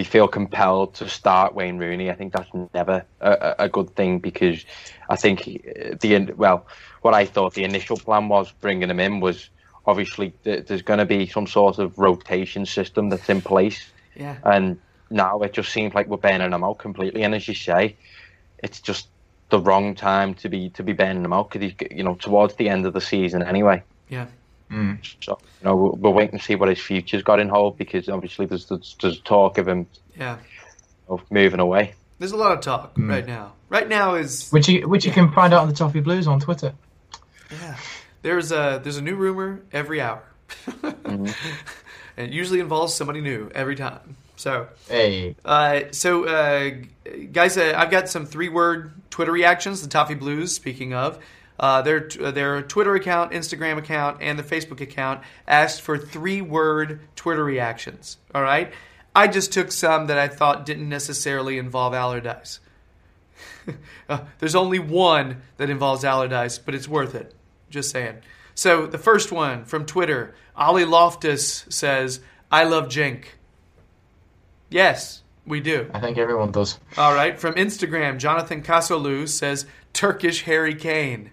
you 0.00 0.04
feel 0.04 0.26
compelled 0.26 0.94
to 0.94 1.08
start 1.08 1.54
Wayne 1.54 1.78
Rooney, 1.78 2.10
I 2.10 2.14
think 2.14 2.32
that's 2.32 2.50
never 2.74 3.04
a, 3.20 3.54
a 3.60 3.68
good 3.68 3.94
thing 3.94 4.18
because 4.18 4.64
I 5.08 5.16
think 5.16 5.40
uh, 5.46 5.94
the 6.00 6.32
well, 6.36 6.66
what 7.02 7.14
I 7.14 7.24
thought 7.26 7.54
the 7.54 7.64
initial 7.64 7.96
plan 7.96 8.28
was 8.28 8.50
bringing 8.60 8.90
him 8.90 8.98
in 9.00 9.20
was 9.20 9.48
obviously 9.86 10.32
th- 10.44 10.66
there's 10.66 10.82
going 10.82 10.98
to 10.98 11.06
be 11.06 11.26
some 11.26 11.46
sort 11.46 11.78
of 11.78 11.98
rotation 11.98 12.66
system 12.66 13.08
that's 13.10 13.28
in 13.28 13.40
place, 13.40 13.90
Yeah. 14.16 14.36
and 14.44 14.78
now 15.10 15.40
it 15.42 15.52
just 15.52 15.72
seems 15.72 15.94
like 15.94 16.06
we're 16.08 16.16
burning 16.16 16.52
him 16.52 16.64
out 16.64 16.78
completely. 16.78 17.22
And 17.22 17.34
as 17.34 17.46
you 17.46 17.54
say, 17.54 17.96
it's 18.58 18.80
just 18.80 19.08
the 19.50 19.58
wrong 19.60 19.94
time 19.94 20.34
to 20.34 20.48
be 20.48 20.70
to 20.70 20.82
be 20.82 20.92
burning 20.92 21.24
him 21.24 21.32
out 21.32 21.50
because 21.50 21.70
he's 21.70 21.90
you 21.90 22.04
know 22.04 22.14
towards 22.14 22.54
the 22.54 22.68
end 22.68 22.86
of 22.86 22.92
the 22.92 23.00
season 23.00 23.42
anyway. 23.42 23.82
Yeah. 24.08 24.26
So 24.70 25.38
you 25.60 25.64
know 25.64 25.74
we'll, 25.76 25.92
we'll 25.92 26.12
wait 26.12 26.30
and 26.32 26.40
see 26.40 26.54
what 26.54 26.68
his 26.68 26.78
future's 26.80 27.22
got 27.22 27.40
in 27.40 27.48
hold 27.48 27.76
because 27.76 28.08
obviously 28.08 28.46
there's 28.46 28.66
there's, 28.66 28.96
there's 29.02 29.20
talk 29.20 29.58
of 29.58 29.66
him 29.68 29.86
Yeah. 30.16 30.38
of 31.08 31.22
moving 31.30 31.58
away. 31.60 31.94
There's 32.18 32.32
a 32.32 32.36
lot 32.36 32.52
of 32.52 32.60
talk 32.60 32.92
right 32.96 33.26
now. 33.26 33.54
Right 33.68 33.88
now 33.88 34.14
is 34.14 34.50
Which 34.50 34.68
you 34.68 34.88
which 34.88 35.04
you 35.04 35.12
can 35.12 35.32
find 35.32 35.52
out 35.52 35.62
on 35.62 35.68
the 35.68 35.74
Toffee 35.74 36.00
Blues 36.00 36.26
on 36.26 36.38
Twitter. 36.40 36.72
yeah. 37.50 37.76
There's 38.22 38.52
a 38.52 38.80
there's 38.82 38.98
a 38.98 39.02
new 39.02 39.16
rumor 39.16 39.62
every 39.72 40.00
hour, 40.00 40.22
and 40.84 41.34
it 42.16 42.30
usually 42.30 42.60
involves 42.60 42.94
somebody 42.94 43.20
new 43.20 43.50
every 43.54 43.76
time. 43.76 44.16
So 44.36 44.68
Hey, 44.88 45.36
Uh, 45.44 45.80
so, 45.92 46.24
uh, 46.24 46.70
guys, 47.32 47.56
uh, 47.58 47.74
I've 47.76 47.90
got 47.90 48.08
some 48.08 48.24
three-word 48.24 48.92
Twitter 49.10 49.32
reactions. 49.32 49.82
The 49.82 49.88
Toffee 49.88 50.14
Blues, 50.14 50.54
speaking 50.54 50.94
of, 50.94 51.18
uh, 51.60 51.82
their 51.82 52.00
their 52.08 52.62
Twitter 52.62 52.94
account, 52.94 53.32
Instagram 53.32 53.76
account, 53.76 54.18
and 54.22 54.38
the 54.38 54.42
Facebook 54.42 54.80
account 54.80 55.22
asked 55.46 55.82
for 55.82 55.98
three-word 55.98 57.00
Twitter 57.14 57.44
reactions. 57.44 58.16
All 58.34 58.42
right, 58.42 58.72
I 59.14 59.28
just 59.28 59.52
took 59.52 59.70
some 59.70 60.06
that 60.06 60.18
I 60.18 60.26
thought 60.26 60.64
didn't 60.64 60.88
necessarily 60.88 61.58
involve 61.58 61.92
Allardyce. 61.92 62.60
uh, 64.08 64.20
there's 64.38 64.54
only 64.54 64.78
one 64.78 65.42
that 65.58 65.68
involves 65.68 66.02
Allardyce, 66.02 66.58
but 66.58 66.74
it's 66.74 66.88
worth 66.88 67.14
it. 67.14 67.34
Just 67.68 67.90
saying. 67.90 68.16
So 68.54 68.86
the 68.86 68.98
first 68.98 69.30
one 69.30 69.66
from 69.66 69.84
Twitter, 69.84 70.34
Ollie 70.56 70.86
Loftus 70.86 71.66
says, 71.68 72.20
"I 72.50 72.64
love 72.64 72.88
Cenk." 72.88 73.24
Yes, 74.70 75.22
we 75.44 75.60
do. 75.60 75.90
I 75.92 76.00
think 76.00 76.16
everyone 76.16 76.52
does. 76.52 76.78
All 76.96 77.12
right. 77.12 77.38
From 77.38 77.54
Instagram, 77.56 78.18
Jonathan 78.18 78.62
Kasolu 78.62 79.28
says 79.28 79.66
Turkish 79.92 80.44
Harry 80.44 80.74
Kane. 80.74 81.32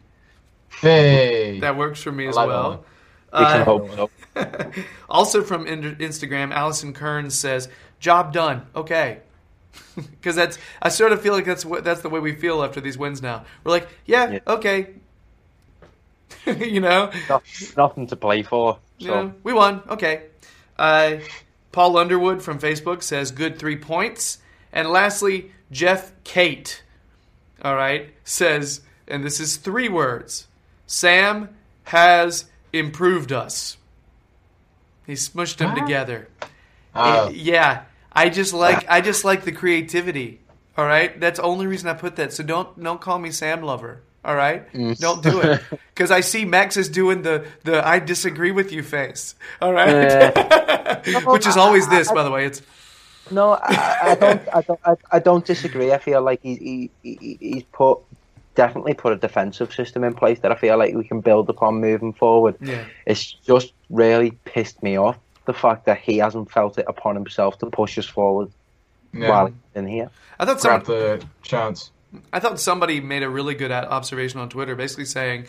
Hey, 0.82 1.60
That 1.62 1.76
works 1.78 2.02
for 2.02 2.12
me 2.12 2.28
as 2.28 2.36
well. 2.36 2.86
We 3.34 3.40
can 3.46 3.62
Uh, 3.62 3.66
hope 3.66 3.92
so. 3.92 4.10
also 5.10 5.42
from 5.44 5.68
in- 5.68 5.96
Instagram, 5.98 6.52
Allison 6.54 6.94
Kearns 6.94 7.36
says, 7.38 7.68
"Job 8.00 8.32
done." 8.34 8.66
Okay. 8.76 9.20
Because 9.96 10.36
that's, 10.36 10.58
I 10.82 10.90
sort 10.90 11.12
of 11.12 11.22
feel 11.22 11.34
like 11.34 11.46
that's 11.46 11.66
what 11.66 11.84
that's 11.84 12.02
the 12.02 12.10
way 12.10 12.20
we 12.20 12.34
feel 12.36 12.63
after 12.63 12.80
these 12.82 12.98
wins. 12.98 13.22
Now 13.22 13.46
we're 13.63 13.72
like, 13.72 13.88
yeah, 14.06 14.32
Yeah. 14.32 14.40
okay, 14.48 14.90
you 16.46 16.80
know, 16.80 17.12
No- 17.30 17.42
nothing 17.76 18.08
to 18.08 18.16
play 18.16 18.44
for. 18.44 18.80
you 18.98 19.08
So 19.08 19.13
know, 19.24 19.34
we 19.44 19.54
won. 19.54 19.82
Okay. 19.90 20.24
Uh, 20.78 21.18
Paul 21.72 21.98
Underwood 21.98 22.42
from 22.42 22.60
Facebook 22.60 23.04
says 23.04 23.32
good 23.32 23.58
three 23.60 23.76
points. 23.78 24.40
And 24.72 24.90
lastly, 24.90 25.52
Jeff 25.72 26.12
Kate, 26.24 26.84
all 27.63 27.76
right, 27.76 28.10
says, 28.24 28.82
and 29.08 29.24
this 29.24 29.40
is 29.40 29.58
three 29.58 29.90
words 29.90 30.48
Sam 30.88 31.50
has 31.84 32.45
improved 32.73 33.32
us. 33.32 33.78
He 35.06 35.13
smushed 35.13 35.58
them 35.58 35.71
What? 35.73 35.80
together. 35.82 36.28
Uh, 36.95 37.28
It- 37.30 37.36
yeah, 37.36 37.84
I 38.12 38.30
just 38.30 38.54
like 38.54 38.86
I 38.89 39.02
just 39.02 39.23
like 39.23 39.43
the 39.43 39.52
creativity. 39.52 40.39
All 40.78 40.86
right, 40.86 41.19
that's 41.19 41.39
the 41.39 41.45
only 41.45 41.67
reason 41.67 41.89
I 41.89 41.93
put 41.93 42.15
that. 42.17 42.34
So 42.34 42.43
don't 42.43 42.82
don't 42.82 43.00
call 43.00 43.19
me 43.19 43.32
Sam 43.32 43.62
Lover. 43.62 44.02
All 44.26 44.36
right, 44.36 44.65
don't 45.00 45.23
do 45.23 45.39
it 45.39 45.62
because 45.93 46.12
I 46.12 46.19
see 46.21 46.43
Max 46.43 46.76
is 46.76 46.89
doing 46.89 47.21
the 47.21 47.45
the 47.63 47.86
I 47.88 48.00
disagree 48.00 48.52
with 48.52 48.71
you 48.73 48.84
face. 48.84 49.36
All 49.62 49.71
right, 49.71 50.36
which 51.26 51.47
is 51.47 51.56
always 51.56 51.88
this, 51.88 52.12
by 52.12 52.23
the 52.23 52.32
way. 52.32 52.45
It's 52.45 52.62
no, 53.32 53.52
I, 53.62 53.97
I 54.04 54.15
don't. 54.15 54.41
I 54.56 54.62
don't. 54.62 54.80
I, 54.86 54.95
I 55.12 55.19
don't 55.19 55.45
disagree. 55.45 55.91
I 55.93 55.97
feel 55.97 56.21
like 56.21 56.41
he, 56.41 56.56
he, 56.56 56.91
he 57.19 57.38
he's 57.39 57.63
put 57.71 58.00
definitely 58.58 58.96
put 58.96 59.13
a 59.13 59.15
defensive 59.15 59.72
system 59.72 60.04
in 60.04 60.15
place 60.15 60.39
that 60.39 60.52
I 60.52 60.56
feel 60.56 60.78
like 60.78 60.96
we 60.96 61.08
can 61.08 61.22
build 61.22 61.48
upon 61.48 61.80
moving 61.80 62.12
forward. 62.12 62.56
yeah, 62.60 62.86
It's 63.06 63.32
just 63.32 63.72
really 63.89 64.32
pissed 64.46 64.82
me 64.82 64.98
off 64.98 65.17
the 65.46 65.54
fact 65.54 65.86
that 65.86 66.00
he 66.00 66.17
hasn't 66.17 66.52
felt 66.52 66.78
it 66.80 66.86
upon 66.88 67.15
himself 67.15 67.60
to 67.60 67.67
push 67.67 68.00
us 68.00 68.08
forward 68.08 68.50
yeah. 69.13 69.30
while 69.30 69.54
in 69.76 69.88
here. 69.88 70.10
I 70.39 70.46
thought 70.46 70.60
some, 70.60 70.84
the 70.84 71.24
chance. 71.43 71.91
I 72.34 72.39
thought 72.39 72.60
somebody 72.60 73.00
made 73.00 73.22
a 73.22 73.30
really 73.30 73.54
good 73.54 73.72
observation 73.72 74.39
on 74.39 74.50
Twitter, 74.50 74.76
basically 74.76 75.06
saying 75.06 75.46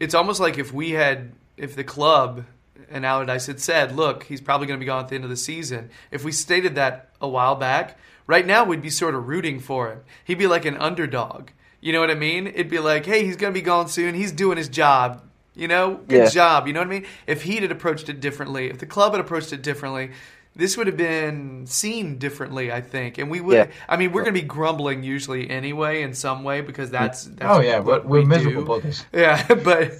it's 0.00 0.14
almost 0.14 0.40
like 0.40 0.58
if 0.58 0.72
we 0.72 0.90
had, 0.90 1.32
if 1.56 1.76
the 1.76 1.84
club 1.84 2.44
and 2.90 3.06
Allardyce 3.06 3.46
had 3.46 3.60
said, 3.60 3.94
look, 3.94 4.24
he's 4.24 4.40
probably 4.40 4.66
going 4.66 4.78
to 4.78 4.82
be 4.82 4.86
gone 4.86 5.04
at 5.04 5.08
the 5.08 5.14
end 5.14 5.24
of 5.24 5.30
the 5.30 5.36
season. 5.36 5.90
If 6.10 6.24
we 6.24 6.32
stated 6.32 6.74
that 6.74 7.10
a 7.20 7.28
while 7.28 7.54
back, 7.54 7.96
right 8.26 8.44
now 8.44 8.64
we'd 8.64 8.82
be 8.82 8.90
sort 8.90 9.14
of 9.14 9.28
rooting 9.28 9.60
for 9.60 9.92
him. 9.92 10.00
He'd 10.24 10.38
be 10.38 10.48
like 10.48 10.64
an 10.64 10.76
underdog. 10.76 11.50
You 11.84 11.92
know 11.92 12.00
what 12.00 12.10
I 12.10 12.14
mean? 12.14 12.46
It'd 12.46 12.70
be 12.70 12.78
like, 12.78 13.04
hey, 13.04 13.26
he's 13.26 13.36
going 13.36 13.52
to 13.52 13.60
be 13.60 13.62
gone 13.62 13.88
soon. 13.88 14.14
He's 14.14 14.32
doing 14.32 14.56
his 14.56 14.70
job. 14.70 15.20
You 15.54 15.68
know, 15.68 15.96
good 16.08 16.24
Yeah. 16.24 16.28
job. 16.30 16.66
You 16.66 16.72
know 16.72 16.80
what 16.80 16.86
I 16.86 16.90
mean? 16.90 17.06
If 17.26 17.42
he'd 17.42 17.60
had 17.62 17.70
approached 17.70 18.08
it 18.08 18.20
differently, 18.20 18.70
if 18.70 18.78
the 18.78 18.86
club 18.86 19.12
had 19.12 19.20
approached 19.20 19.52
it 19.52 19.60
differently, 19.60 20.12
this 20.56 20.78
would 20.78 20.86
have 20.86 20.96
been 20.96 21.66
seen 21.66 22.16
differently, 22.16 22.72
I 22.72 22.80
think. 22.80 23.18
And 23.18 23.30
we 23.30 23.42
would. 23.42 23.54
Yeah. 23.56 23.66
I 23.86 23.98
mean, 23.98 24.12
we're 24.12 24.22
going 24.22 24.34
to 24.34 24.40
be 24.40 24.46
grumbling 24.46 25.02
usually 25.02 25.50
anyway, 25.50 26.00
in 26.02 26.14
some 26.14 26.42
way, 26.42 26.62
because 26.62 26.90
that's. 26.90 27.24
that's 27.24 27.42
Oh 27.44 27.60
yeah, 27.60 27.80
we're, 27.80 27.84
what 27.96 28.06
we're 28.06 28.20
we 28.20 28.24
miserable 28.24 28.62
do. 28.80 28.88
buggers. 28.88 29.04
Yeah, 29.12 29.46
but 29.54 29.92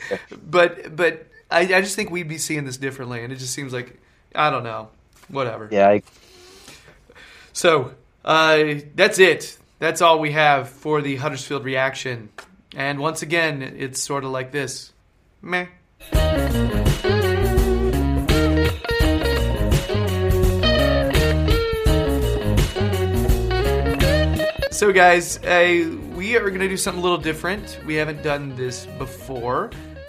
but 0.50 0.96
but 0.96 1.26
I, 1.50 1.60
I 1.60 1.80
just 1.82 1.96
think 1.96 2.10
we'd 2.10 2.28
be 2.28 2.38
seeing 2.38 2.64
this 2.64 2.78
differently, 2.78 3.22
and 3.22 3.30
it 3.32 3.36
just 3.36 3.52
seems 3.52 3.74
like 3.74 4.00
I 4.34 4.48
don't 4.48 4.64
know, 4.64 4.88
whatever. 5.28 5.68
Yeah, 5.70 5.88
I, 5.90 6.02
So 7.52 7.92
uh, 8.24 8.74
that's 8.94 9.18
it. 9.18 9.58
That's 9.84 10.00
all 10.00 10.18
we 10.18 10.32
have 10.32 10.70
for 10.70 11.02
the 11.02 11.16
Huddersfield 11.16 11.62
reaction. 11.62 12.30
And 12.74 12.98
once 13.00 13.20
again, 13.20 13.60
it's 13.60 14.00
sort 14.00 14.24
of 14.24 14.30
like 14.30 14.50
this. 14.50 14.94
Meh. 15.42 15.66
So, 24.70 24.90
guys, 24.90 25.36
uh, 25.44 25.98
we 26.16 26.34
are 26.38 26.48
going 26.48 26.60
to 26.60 26.68
do 26.68 26.78
something 26.78 27.00
a 27.00 27.02
little 27.02 27.18
different. 27.18 27.78
We 27.84 27.96
haven't 27.96 28.22
done 28.22 28.56
this 28.56 28.86
before, 28.96 29.68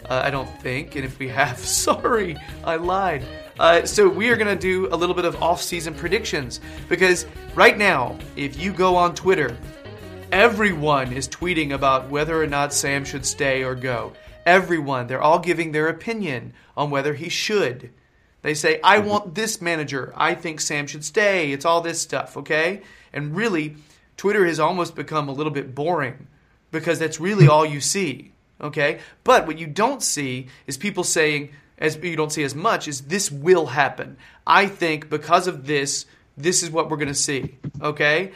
uh, 0.09 0.21
I 0.23 0.29
don't 0.29 0.49
think. 0.61 0.95
And 0.95 1.05
if 1.05 1.19
we 1.19 1.27
have, 1.29 1.57
sorry, 1.85 2.37
I 2.63 2.75
lied. 2.75 3.25
Uh, 3.59 3.85
so, 3.85 4.09
we 4.09 4.29
are 4.29 4.35
going 4.35 4.47
to 4.47 4.55
do 4.55 4.87
a 4.93 4.97
little 4.97 5.15
bit 5.15 5.25
of 5.25 5.41
off 5.41 5.61
season 5.61 5.93
predictions 5.93 6.59
because 6.89 7.25
right 7.53 7.77
now, 7.77 8.17
if 8.35 8.59
you 8.59 8.73
go 8.73 8.95
on 8.95 9.15
Twitter, 9.15 9.57
everyone 10.31 11.13
is 11.13 11.29
tweeting 11.29 11.73
about 11.73 12.09
whether 12.09 12.41
or 12.41 12.47
not 12.47 12.73
Sam 12.73 13.05
should 13.05 13.25
stay 13.25 13.63
or 13.63 13.75
go. 13.75 14.13
Everyone, 14.45 15.07
they're 15.07 15.21
all 15.21 15.39
giving 15.39 15.71
their 15.71 15.87
opinion 15.87 16.53
on 16.75 16.89
whether 16.89 17.13
he 17.13 17.29
should. 17.29 17.91
They 18.41 18.53
say, 18.53 18.79
I 18.83 18.99
want 18.99 19.33
this 19.33 19.59
manager. 19.59 20.13
I 20.15 20.35
think 20.35 20.61
Sam 20.61 20.85
should 20.85 21.03
stay. 21.03 21.51
It's 21.51 21.65
all 21.65 21.81
this 21.81 21.99
stuff, 21.99 22.37
okay? 22.37 22.83
And 23.11 23.35
really, 23.35 23.77
Twitter 24.17 24.45
has 24.45 24.59
almost 24.59 24.95
become 24.95 25.29
a 25.29 25.33
little 25.33 25.51
bit 25.51 25.73
boring 25.73 26.27
because 26.71 26.99
that's 26.99 27.19
really 27.19 27.47
all 27.47 27.65
you 27.65 27.81
see, 27.81 28.33
okay? 28.59 28.99
But 29.23 29.47
what 29.47 29.57
you 29.57 29.67
don't 29.67 30.01
see 30.01 30.47
is 30.67 30.77
people 30.77 31.03
saying, 31.03 31.51
as 31.77 31.97
you 31.97 32.15
don't 32.15 32.31
see 32.31 32.43
as 32.43 32.55
much, 32.55 32.87
is 32.87 33.01
this 33.01 33.31
will 33.31 33.67
happen. 33.67 34.17
I 34.45 34.67
think 34.67 35.09
because 35.09 35.47
of 35.47 35.65
this, 35.65 36.05
this 36.37 36.63
is 36.63 36.69
what 36.69 36.89
we're 36.89 36.97
going 36.97 37.07
to 37.09 37.13
see, 37.13 37.55
okay? 37.81 38.31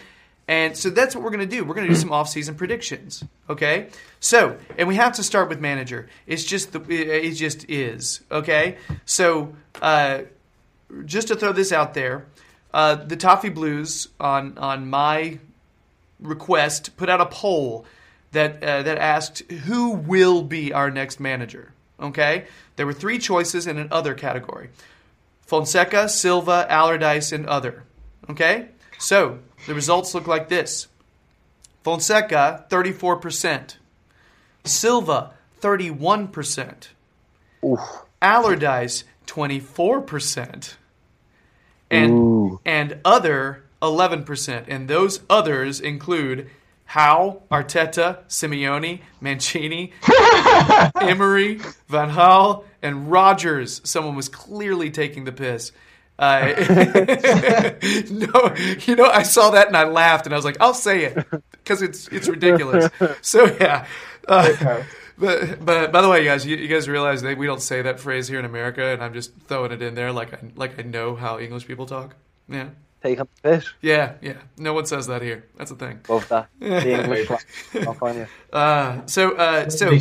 And 0.47 0.75
so 0.75 0.89
that's 0.89 1.15
what 1.15 1.23
we're 1.23 1.29
going 1.29 1.47
to 1.47 1.55
do. 1.55 1.63
We're 1.63 1.75
going 1.75 1.87
to 1.87 1.93
do 1.93 1.99
some 1.99 2.11
off-season 2.11 2.55
predictions, 2.55 3.23
okay? 3.49 3.89
So, 4.19 4.57
and 4.77 4.87
we 4.87 4.95
have 4.95 5.13
to 5.13 5.23
start 5.23 5.47
with 5.47 5.59
manager. 5.59 6.09
It's 6.25 6.43
just 6.43 6.73
the 6.73 6.81
it 6.89 7.33
just 7.33 7.69
is, 7.69 8.21
okay? 8.31 8.77
So, 9.05 9.55
uh, 9.79 10.21
just 11.05 11.27
to 11.27 11.35
throw 11.35 11.51
this 11.51 11.71
out 11.71 11.93
there, 11.93 12.25
uh, 12.73 12.95
the 12.95 13.15
Toffee 13.15 13.49
Blues 13.49 14.07
on 14.19 14.57
on 14.57 14.89
my 14.89 15.37
request 16.19 16.97
put 16.97 17.09
out 17.09 17.21
a 17.21 17.27
poll 17.27 17.85
that 18.31 18.63
uh, 18.63 18.83
that 18.83 18.97
asked 18.97 19.39
who 19.51 19.91
will 19.91 20.43
be 20.43 20.73
our 20.73 20.91
next 20.91 21.19
manager. 21.19 21.73
Okay, 21.99 22.45
there 22.75 22.85
were 22.85 22.93
three 22.93 23.19
choices 23.19 23.67
in 23.67 23.77
an 23.77 23.89
other 23.91 24.13
category: 24.13 24.69
Fonseca, 25.41 26.09
Silva, 26.09 26.65
Allardyce, 26.69 27.31
and 27.31 27.45
other. 27.47 27.83
Okay, 28.29 28.69
so 28.97 29.39
the 29.67 29.73
results 29.73 30.13
look 30.13 30.27
like 30.27 30.49
this: 30.49 30.87
Fonseca, 31.83 32.65
34%. 32.69 33.75
Silva, 34.63 35.33
31%. 35.61 36.87
Oof. 37.63 37.79
Allardyce, 38.21 39.03
24%. 39.27 40.75
And, 41.91 42.11
Ooh. 42.11 42.59
and 42.65 42.99
other, 43.03 43.63
11%. 43.81 44.65
And 44.67 44.87
those 44.87 45.21
others 45.29 45.79
include 45.79 46.49
Howe, 46.89 47.43
Arteta, 47.51 48.17
Simeone, 48.27 49.01
Mancini, 49.21 49.93
Emery, 50.99 51.59
Van 51.87 52.09
Gaal, 52.09 52.63
and 52.81 53.11
Rodgers. 53.11 53.79
Someone 53.83 54.15
was 54.15 54.27
clearly 54.27 54.89
taking 54.89 55.23
the 55.23 55.31
piss. 55.31 55.71
Uh, 56.17 56.47
no, 58.09 58.55
you 58.87 58.95
know, 58.95 59.05
I 59.05 59.21
saw 59.21 59.51
that 59.51 59.67
and 59.67 59.77
I 59.77 59.83
laughed 59.83 60.25
and 60.25 60.33
I 60.33 60.35
was 60.35 60.43
like, 60.43 60.57
I'll 60.59 60.73
say 60.73 61.03
it 61.03 61.29
because 61.51 61.83
it's 61.83 62.07
it's 62.07 62.27
ridiculous. 62.27 62.89
So 63.21 63.45
yeah. 63.61 63.85
Uh, 64.27 64.83
but, 65.19 65.63
but 65.63 65.91
by 65.91 66.01
the 66.01 66.09
way, 66.09 66.25
guys, 66.25 66.43
you, 66.43 66.57
you 66.57 66.67
guys 66.67 66.89
realize 66.89 67.21
that 67.21 67.37
we 67.37 67.45
don't 67.45 67.61
say 67.61 67.83
that 67.83 67.99
phrase 67.99 68.27
here 68.27 68.39
in 68.39 68.45
America, 68.45 68.83
and 68.83 69.03
I'm 69.03 69.13
just 69.13 69.31
throwing 69.47 69.71
it 69.71 69.83
in 69.83 69.93
there 69.93 70.11
like 70.11 70.33
I 70.33 70.39
like 70.55 70.79
I 70.79 70.81
know 70.81 71.15
how 71.15 71.37
English 71.37 71.67
people 71.67 71.85
talk. 71.85 72.15
Yeah, 72.47 72.69
Take 73.01 73.19
up 73.19 73.29
the 73.41 73.49
piss. 73.49 73.65
yeah, 73.81 74.13
yeah. 74.21 74.37
No 74.57 74.73
one 74.73 74.85
says 74.85 75.07
that 75.07 75.21
here. 75.21 75.45
That's 75.57 75.71
the 75.71 75.77
thing. 75.77 75.99
Love 76.09 76.27
that. 76.29 76.49
The 76.59 77.01
English 77.01 77.27
flag 77.27 77.87
off 77.87 78.03
on 78.03 78.17
you. 78.17 78.27
Uh, 78.51 79.05
so 79.05 79.35
uh, 79.35 79.69
so 79.69 79.97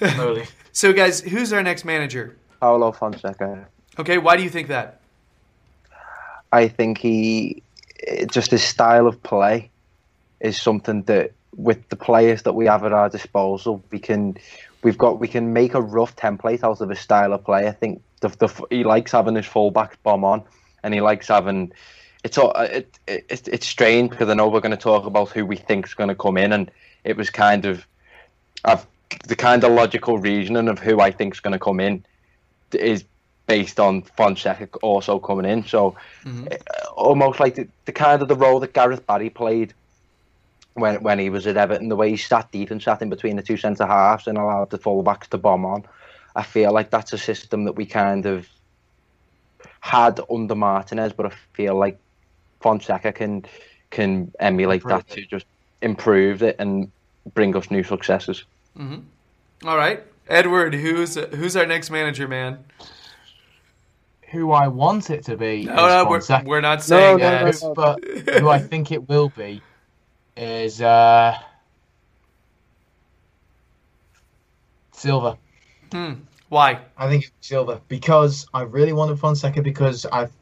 so 0.72 0.92
guys, 0.92 1.20
who's 1.20 1.52
our 1.52 1.62
next 1.62 1.84
manager? 1.84 2.36
Paulo 2.60 2.92
Fonseca. 2.92 3.66
Okay, 3.98 4.18
why 4.18 4.36
do 4.36 4.42
you 4.42 4.50
think 4.50 4.68
that? 4.68 5.00
I 6.52 6.68
think 6.68 6.98
he 6.98 7.62
just 8.30 8.50
his 8.50 8.62
style 8.64 9.06
of 9.06 9.22
play 9.22 9.70
is 10.40 10.60
something 10.60 11.02
that 11.02 11.32
with 11.56 11.88
the 11.88 11.96
players 11.96 12.42
that 12.42 12.54
we 12.54 12.66
have 12.66 12.84
at 12.84 12.92
our 12.92 13.08
disposal, 13.08 13.82
we 13.90 13.98
can 13.98 14.36
we've 14.82 14.98
got 14.98 15.20
we 15.20 15.28
can 15.28 15.52
make 15.52 15.74
a 15.74 15.80
rough 15.80 16.16
template 16.16 16.64
out 16.64 16.80
of 16.80 16.88
his 16.88 16.98
style 16.98 17.32
of 17.32 17.44
play. 17.44 17.68
I 17.68 17.72
think 17.72 18.02
the, 18.20 18.28
the 18.28 18.66
he 18.70 18.84
likes 18.84 19.12
having 19.12 19.36
his 19.36 19.46
fullbacks 19.46 19.96
bomb 20.02 20.24
on, 20.24 20.42
and 20.82 20.92
he 20.92 21.00
likes 21.00 21.28
having. 21.28 21.72
It's 22.24 22.38
all 22.38 22.52
it, 22.52 22.98
it, 23.06 23.48
it's 23.48 23.66
strange 23.66 24.10
because 24.10 24.28
I 24.28 24.34
know 24.34 24.48
we're 24.48 24.60
going 24.60 24.70
to 24.70 24.76
talk 24.76 25.06
about 25.06 25.30
who 25.30 25.44
we 25.44 25.56
think 25.56 25.86
is 25.86 25.94
going 25.94 26.08
to 26.08 26.14
come 26.14 26.36
in, 26.36 26.52
and 26.52 26.70
it 27.04 27.16
was 27.16 27.30
kind 27.30 27.64
of, 27.64 27.86
I've, 28.64 28.86
the 29.26 29.36
kind 29.36 29.64
of 29.64 29.72
logical 29.72 30.18
reasoning 30.18 30.68
of 30.68 30.78
who 30.78 31.00
I 31.00 31.10
think 31.10 31.34
is 31.34 31.40
going 31.40 31.52
to 31.52 31.58
come 31.58 31.80
in 31.80 32.04
is 32.72 33.04
based 33.46 33.80
on 33.80 34.02
Fonseca 34.02 34.78
also 34.82 35.18
coming 35.18 35.50
in. 35.50 35.64
So 35.64 35.96
uh, 36.50 36.56
almost 36.94 37.40
like 37.40 37.56
the, 37.56 37.68
the 37.84 37.92
kind 37.92 38.22
of 38.22 38.28
the 38.28 38.36
role 38.36 38.60
that 38.60 38.72
Gareth 38.72 39.06
Barry 39.06 39.30
played 39.30 39.74
when 40.74 41.02
when 41.02 41.18
he 41.18 41.28
was 41.28 41.46
at 41.46 41.56
Everton, 41.56 41.88
the 41.88 41.96
way 41.96 42.10
he 42.10 42.16
sat 42.16 42.50
deep 42.50 42.70
and 42.70 42.80
sat 42.80 43.02
in 43.02 43.10
between 43.10 43.36
the 43.36 43.42
two 43.42 43.56
centre 43.56 43.86
halves 43.86 44.26
and 44.26 44.38
allowed 44.38 44.70
the 44.70 44.78
fullbacks 44.78 45.28
to 45.28 45.38
bomb 45.38 45.64
on. 45.64 45.84
I 46.34 46.42
feel 46.42 46.72
like 46.72 46.90
that's 46.90 47.12
a 47.12 47.18
system 47.18 47.64
that 47.64 47.76
we 47.76 47.84
kind 47.84 48.24
of 48.26 48.48
had 49.80 50.20
under 50.30 50.54
Martinez, 50.54 51.12
but 51.12 51.26
I 51.26 51.32
feel 51.52 51.74
like 51.74 51.98
Fonseca 52.62 53.12
can 53.12 53.44
can 53.90 54.32
emulate 54.40 54.82
that 54.84 55.08
to 55.10 55.26
just 55.26 55.46
improve 55.82 56.42
it 56.42 56.56
and 56.58 56.90
bring 57.34 57.54
us 57.56 57.70
new 57.70 57.82
successes. 57.82 58.44
All 59.64 59.76
right, 59.76 60.02
Edward, 60.28 60.74
who's 60.74 61.14
who's 61.14 61.56
our 61.56 61.66
next 61.66 61.90
manager, 61.90 62.26
man? 62.26 62.64
Who 64.30 64.50
I 64.50 64.68
want 64.68 65.10
it 65.10 65.24
to 65.26 65.36
be 65.36 65.64
No, 65.66 65.72
is 65.72 65.76
no, 65.76 66.04
we're, 66.08 66.20
Fonseca. 66.20 66.48
we're 66.48 66.60
not 66.62 66.82
saying 66.82 67.18
no, 67.18 67.24
that. 67.24 67.62
no, 67.62 67.68
no. 67.68 67.74
but 67.74 68.04
who 68.40 68.48
I 68.48 68.58
think 68.58 68.90
it 68.90 69.06
will 69.06 69.28
be 69.28 69.60
is 70.36 70.80
uh, 70.80 71.36
Silva. 74.92 75.36
Why? 76.48 76.80
I 76.96 77.08
think 77.08 77.24
it's 77.24 77.48
Silva 77.48 77.82
because 77.88 78.46
I 78.54 78.62
really 78.62 78.94
wanted 78.94 79.18
Fonseca 79.18 79.60
because 79.62 80.06
I've 80.06 80.32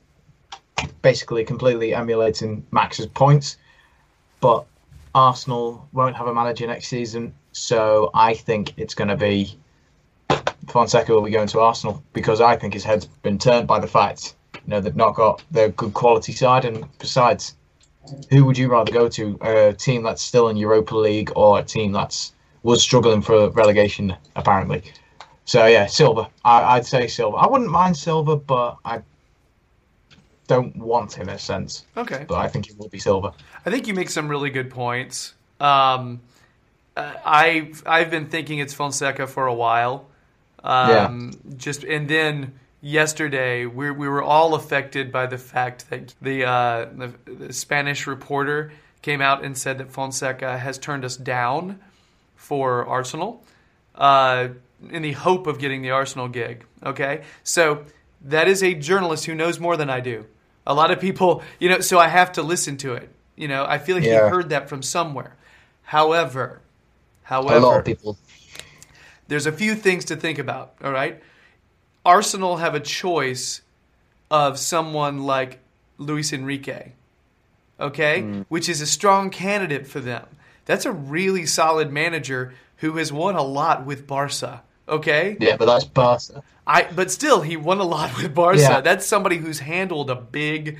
basically 1.03 1.45
completely 1.45 1.95
emulating 1.95 2.67
Max's 2.71 3.07
points, 3.07 3.57
but 4.41 4.67
Arsenal 5.15 5.89
won't 5.93 6.17
have 6.17 6.27
a 6.27 6.35
manager 6.35 6.67
next 6.67 6.89
season, 6.89 7.35
so 7.53 8.11
I 8.15 8.35
think 8.35 8.75
it's 8.79 8.95
going 8.95 9.09
to 9.09 9.17
be 9.17 9.59
Fonseca 10.69 11.13
will 11.13 11.23
be 11.23 11.31
going 11.31 11.49
to 11.49 11.61
Arsenal 11.61 12.03
because 12.13 12.41
I 12.41 12.57
think 12.57 12.75
his 12.75 12.85
head's 12.85 13.07
been 13.07 13.39
turned 13.39 13.67
by 13.67 13.81
the 13.81 13.89
fact 13.89 14.35
you 14.55 14.61
know 14.69 14.81
they've 14.81 14.95
not 14.95 15.15
got 15.15 15.43
their 15.51 15.71
good 15.71 15.95
quality 15.95 16.33
side, 16.33 16.65
and 16.65 16.85
besides, 16.99 17.57
who 18.31 18.45
would 18.45 18.57
you 18.57 18.71
rather 18.71 18.93
go 18.93 19.09
to? 19.09 19.39
A 19.43 19.73
team 19.73 20.03
that's 20.03 20.23
still 20.23 20.49
in 20.49 20.57
Europa 20.57 20.97
League 20.97 21.33
or 21.35 21.59
a 21.59 21.63
team 21.63 21.93
that's 21.93 22.33
was 22.63 22.83
struggling 22.83 23.23
for 23.23 23.51
relegation 23.51 24.15
apparently? 24.37 24.83
So 25.45 25.67
yeah, 25.67 25.87
Silva. 25.87 26.29
I, 26.45 26.77
I'd 26.77 26.87
say 26.87 27.09
Silva. 27.09 27.39
I 27.39 27.49
wouldn't 27.49 27.71
mind 27.71 27.97
Silva, 27.97 28.37
but 28.37 28.77
I 28.85 29.03
don't 30.51 30.77
want 30.77 31.13
him 31.13 31.29
in 31.29 31.37
a 31.37 31.39
sense. 31.39 31.85
Okay. 31.97 32.25
But 32.29 32.39
I 32.39 32.49
think 32.49 32.69
it 32.69 32.79
will 32.79 32.89
be 32.89 32.99
Silva. 32.99 33.33
I 33.65 33.71
think 33.71 33.87
you 33.87 33.95
make 33.95 34.11
some 34.11 34.29
really 34.29 34.51
good 34.51 34.71
points. 34.71 35.35
Um, 35.61 36.21
uh, 36.97 37.15
I've 37.25 37.83
I've 37.87 38.11
been 38.11 38.27
thinking 38.27 38.59
it's 38.59 38.75
Fonseca 38.75 39.27
for 39.27 39.47
a 39.47 39.55
while. 39.55 40.09
Um, 40.65 41.33
Just 41.57 41.85
and 41.85 42.09
then 42.09 42.55
yesterday 42.83 43.67
we 43.67 43.91
we 43.91 44.09
were 44.09 44.23
all 44.23 44.55
affected 44.55 45.13
by 45.13 45.27
the 45.27 45.39
fact 45.39 45.89
that 45.91 46.15
the, 46.21 46.45
uh, 46.45 46.87
the 46.97 47.33
the 47.33 47.53
Spanish 47.53 48.07
reporter 48.07 48.73
came 49.03 49.23
out 49.23 49.45
and 49.45 49.57
said 49.57 49.79
that 49.79 49.91
Fonseca 49.91 50.59
has 50.59 50.79
turned 50.79 51.05
us 51.05 51.17
down 51.17 51.79
for 52.37 52.85
Arsenal. 52.87 53.43
Uh, 53.95 54.49
in 54.91 55.03
the 55.03 55.13
hope 55.13 55.47
of 55.47 55.59
getting 55.59 55.83
the 55.83 55.91
Arsenal 55.91 56.29
gig. 56.29 56.65
Okay, 56.83 57.23
so 57.45 57.85
that 58.23 58.49
is 58.49 58.63
a 58.63 58.75
journalist 58.75 59.27
who 59.27 59.35
knows 59.35 59.61
more 59.61 59.77
than 59.77 59.91
I 59.91 60.01
do. 60.01 60.25
A 60.67 60.75
lot 60.75 60.91
of 60.91 61.01
people, 61.01 61.43
you 61.59 61.69
know, 61.69 61.81
so 61.81 61.99
I 61.99 62.09
have 62.09 62.33
to 62.33 62.43
listen 62.43 62.77
to 62.79 62.95
it. 62.95 63.09
You 63.37 63.49
know, 63.49 63.65
I 63.67 63.79
feel 63.79 63.97
like 63.97 64.05
Yeah. 64.05 64.25
he 64.25 64.31
heard 64.31 64.51
that 64.51 64.69
from 64.69 64.83
somewhere. 64.83 65.37
However, 65.83 66.61
A 67.29 67.41
lot 67.41 67.51
however, 67.51 67.79
of 67.79 67.85
people. 67.85 68.19
there's 69.29 69.47
a 69.47 69.53
few 69.53 69.75
things 69.75 70.05
to 70.07 70.17
think 70.17 70.39
about. 70.39 70.75
All 70.85 70.93
right, 70.93 71.23
Arsenal 72.05 72.59
have 72.59 72.75
a 72.75 72.81
choice 72.81 73.63
of 74.31 74.59
someone 74.59 75.25
like 75.25 75.59
Luis 75.99 76.33
Enrique, 76.33 76.93
okay, 77.81 78.21
hmm. 78.23 78.43
which 78.49 78.69
is 78.69 78.81
a 78.81 78.87
strong 78.87 79.31
candidate 79.31 79.87
for 79.87 80.01
them. 80.01 80.27
That's 80.67 80.85
a 80.87 80.93
really 80.93 81.47
solid 81.47 81.91
manager 81.91 82.55
who 82.77 82.97
has 82.99 83.13
won 83.13 83.35
a 83.35 83.43
lot 83.43 83.85
with 83.85 84.07
Barca. 84.07 84.63
Okay, 84.91 85.37
Yeah, 85.41 85.57
but 85.57 85.67
that's 85.67 85.85
Barca. 85.85 86.43
I 86.67 86.87
but 86.95 87.11
still 87.11 87.41
he 87.41 87.57
won 87.57 87.79
a 87.79 87.85
lot 87.85 88.17
with 88.17 88.35
Barca. 88.35 88.61
Yeah. 88.61 88.81
That's 88.81 89.07
somebody 89.07 89.37
who's 89.37 89.61
handled 89.61 90.11
a 90.11 90.17
big 90.17 90.79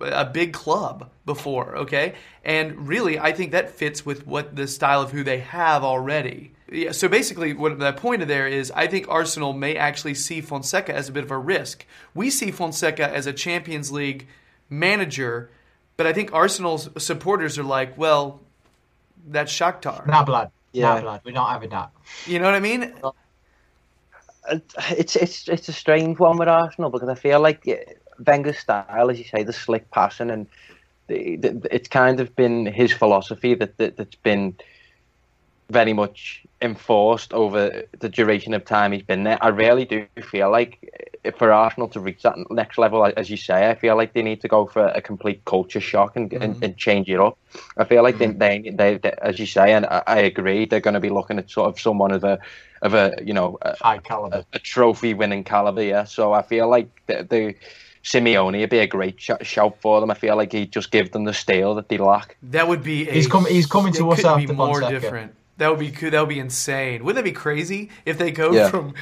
a 0.00 0.24
big 0.24 0.52
club 0.52 1.10
before, 1.24 1.76
okay? 1.76 2.14
And 2.44 2.88
really 2.88 3.18
I 3.18 3.32
think 3.32 3.52
that 3.52 3.70
fits 3.70 4.04
with 4.04 4.26
what 4.26 4.56
the 4.56 4.66
style 4.66 5.00
of 5.00 5.12
who 5.12 5.22
they 5.22 5.38
have 5.38 5.84
already. 5.84 6.52
Yeah, 6.70 6.92
so 6.92 7.08
basically 7.08 7.52
what 7.52 7.78
the 7.78 7.92
point 7.92 8.22
of 8.22 8.28
there 8.28 8.48
is 8.48 8.72
I 8.72 8.88
think 8.88 9.06
Arsenal 9.08 9.52
may 9.52 9.76
actually 9.76 10.14
see 10.14 10.40
Fonseca 10.40 10.92
as 10.94 11.08
a 11.08 11.12
bit 11.12 11.22
of 11.22 11.30
a 11.30 11.38
risk. 11.38 11.86
We 12.14 12.30
see 12.30 12.50
Fonseca 12.50 13.08
as 13.08 13.26
a 13.26 13.32
Champions 13.32 13.92
League 13.92 14.26
manager, 14.68 15.50
but 15.96 16.06
I 16.06 16.12
think 16.12 16.32
Arsenal's 16.32 16.88
supporters 17.02 17.58
are 17.58 17.64
like, 17.64 17.96
well, 17.96 18.40
that's 19.28 19.52
Shakhtar. 19.52 20.06
Nah, 20.06 20.24
blood. 20.24 20.50
Yeah. 20.72 20.94
Nah, 20.94 21.00
blood. 21.00 21.20
We're 21.24 21.32
not 21.32 21.50
having 21.50 21.70
that. 21.70 21.90
You 22.26 22.40
know 22.40 22.46
what 22.46 22.54
I 22.54 22.60
mean? 22.60 22.92
Uh, 24.48 24.58
it's 24.90 25.16
it's 25.16 25.48
it's 25.48 25.68
a 25.68 25.72
strange 25.72 26.18
one 26.18 26.36
with 26.36 26.48
Arsenal 26.48 26.90
because 26.90 27.08
I 27.08 27.14
feel 27.14 27.40
like 27.40 27.66
Wenger's 28.26 28.58
style, 28.58 29.10
as 29.10 29.18
you 29.18 29.24
say, 29.24 29.42
the 29.42 29.52
slick 29.52 29.90
passing, 29.90 30.30
and 30.30 30.46
the, 31.06 31.36
the, 31.36 31.68
it's 31.70 31.88
kind 31.88 32.20
of 32.20 32.34
been 32.36 32.66
his 32.66 32.92
philosophy 32.92 33.54
that, 33.54 33.76
that 33.78 33.96
that's 33.96 34.16
been 34.16 34.56
very 35.70 35.92
much 35.92 36.44
enforced 36.62 37.32
over 37.34 37.82
the 37.98 38.08
duration 38.08 38.54
of 38.54 38.64
time 38.64 38.92
he's 38.92 39.02
been 39.02 39.24
there. 39.24 39.38
I 39.42 39.48
really 39.48 39.84
do 39.84 40.06
feel 40.22 40.50
like 40.50 40.78
eh, 41.24 41.30
for 41.32 41.52
Arsenal 41.52 41.88
to 41.88 42.00
reach 42.00 42.22
that 42.22 42.34
next 42.50 42.78
level, 42.78 43.04
as 43.16 43.28
you 43.30 43.36
say, 43.36 43.68
I 43.70 43.74
feel 43.74 43.96
like 43.96 44.12
they 44.12 44.22
need 44.22 44.40
to 44.42 44.48
go 44.48 44.66
for 44.66 44.86
a 44.86 45.00
complete 45.00 45.44
culture 45.44 45.80
shock 45.80 46.16
and, 46.16 46.32
and, 46.32 46.62
and 46.62 46.76
change 46.76 47.08
it 47.08 47.18
up. 47.20 47.38
I 47.76 47.84
feel 47.84 48.02
like 48.02 48.18
they, 48.18 48.28
they, 48.28 48.70
they, 48.74 48.98
they, 48.98 49.12
as 49.22 49.38
you 49.38 49.46
say, 49.46 49.72
and 49.72 49.86
I, 49.86 50.02
I 50.06 50.18
agree, 50.20 50.64
they're 50.66 50.80
going 50.80 50.94
to 50.94 51.00
be 51.00 51.10
looking 51.10 51.38
at 51.38 51.50
sort 51.50 51.68
of 51.68 51.80
someone 51.80 52.12
of 52.12 52.24
a, 52.24 52.38
of 52.82 52.94
a, 52.94 53.14
you 53.22 53.32
know, 53.34 53.58
a, 53.62 53.76
High 53.82 53.98
caliber. 53.98 54.44
a 54.52 54.58
trophy 54.58 55.14
winning 55.14 55.44
caliber, 55.44 55.82
yeah. 55.82 56.04
So 56.04 56.32
I 56.32 56.42
feel 56.42 56.68
like 56.68 56.88
the, 57.06 57.26
the 57.28 57.54
Simeone 58.04 58.60
would 58.60 58.70
be 58.70 58.78
a 58.80 58.86
great 58.86 59.20
sh- 59.20 59.30
shout 59.42 59.76
for 59.80 60.00
them. 60.00 60.10
I 60.10 60.14
feel 60.14 60.36
like 60.36 60.52
he'd 60.52 60.70
just 60.72 60.90
give 60.90 61.12
them 61.12 61.24
the 61.24 61.32
steel 61.32 61.74
that 61.76 61.88
they 61.88 61.96
lack. 61.96 62.36
That 62.42 62.68
would 62.68 62.82
be. 62.82 63.08
A, 63.08 63.12
He's 63.12 63.26
com- 63.26 63.46
he's 63.46 63.66
coming 63.66 63.94
to 63.94 64.10
us 64.10 64.16
couldn't 64.16 64.30
after 64.32 64.46
be 64.48 64.54
more 64.54 64.80
Fonseca. 64.80 65.00
different. 65.00 65.34
That 65.58 65.70
would 65.70 65.78
be 65.78 65.90
that 65.90 66.20
would 66.20 66.28
be 66.28 66.38
insane. 66.40 67.04
Wouldn't 67.04 67.24
that 67.24 67.28
be 67.28 67.34
crazy 67.34 67.90
if 68.04 68.18
they 68.18 68.30
go 68.32 68.52
Yeah. 68.52 68.70
from 68.70 68.94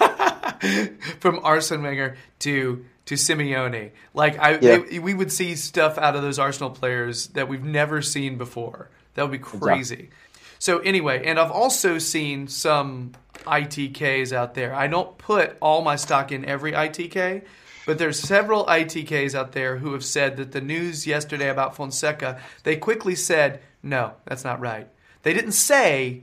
from 1.20 1.40
Arsene 1.44 1.82
Wenger 1.82 2.16
to 2.40 2.84
to 3.06 3.14
Simeone? 3.14 3.90
Like 4.14 4.38
I, 4.38 4.58
Yeah. 4.60 4.98
we 5.00 5.14
would 5.14 5.32
see 5.32 5.54
stuff 5.56 5.98
out 5.98 6.16
of 6.16 6.22
those 6.22 6.38
Arsenal 6.38 6.70
players 6.70 7.28
that 7.28 7.48
we've 7.48 7.64
never 7.64 8.02
seen 8.02 8.38
before. 8.38 8.88
That 9.14 9.22
would 9.22 9.32
be 9.32 9.38
crazy. 9.38 10.10
So 10.58 10.78
anyway, 10.78 11.24
and 11.26 11.38
I've 11.38 11.50
also 11.50 11.98
seen 11.98 12.46
some 12.48 13.12
ITKs 13.46 14.32
out 14.32 14.54
there. 14.54 14.72
I 14.74 14.86
don't 14.86 15.18
put 15.18 15.56
all 15.60 15.82
my 15.82 15.96
stock 15.96 16.30
in 16.30 16.44
every 16.44 16.72
ITK, 16.72 17.42
but 17.84 17.98
there's 17.98 18.18
several 18.18 18.64
ITKs 18.66 19.34
out 19.34 19.52
there 19.52 19.76
who 19.78 19.92
have 19.92 20.04
said 20.04 20.36
that 20.36 20.52
the 20.52 20.60
news 20.60 21.04
yesterday 21.06 21.48
about 21.48 21.74
Fonseca, 21.74 22.40
they 22.62 22.76
quickly 22.76 23.16
said, 23.16 23.60
no, 23.82 24.12
that's 24.24 24.44
not 24.44 24.60
right. 24.60 24.86
They 25.22 25.32
didn't 25.32 25.52
say 25.52 26.22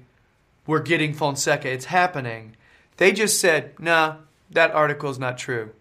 we're 0.67 0.81
getting 0.81 1.13
Fonseca, 1.13 1.69
it's 1.69 1.85
happening. 1.85 2.55
They 2.97 3.11
just 3.11 3.39
said, 3.39 3.79
nah, 3.79 4.17
that 4.51 4.71
article's 4.71 5.17
not 5.17 5.37
true. 5.37 5.71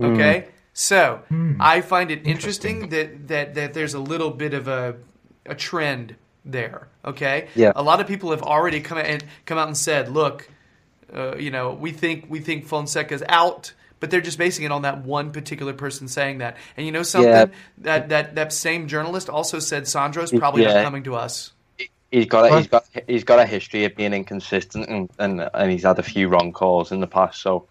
Okay? 0.00 0.48
So 0.72 1.22
I 1.58 1.80
find 1.80 2.10
it 2.10 2.26
interesting, 2.26 2.88
that, 2.90 3.28
that, 3.28 3.54
that 3.54 3.74
there's 3.74 3.94
a 3.94 3.98
little 4.00 4.30
bit 4.30 4.54
of 4.54 4.68
a, 4.68 4.96
a 5.44 5.54
trend 5.54 6.14
there. 6.44 6.88
Okay? 7.04 7.48
Yeah. 7.54 7.72
A 7.76 7.82
lot 7.82 8.00
of 8.00 8.06
people 8.06 8.30
have 8.30 8.42
already 8.42 8.80
come 8.80 8.96
out 8.96 9.06
and 9.06 9.24
come 9.44 9.58
out 9.58 9.66
and 9.66 9.76
said, 9.76 10.08
look, 10.08 10.48
uh, 11.14 11.36
you 11.36 11.50
know, 11.50 11.72
we 11.72 11.90
think 11.90 12.26
we 12.28 12.38
think 12.40 12.66
Fonseca's 12.66 13.22
out, 13.28 13.74
but 13.98 14.10
they're 14.10 14.20
just 14.20 14.38
basing 14.38 14.64
it 14.64 14.72
on 14.72 14.82
that 14.82 15.04
one 15.04 15.32
particular 15.32 15.72
person 15.72 16.08
saying 16.08 16.38
that. 16.38 16.56
And 16.76 16.86
you 16.86 16.92
know 16.92 17.02
something? 17.02 17.30
Yeah. 17.30 17.46
That 17.78 18.08
that 18.10 18.34
that 18.36 18.52
same 18.52 18.86
journalist 18.86 19.28
also 19.28 19.58
said 19.58 19.88
Sandro's 19.88 20.30
probably 20.30 20.62
Yeah. 20.62 20.74
not 20.74 20.84
coming 20.84 21.02
to 21.04 21.16
us. 21.16 21.52
He's 22.10 22.26
got 22.26 22.50
a, 22.50 22.56
he's 22.56 22.66
got 22.66 22.84
he's 23.06 23.24
got 23.24 23.38
a 23.38 23.46
history 23.46 23.84
of 23.84 23.94
being 23.94 24.12
inconsistent 24.12 24.88
and, 24.88 25.08
and, 25.18 25.48
and 25.54 25.70
he's 25.70 25.84
had 25.84 25.98
a 25.98 26.02
few 26.02 26.28
wrong 26.28 26.52
calls 26.52 26.90
in 26.90 27.00
the 27.00 27.06
past. 27.06 27.40
So 27.40 27.68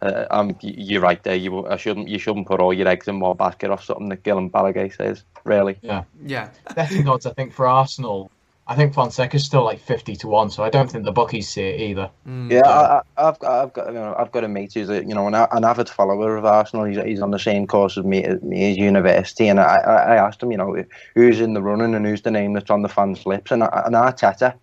uh, 0.00 0.24
um, 0.30 0.48
y- 0.62 0.74
you're 0.76 1.02
right 1.02 1.22
there. 1.22 1.34
You 1.34 1.66
I 1.66 1.76
shouldn't 1.76 2.08
you 2.08 2.18
shouldn't 2.18 2.46
put 2.46 2.60
all 2.60 2.72
your 2.72 2.88
eggs 2.88 3.08
in 3.08 3.20
one 3.20 3.36
basket 3.36 3.70
or 3.70 3.80
something 3.80 4.08
that 4.08 4.22
Guillem 4.22 4.50
Balagué 4.50 4.94
says. 4.94 5.24
Really, 5.44 5.76
yeah, 5.82 6.04
Yeah. 6.24 6.50
Betting 6.74 7.06
odds, 7.06 7.26
I 7.26 7.32
think, 7.32 7.52
for 7.52 7.66
Arsenal, 7.66 8.30
I 8.68 8.74
think 8.74 8.94
Fonseca's 8.94 9.44
still 9.44 9.62
like 9.62 9.78
50 9.78 10.16
to 10.16 10.26
1, 10.26 10.50
so 10.50 10.64
I 10.64 10.70
don't 10.70 10.90
think 10.90 11.04
the 11.04 11.12
bookies 11.12 11.48
see 11.48 11.62
it 11.62 11.80
either. 11.80 12.10
Mm. 12.26 12.50
yeah. 12.50 12.68
I, 12.68 13.00
I, 13.16 13.28
I've 13.28 13.38
got 13.38 13.52
I've 13.62 13.72
got 13.72 13.86
you 13.88 13.94
know 13.94 14.14
I've 14.18 14.32
got 14.32 14.42
a 14.42 14.48
mate 14.48 14.74
who's 14.74 14.88
a, 14.90 15.02
you 15.04 15.14
know 15.14 15.28
an, 15.28 15.34
an 15.34 15.64
avid 15.64 15.88
follower 15.88 16.36
of 16.36 16.44
Arsenal. 16.44 16.84
He's, 16.84 16.98
he's 16.98 17.20
on 17.20 17.30
the 17.30 17.38
same 17.38 17.66
course 17.68 17.96
as 17.96 18.04
me 18.04 18.24
at 18.24 18.42
me 18.42 18.72
at 18.72 18.76
university, 18.76 19.46
and 19.46 19.60
I, 19.60 19.76
I 19.76 19.94
I 19.94 20.16
asked 20.16 20.42
him 20.42 20.50
you 20.50 20.56
know 20.58 20.84
who's 21.14 21.40
in 21.40 21.54
the 21.54 21.62
running 21.62 21.94
and 21.94 22.04
who's 22.04 22.22
the 22.22 22.30
name 22.32 22.54
that's 22.54 22.70
on 22.70 22.82
the 22.82 22.88
fans' 22.88 23.24
lips, 23.24 23.52
and 23.52 23.62
and 23.62 23.94
Arteta 23.94 24.54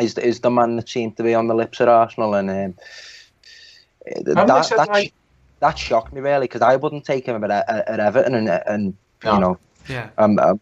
is 0.00 0.16
is 0.16 0.40
the 0.40 0.50
man 0.50 0.76
that 0.76 0.88
seemed 0.88 1.18
to 1.18 1.22
be 1.22 1.34
on 1.34 1.48
the 1.48 1.54
lips 1.54 1.82
at 1.82 1.88
Arsenal, 1.88 2.34
and 2.34 2.48
um, 2.48 2.74
that 4.24 4.46
that, 4.46 4.88
like- 4.88 5.12
that 5.60 5.76
shocked 5.78 6.12
me 6.12 6.20
really 6.20 6.44
because 6.46 6.62
I 6.62 6.76
wouldn't 6.76 7.04
take 7.04 7.26
him 7.26 7.42
at, 7.44 7.50
at, 7.50 7.68
at 7.88 8.00
Everton 8.00 8.34
and 8.34 8.48
and 8.48 8.96
No. 9.24 9.34
you 9.34 9.40
know 9.40 9.58
Yeah. 9.88 10.10
I'm, 10.16 10.38
I'm, 10.38 10.60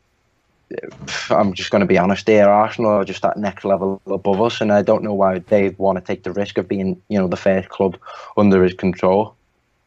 I'm 1.30 1.52
just 1.54 1.70
going 1.70 1.80
to 1.80 1.86
be 1.86 1.98
honest 1.98 2.26
here. 2.26 2.48
Arsenal 2.48 2.90
are 2.90 3.04
just 3.04 3.22
that 3.22 3.36
next 3.36 3.64
level 3.64 4.00
above 4.06 4.40
us, 4.42 4.60
and 4.60 4.72
I 4.72 4.82
don't 4.82 5.04
know 5.04 5.14
why 5.14 5.38
they 5.38 5.70
want 5.70 5.98
to 5.98 6.04
take 6.04 6.24
the 6.24 6.32
risk 6.32 6.58
of 6.58 6.66
being, 6.66 7.00
you 7.08 7.18
know, 7.18 7.28
the 7.28 7.36
first 7.36 7.68
club 7.68 7.96
under 8.36 8.62
his 8.64 8.74
control. 8.74 9.36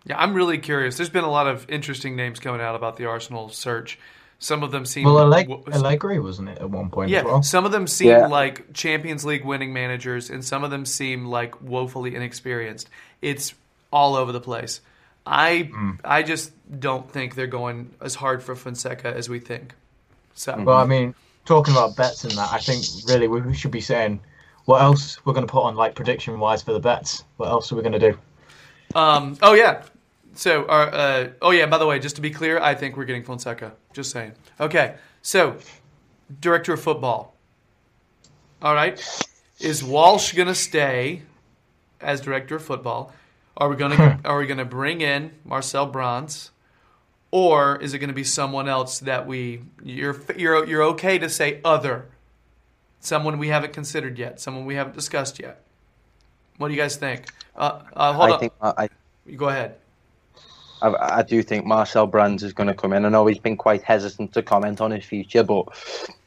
Yeah, 0.06 0.18
I'm 0.18 0.34
really 0.34 0.58
curious. 0.58 0.96
There's 0.98 1.10
been 1.10 1.26
a 1.26 1.30
lot 1.30 1.48
of 1.48 1.70
interesting 1.70 2.16
names 2.16 2.40
coming 2.40 2.62
out 2.62 2.76
about 2.76 2.96
the 2.98 3.06
Arsenal 3.06 3.50
search. 3.50 4.00
Some 4.42 4.64
of 4.64 4.72
them 4.72 4.86
seem 4.86 5.04
Well, 5.04 5.18
Alleg- 5.18 5.50
w- 5.50 5.64
Allegri 5.74 6.18
wasn't 6.20 6.48
it 6.48 6.60
at 6.60 6.70
one 6.70 6.90
point 6.90 7.10
yeah, 7.10 7.20
as 7.20 7.26
well? 7.26 7.44
some 7.44 7.66
of 7.66 7.74
them 7.74 7.86
seem 7.86 8.08
Yeah. 8.08 8.28
like 8.28 8.72
Champions 8.74 9.26
League 9.26 9.44
winning 9.44 9.74
managers, 9.74 10.30
and 10.30 10.46
some 10.46 10.64
of 10.64 10.72
them 10.72 10.86
seem 10.86 11.26
like 11.26 11.62
woefully 11.62 12.16
inexperienced. 12.16 12.90
It's 13.22 13.54
all 13.92 14.16
over 14.16 14.32
the 14.32 14.40
place. 14.40 14.80
I 15.26 15.70
hmm. 15.74 15.92
I 16.06 16.24
just 16.24 16.54
don't 16.80 17.12
think 17.12 17.36
they're 17.36 17.48
going 17.48 17.92
as 18.00 18.16
hard 18.16 18.42
for 18.42 18.56
Fonseca 18.56 19.14
as 19.14 19.28
we 19.28 19.40
think. 19.40 19.74
So 20.40 20.56
Well, 20.64 20.78
I 20.78 20.86
mean, 20.86 21.14
talking 21.44 21.74
about 21.74 21.98
bets 21.98 22.24
and 22.24 22.32
that, 22.34 22.50
I 22.54 22.60
think 22.60 22.86
really 23.08 23.28
we 23.28 23.54
should 23.54 23.72
be 23.72 23.82
saying 23.82 24.22
what 24.66 24.82
else 24.82 25.24
we're 25.26 25.34
going 25.34 25.46
to 25.46 25.52
put 25.52 25.64
on 25.64 25.76
like 25.76 25.96
prediction 25.96 26.40
wise 26.40 26.62
for 26.62 26.72
the 26.72 26.80
bets. 26.80 27.26
What 27.36 27.50
else 27.50 27.72
are 27.72 27.76
we 27.76 27.82
going 27.82 28.00
to 28.00 28.12
do? 28.12 28.18
Um, 28.96 29.38
oh 29.42 29.54
yeah. 29.54 29.84
So, 30.36 30.64
uh, 30.64 30.68
uh, 30.68 31.30
oh 31.42 31.52
yeah. 31.52 31.66
By 31.66 31.78
the 31.78 31.86
way, 31.86 32.00
just 32.00 32.16
to 32.16 32.22
be 32.22 32.32
clear, 32.32 32.58
I 32.58 32.74
think 32.74 32.96
we're 32.96 33.04
getting 33.04 33.24
Fonseca. 33.24 33.74
Just 33.92 34.12
saying. 34.12 34.32
Okay. 34.62 34.96
So, 35.22 35.58
director 36.40 36.72
of 36.74 36.82
football. 36.82 37.36
All 38.62 38.74
right. 38.74 38.98
Is 39.60 39.84
Walsh 39.84 40.32
gonna 40.34 40.56
stay 40.56 41.24
as 42.00 42.22
director 42.22 42.56
of 42.56 42.64
football? 42.64 43.12
Are 43.58 43.68
we 43.68 43.76
gonna 43.76 44.22
Are 44.26 44.40
we 44.40 44.48
gonna 44.48 44.64
bring 44.64 45.02
in 45.02 45.32
Marcel 45.44 45.86
Brands, 45.86 46.52
or 47.32 47.78
is 47.78 47.94
it 47.94 48.00
gonna 48.00 48.14
be 48.14 48.24
someone 48.24 48.68
else 48.68 49.00
that 49.00 49.28
we 49.28 49.62
you're 49.84 50.20
you're 50.36 50.66
you're 50.66 50.84
okay 50.84 51.18
to 51.20 51.30
say 51.30 51.60
other, 51.64 52.08
someone 53.00 53.38
we 53.38 53.50
haven't 53.50 53.74
considered 53.74 54.18
yet, 54.18 54.40
someone 54.40 54.66
we 54.66 54.76
haven't 54.76 54.96
discussed 54.96 55.40
yet? 55.40 55.62
What 56.58 56.68
do 56.68 56.74
you 56.74 56.80
guys 56.80 56.96
think? 56.96 57.26
Uh, 57.56 57.82
uh, 57.94 58.14
hold 58.14 58.30
I 58.30 58.34
on. 58.34 58.40
think 58.40 58.54
I, 58.62 58.90
Go 59.36 59.50
ahead. 59.50 59.76
I, 60.82 61.20
I 61.20 61.24
do 61.24 61.44
think 61.44 61.66
Marcel 61.66 62.08
Brands 62.08 62.44
is 62.44 62.54
going 62.54 62.68
to 62.68 62.74
come 62.74 62.94
in. 62.94 63.06
I 63.06 63.10
know 63.10 63.26
he's 63.26 63.40
been 63.40 63.58
quite 63.58 63.84
hesitant 63.84 64.34
to 64.34 64.42
comment 64.42 64.82
on 64.82 64.92
his 64.92 65.06
future, 65.06 65.44
but 65.44 65.68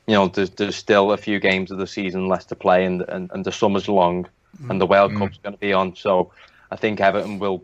you 0.07 0.14
know, 0.14 0.28
there's, 0.28 0.50
there's 0.50 0.76
still 0.76 1.12
a 1.12 1.16
few 1.16 1.40
games 1.40 1.70
of 1.70 1.78
the 1.78 1.86
season 1.86 2.28
left 2.28 2.48
to 2.50 2.57
play, 2.57 2.84
and 2.84 3.03
and, 3.09 3.30
and 3.32 3.44
the 3.44 3.53
summer's 3.53 3.88
long, 3.88 4.28
and 4.68 4.80
the 4.80 4.86
World 4.86 5.14
Cup's 5.16 5.38
going 5.38 5.55
to 5.55 5.59
be 5.61 5.72
on. 5.72 5.96
So 5.96 6.32
I 6.70 6.76
think 6.76 7.00
Everton 7.00 7.38
will, 7.38 7.62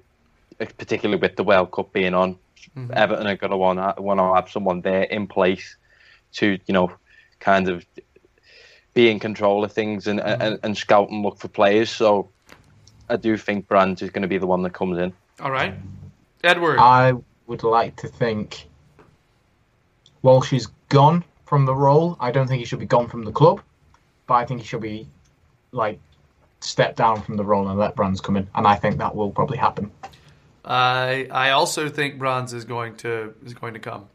particularly 0.59 1.21
with 1.21 1.37
the 1.37 1.45
World 1.45 1.73
Cup 1.73 1.93
being 1.93 2.15
on, 2.15 2.39
Mm-hmm. 2.77 2.93
Everton 2.95 3.27
are 3.27 3.37
going 3.37 3.51
to 3.51 3.57
want 3.57 4.01
want 4.01 4.21
to 4.21 4.35
have 4.35 4.51
someone 4.51 4.81
there 4.81 5.03
in 5.03 5.27
place 5.27 5.77
to 6.35 6.59
you 6.67 6.75
know, 6.75 6.93
kind 7.41 7.69
of 7.69 7.85
be 8.95 9.11
in 9.11 9.19
control 9.19 9.65
of 9.65 9.73
things 9.73 10.07
and 10.07 10.21
mm-hmm. 10.21 10.43
and, 10.43 10.59
and 10.63 10.77
scout 10.77 11.11
and 11.11 11.23
look 11.23 11.39
for 11.39 11.49
players. 11.49 11.91
So 11.91 12.31
I 13.09 13.17
do 13.17 13.37
think 13.37 13.69
Brands 13.69 14.03
is 14.03 14.11
going 14.11 14.23
to 14.23 14.29
be 14.29 14.39
the 14.39 14.47
one 14.47 14.63
that 14.63 14.73
comes 14.73 14.99
in. 14.99 15.13
All 15.41 15.51
right. 15.51 15.75
Edward. 16.45 16.79
I 16.79 17.15
would 17.47 17.63
like 17.63 17.97
to 17.97 18.09
think 18.09 18.67
Walsh 20.23 20.53
is 20.53 20.69
gone 20.89 21.25
from 21.47 21.65
the 21.65 21.75
role. 21.75 22.17
I 22.21 22.31
don't 22.31 22.47
think 22.47 22.59
he 22.61 22.65
should 22.65 22.79
be 22.79 22.87
gone 22.87 23.09
from 23.09 23.25
the 23.25 23.33
club, 23.33 23.63
but 24.27 24.35
I 24.35 24.45
think 24.45 24.61
he 24.61 24.67
should 24.67 24.83
be 24.83 25.09
like 25.73 25.99
step 26.61 26.97
down 26.97 27.23
from 27.23 27.37
the 27.37 27.45
role 27.45 27.69
and 27.69 27.79
let 27.79 27.95
Brands 27.95 28.21
come 28.21 28.37
in, 28.37 28.49
and 28.55 28.67
I 28.67 28.75
think 28.75 28.99
that 28.99 29.15
will 29.15 29.31
probably 29.31 29.59
happen. 29.59 29.91
I 30.69 31.27
I 31.31 31.51
also 31.51 31.89
think 31.89 32.19
Brands 32.19 32.53
is 32.53 32.65
going 32.65 32.97
to 32.97 33.35
is 33.45 33.55
going 33.55 33.75
to 33.75 33.81
come. 33.81 34.07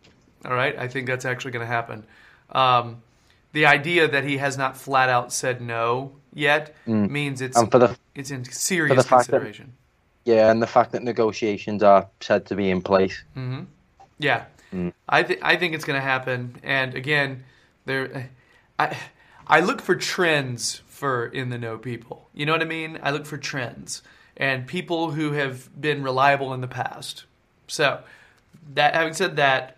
All 0.46 0.54
right. 0.54 0.78
I 0.78 0.88
think 0.88 1.08
that's 1.08 1.26
actually 1.26 1.52
going 1.52 1.66
to 1.66 1.74
happen. 1.74 2.06
Um, 2.52 3.02
the 3.54 3.66
idea 3.66 4.08
that 4.08 4.24
he 4.24 4.38
has 4.38 4.58
not 4.58 4.78
flat 4.78 5.10
out 5.10 5.34
said 5.34 5.62
no 5.62 6.12
yet 6.34 6.76
mm. 6.88 7.10
means 7.10 7.42
it's 7.42 7.58
And 7.58 7.72
for 7.72 7.80
the 7.80 7.98
it's 8.14 8.30
in 8.30 8.46
serious 8.46 9.06
fact 9.06 9.28
that- 9.28 9.32
consideration. 9.32 9.74
Yeah, 10.26 10.50
and 10.50 10.62
the 10.62 10.68
fact 10.68 10.94
that 10.94 11.04
negotiations 11.04 11.84
are 11.84 12.08
said 12.22 12.46
to 12.46 12.56
be 12.56 12.70
in 12.70 12.82
place. 12.82 13.22
Mm-hmm. 13.36 13.64
Yeah, 14.20 14.46
mm. 14.74 14.94
I 15.10 15.24
think 15.24 15.40
I 15.44 15.58
think 15.58 15.76
it's 15.76 15.84
going 15.84 16.00
to 16.00 16.06
happen. 16.06 16.56
And 16.64 16.96
again, 16.96 17.44
there, 17.84 18.30
I 18.80 18.96
I 19.46 19.60
look 19.60 19.82
for 19.82 19.96
trends 19.96 20.82
for 20.88 21.26
in 21.26 21.50
the 21.50 21.58
know 21.58 21.78
people. 21.78 22.30
You 22.34 22.46
know 22.46 22.54
what 22.54 22.62
I 22.62 22.66
mean? 22.66 23.00
I 23.04 23.12
look 23.12 23.26
for 23.26 23.38
trends 23.38 24.02
and 24.38 24.68
people 24.68 25.12
who 25.12 25.32
have 25.34 25.70
been 25.80 26.04
reliable 26.04 26.54
in 26.54 26.62
the 26.62 26.68
past. 26.68 27.26
So, 27.68 28.02
that 28.74 28.96
having 28.96 29.14
said 29.14 29.36
that, 29.38 29.78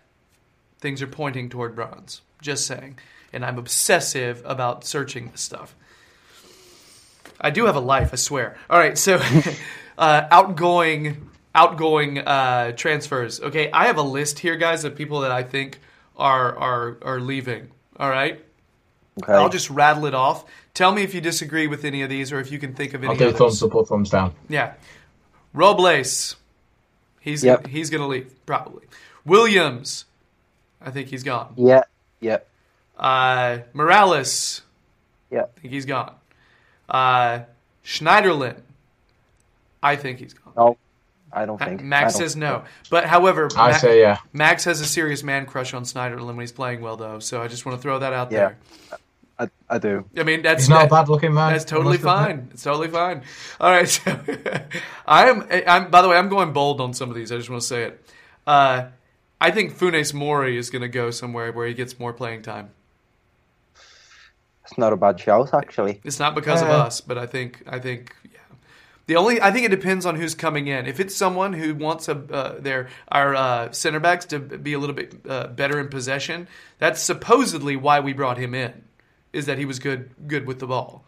things 0.78 1.02
are 1.02 1.06
pointing 1.06 1.48
toward 1.48 1.74
Brands. 1.74 2.22
Just 2.40 2.66
saying, 2.66 2.98
and 3.32 3.44
I'm 3.44 3.58
obsessive 3.58 4.42
about 4.44 4.84
searching 4.84 5.30
this 5.30 5.40
stuff. 5.40 5.74
I 7.40 7.50
do 7.50 7.66
have 7.66 7.76
a 7.76 7.80
life, 7.80 8.10
I 8.12 8.16
swear. 8.16 8.56
All 8.70 8.78
right, 8.78 8.96
so 8.96 9.20
uh, 9.98 10.26
outgoing 10.30 11.30
outgoing 11.54 12.18
uh, 12.18 12.72
transfers. 12.72 13.40
Okay, 13.40 13.70
I 13.72 13.86
have 13.86 13.96
a 13.96 14.02
list 14.02 14.38
here, 14.38 14.56
guys, 14.56 14.84
of 14.84 14.94
people 14.94 15.20
that 15.20 15.32
I 15.32 15.42
think 15.42 15.80
are 16.16 16.56
are 16.56 16.98
are 17.02 17.20
leaving. 17.20 17.70
All 17.98 18.10
right, 18.10 18.44
Okay. 19.22 19.32
I'll 19.32 19.48
just 19.48 19.70
rattle 19.70 20.04
it 20.06 20.14
off. 20.14 20.44
Tell 20.74 20.92
me 20.92 21.02
if 21.02 21.14
you 21.14 21.20
disagree 21.22 21.66
with 21.66 21.84
any 21.86 22.02
of 22.02 22.10
these, 22.10 22.32
or 22.32 22.38
if 22.40 22.52
you 22.52 22.58
can 22.58 22.74
think 22.74 22.92
of 22.92 23.02
any 23.02 23.12
I'll 23.12 23.16
do 23.18 23.28
others. 23.28 23.38
thumbs 23.38 23.62
up 23.62 23.74
or 23.74 23.86
thumbs 23.86 24.10
down. 24.10 24.34
Yeah, 24.48 24.74
Robles. 25.54 26.36
He's 27.20 27.42
Yep. 27.42 27.66
he's 27.68 27.90
gonna 27.90 28.06
leave 28.06 28.30
probably. 28.46 28.84
Williams. 29.24 30.04
I 30.80 30.90
think 30.90 31.08
he's 31.08 31.22
gone. 31.24 31.54
yeah, 31.56 31.82
yeah, 32.20 32.38
Uh, 32.98 33.58
Mirallas. 33.74 34.60
yeah. 35.30 35.42
I 35.44 35.60
think 35.60 35.72
he's 35.72 35.86
gone. 35.86 36.14
Uh, 36.88 37.40
Schneiderlin. 37.84 38.60
I 39.82 39.96
think 39.96 40.18
he's 40.20 40.34
gone. 40.34 40.52
No, 40.56 40.76
I 41.32 41.46
don't 41.46 41.58
think. 41.58 41.82
Max 41.82 42.12
don't- 42.12 42.22
says 42.22 42.36
no. 42.36 42.64
But 42.90 43.06
however, 43.06 43.48
I 43.56 43.70
Ma- 43.72 43.76
say 43.78 44.00
yeah. 44.00 44.18
Max 44.32 44.64
has 44.64 44.80
a 44.80 44.86
serious 44.86 45.22
man 45.22 45.46
crush 45.46 45.74
on 45.74 45.84
Schneiderlin 45.84 46.26
when 46.26 46.40
he's 46.40 46.52
playing 46.52 46.80
well, 46.82 46.96
though. 46.96 47.18
So 47.18 47.42
I 47.42 47.48
just 47.48 47.64
want 47.66 47.78
to 47.78 47.82
throw 47.82 47.98
that 47.98 48.12
out 48.12 48.30
Yeah. 48.30 48.38
there. 48.90 48.98
I, 49.38 49.48
I 49.68 49.78
do. 49.78 50.04
I 50.16 50.22
mean, 50.22 50.42
that's 50.42 50.62
He's 50.62 50.68
not 50.70 50.86
a 50.86 50.88
bad 50.88 51.08
looking 51.10 51.34
man. 51.34 51.52
That's 51.52 51.64
totally 51.64 51.98
I 51.98 52.02
must 52.02 52.04
admit. 52.04 52.36
fine. 52.38 52.48
It's 52.52 52.62
totally 52.62 52.88
fine. 52.88 53.22
All 53.60 53.70
right. 53.70 53.86
So 53.88 54.12
I 55.06 55.28
am. 55.28 55.46
I'm. 55.66 55.90
By 55.90 56.02
the 56.02 56.08
way, 56.08 56.16
I'm 56.16 56.28
going 56.28 56.52
bold 56.52 56.80
on 56.80 56.92
some 56.94 57.10
of 57.10 57.16
these. 57.16 57.30
I 57.30 57.36
just 57.36 57.50
want 57.50 57.60
to 57.62 57.66
say 57.68 57.82
it. 57.84 58.04
Uh, 58.46 58.86
I 59.40 59.50
think 59.50 59.76
Funes 59.76 60.14
Mori 60.14 60.56
is 60.56 60.70
going 60.70 60.82
to 60.82 60.88
go 60.88 61.10
somewhere 61.10 61.52
where 61.52 61.66
he 61.66 61.74
gets 61.74 61.98
more 61.98 62.12
playing 62.12 62.42
time. 62.42 62.70
It's 64.64 64.78
not 64.78 64.92
a 64.92 64.96
bad 64.96 65.20
shout, 65.20 65.54
actually. 65.54 66.00
It's 66.02 66.18
not 66.18 66.34
because 66.34 66.60
of 66.62 66.68
Uh, 66.68 66.72
us, 66.84 67.00
but 67.00 67.18
I 67.18 67.26
think 67.26 67.62
I 67.68 67.78
think 67.78 68.14
yeah. 68.24 68.38
The 69.06 69.14
only 69.16 69.40
I 69.40 69.52
think 69.52 69.64
it 69.66 69.70
depends 69.70 70.04
on 70.06 70.16
who's 70.16 70.34
coming 70.34 70.66
in. 70.66 70.86
If 70.86 70.98
it's 70.98 71.14
someone 71.14 71.52
who 71.52 71.74
wants 71.76 72.08
a 72.08 72.16
uh, 72.16 72.58
their 72.58 72.88
our 73.08 73.34
uh, 73.36 73.70
center 73.72 74.00
backs 74.00 74.24
to 74.26 74.40
be 74.40 74.72
a 74.72 74.78
little 74.80 74.96
bit 74.96 75.14
uh, 75.28 75.46
better 75.48 75.78
in 75.78 75.86
possession, 75.88 76.48
that's 76.80 77.00
supposedly 77.00 77.76
why 77.76 78.00
we 78.00 78.12
brought 78.12 78.38
him 78.38 78.54
in, 78.56 78.82
is 79.36 79.46
that 79.46 79.58
he 79.58 79.64
was 79.64 79.78
good 79.78 80.10
good 80.26 80.46
with 80.46 80.58
the 80.58 80.66
ball. 80.66 81.04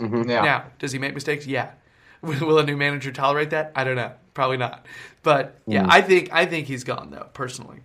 Yeah. 0.00 0.42
Now, 0.42 0.64
does 0.78 0.92
he 0.92 0.98
make 0.98 1.14
mistakes? 1.14 1.46
Yeah. 1.46 1.70
Will 2.22 2.58
a 2.58 2.64
new 2.64 2.76
manager 2.76 3.12
tolerate 3.12 3.50
that? 3.50 3.72
I 3.74 3.84
don't 3.84 3.96
know. 3.96 4.12
Probably 4.34 4.56
not. 4.56 4.84
But 5.22 5.58
yeah, 5.66 5.86
I 5.88 6.02
think 6.02 6.30
I 6.32 6.46
think 6.46 6.66
he's 6.66 6.84
gone 6.84 7.10
though, 7.10 7.28
personally. 7.32 7.78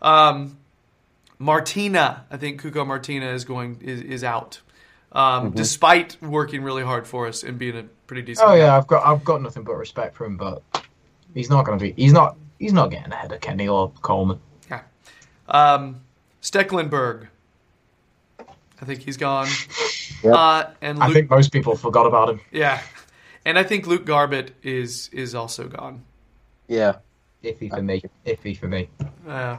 Um, 0.00 0.58
Martina, 1.38 2.26
I 2.30 2.36
think 2.36 2.62
Cuco 2.62 2.86
Martina 2.86 3.30
is 3.32 3.44
going 3.44 3.80
is, 3.82 4.00
is 4.00 4.24
out, 4.24 4.60
um, 5.12 5.50
despite 5.50 6.16
working 6.22 6.62
really 6.62 6.82
hard 6.82 7.06
for 7.06 7.26
us 7.26 7.42
and 7.42 7.58
being 7.58 7.76
a 7.76 7.84
pretty 8.06 8.22
decent. 8.22 8.48
Oh 8.48 8.52
guy. 8.52 8.58
yeah, 8.58 8.76
I've 8.76 8.86
got 8.86 9.06
I've 9.06 9.24
got 9.24 9.42
nothing 9.42 9.64
but 9.64 9.74
respect 9.74 10.16
for 10.16 10.24
him, 10.24 10.36
but 10.36 10.62
he's 11.34 11.50
not 11.50 11.64
going 11.64 11.78
to 11.78 11.82
be. 11.82 11.92
He's 12.00 12.12
not. 12.12 12.36
He's 12.58 12.72
not 12.72 12.90
getting 12.90 13.12
ahead 13.12 13.32
of 13.32 13.40
Kenny 13.40 13.66
or 13.66 13.90
Coleman. 14.02 14.38
Yeah. 14.70 14.82
Um, 15.48 16.02
Stekelenburg. 16.40 17.28
I 18.82 18.84
think 18.84 19.00
he's 19.00 19.16
gone. 19.16 19.48
Yep. 20.22 20.34
Uh, 20.34 20.64
and 20.80 20.98
Luke, 21.00 21.08
I 21.08 21.12
think 21.12 21.30
most 21.30 21.50
people 21.52 21.74
forgot 21.74 22.06
about 22.06 22.28
him. 22.28 22.40
yeah, 22.52 22.80
and 23.44 23.58
I 23.58 23.64
think 23.64 23.88
Luke 23.88 24.04
Garbutt 24.06 24.50
is 24.62 25.10
is 25.12 25.34
also 25.34 25.66
gone. 25.66 26.04
Yeah. 26.68 26.96
Iffy 27.42 27.70
for 27.70 27.82
me. 27.82 28.02
Iffy 28.24 28.56
for 28.56 28.68
me. 28.68 28.88
Uh, 29.26 29.56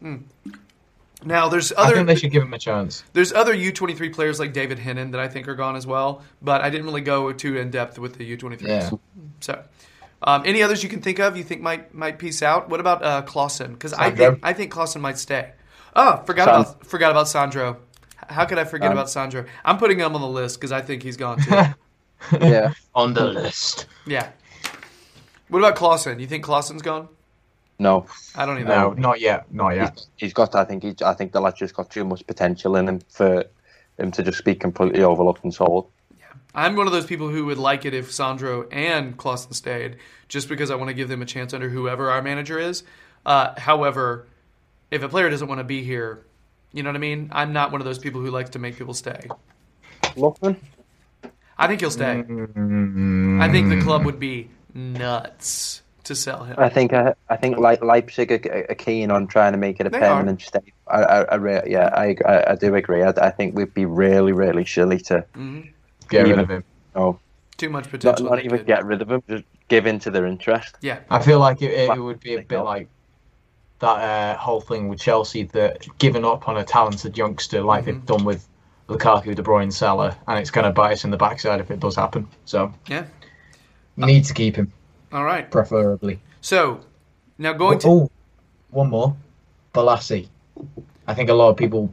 hmm. 0.00 0.16
Now 1.22 1.48
there's 1.48 1.70
other. 1.70 1.80
I 1.80 1.84
other 1.84 1.94
think 1.96 2.06
they 2.08 2.14
should 2.16 2.32
give 2.32 2.42
him 2.42 2.52
a 2.52 2.58
chance. 2.58 3.04
there's 3.12 3.32
other 3.32 3.54
U23 3.54 4.12
players 4.12 4.40
like 4.40 4.52
David 4.52 4.78
Henen 4.78 5.12
that 5.12 5.20
I 5.20 5.28
think 5.28 5.46
are 5.46 5.54
gone 5.54 5.76
as 5.76 5.86
well, 5.86 6.22
but 6.42 6.60
I 6.62 6.70
didn't 6.70 6.86
really 6.86 7.02
go 7.02 7.32
too 7.32 7.56
in 7.56 7.70
depth 7.70 7.98
with 7.98 8.16
the 8.16 8.36
U23s. 8.36 8.62
Yeah. 8.66 8.90
So, 9.40 9.62
um, 10.22 10.42
any 10.44 10.62
others 10.62 10.82
you 10.82 10.88
can 10.88 11.02
think 11.02 11.20
of 11.20 11.36
you 11.36 11.44
think 11.44 11.60
might 11.60 11.94
might 11.94 12.18
piece 12.18 12.42
out? 12.42 12.68
What 12.68 12.80
about 12.80 13.04
uh, 13.04 13.22
Klaassen? 13.22 13.72
Because 13.72 13.92
I 13.92 14.10
think 14.10 14.40
I 14.42 14.54
think 14.54 14.72
Klaassen 14.72 15.00
might 15.00 15.18
stay. 15.18 15.52
Oh, 15.94 16.22
forgot 16.24 16.46
San- 16.46 16.60
about 16.60 16.86
forgot 16.86 17.10
about 17.10 17.28
Sandro. 17.28 17.76
How 18.30 18.44
could 18.46 18.58
I 18.58 18.64
forget 18.64 18.88
Um, 18.88 18.92
about 18.92 19.10
Sandro? 19.10 19.44
I'm 19.64 19.76
putting 19.78 19.98
him 19.98 20.14
on 20.14 20.20
the 20.20 20.28
list 20.28 20.58
because 20.60 20.72
I 20.72 20.80
think 20.80 21.02
he's 21.02 21.16
gone 21.16 21.38
too. 21.40 21.60
Yeah. 22.40 22.72
On 22.94 23.14
the 23.14 23.24
list. 23.24 23.86
yeah. 24.06 24.28
What 25.48 25.60
about 25.60 25.74
Klaassen? 25.76 26.20
You 26.20 26.26
think 26.26 26.44
Klaassen's 26.44 26.82
gone? 26.82 27.08
no. 27.78 28.06
I 28.36 28.44
don't 28.46 28.56
even 28.56 28.68
No, 28.68 28.90
know. 28.90 28.92
not 28.92 29.20
yet. 29.20 29.52
Not 29.52 29.70
yet. 29.70 30.04
He's 30.16 30.32
got. 30.34 30.54
I 30.54 30.64
think. 30.64 30.82
He, 30.82 30.94
I 31.04 31.14
think 31.14 31.32
the 31.32 31.40
lad's 31.40 31.58
just 31.58 31.74
got 31.74 31.90
too 31.90 32.04
much 32.04 32.26
potential 32.26 32.76
in 32.76 32.88
him 32.88 33.00
for 33.08 33.44
him 33.98 34.10
to 34.12 34.22
just 34.22 34.44
be 34.44 34.54
completely 34.54 35.02
overlooked 35.02 35.42
and 35.44 35.52
sold. 35.54 35.90
Yeah. 36.18 36.26
I'm 36.54 36.76
one 36.76 36.86
of 36.86 36.92
those 36.92 37.06
people 37.06 37.28
who 37.30 37.46
would 37.46 37.58
like 37.58 37.84
it 37.86 37.94
if 37.94 38.12
Sandro 38.12 38.68
and 38.70 39.16
Klaassen 39.16 39.54
stayed, 39.54 39.96
just 40.28 40.46
because 40.48 40.70
I 40.70 40.74
want 40.76 40.88
to 40.88 40.94
give 40.94 41.08
them 41.08 41.22
a 41.22 41.26
chance 41.26 41.54
under 41.54 41.70
whoever 41.70 42.10
our 42.10 42.20
manager 42.22 42.58
is. 42.58 42.82
Uh, 43.24 43.58
however, 43.58 44.26
if 44.90 45.02
a 45.02 45.08
player 45.08 45.30
doesn't 45.30 45.48
want 45.48 45.58
to 45.58 45.64
be 45.64 45.82
here, 45.82 46.22
you 46.72 46.82
know 46.82 46.88
what 46.90 46.96
I 46.96 47.00
mean? 47.00 47.28
I'm 47.32 47.52
not 47.52 47.72
one 47.72 47.80
of 47.80 47.84
those 47.84 47.98
people 47.98 48.20
who 48.20 48.30
likes 48.30 48.50
to 48.50 48.58
make 48.58 48.76
people 48.76 48.94
stay. 48.94 49.20
Lookman. 50.16 50.56
I 51.58 51.66
think 51.66 51.80
he'll 51.80 51.90
stay. 51.90 52.24
Mm, 52.26 53.40
I 53.40 53.50
think 53.50 53.68
the 53.68 53.80
club 53.82 54.04
would 54.06 54.18
be 54.18 54.48
nuts 54.74 55.82
to 56.04 56.14
sell 56.14 56.44
him. 56.44 56.54
I 56.58 56.68
think. 56.68 56.92
I, 56.92 57.14
I 57.28 57.36
think 57.36 57.58
Le- 57.58 57.78
Leipzig 57.84 58.32
are, 58.32 58.66
are 58.70 58.74
keen 58.74 59.10
on 59.10 59.26
trying 59.26 59.52
to 59.52 59.58
make 59.58 59.78
it 59.80 59.86
a 59.86 59.90
They 59.90 59.98
permanent 59.98 60.40
stay. 60.42 60.60
I, 60.86 61.02
I, 61.02 61.20
I 61.22 61.34
re- 61.36 61.62
yeah, 61.66 61.88
I, 61.94 62.16
I, 62.26 62.52
I 62.52 62.54
do 62.54 62.74
agree. 62.74 63.02
I, 63.02 63.10
I 63.10 63.30
think 63.30 63.54
we'd 63.54 63.74
be 63.74 63.84
really, 63.84 64.32
really 64.32 64.64
silly 64.64 64.98
to, 65.00 65.24
get 66.08 66.26
rid 66.26 66.38
of 66.38 66.48
him. 66.48 66.64
oh, 66.96 67.18
Too 67.58 67.68
much 67.68 67.84
not, 67.84 67.90
potential. 67.90 68.26
not 68.26 68.36
they 68.36 68.44
even 68.44 68.58
could- 68.58 68.66
get 68.66 68.84
rid 68.86 69.02
of 69.02 69.10
him, 69.10 69.22
just 69.28 69.44
give 69.68 69.86
in 69.86 69.98
to 70.00 70.10
their 70.10 70.26
interest. 70.26 70.76
Yeah. 70.80 71.00
I 71.10 71.20
feel 71.20 71.38
like 71.38 71.60
it, 71.62 71.72
it 71.90 72.00
would 72.00 72.20
be 72.20 72.34
a 72.36 72.42
bit 72.42 72.60
like 72.60 72.88
that 73.80 73.86
uh, 73.86 74.36
whole 74.38 74.60
thing 74.60 74.88
with 74.88 75.00
Chelsea 75.00 75.44
that 75.44 75.86
giving 75.98 76.24
up 76.24 76.48
on 76.48 76.56
a 76.56 76.64
talented 76.64 77.16
youngster 77.18 77.62
like 77.62 77.84
they've 77.84 78.06
done 78.06 78.24
with 78.24 78.46
Lukaku, 78.88 79.34
De 79.34 79.42
Bruyne, 79.42 79.72
Salah, 79.72 80.16
and 80.26 80.38
it's 80.38 80.50
going 80.50 80.64
to 80.64 80.72
bite 80.72 80.92
us 80.92 81.04
in 81.04 81.10
the 81.10 81.16
backside 81.16 81.60
if 81.60 81.70
it 81.70 81.80
does 81.80 81.96
happen. 81.96 82.28
So 82.44 82.72
Yeah. 82.88 83.06
need 83.96 84.24
to 84.24 84.34
keep 84.34 84.56
him, 84.56 84.72
All 85.12 85.24
right. 85.24 85.50
preferably. 85.50 86.20
So 86.40 86.80
now 87.38 87.52
going 87.54 87.78
to 87.80 87.88
oh, 87.88 88.10
one 88.70 88.90
more, 88.90 89.16
Bolasie. 89.74 90.28
I 91.06 91.14
think 91.14 91.30
a 91.30 91.34
lot 91.34 91.50
of 91.50 91.56
people 91.56 91.92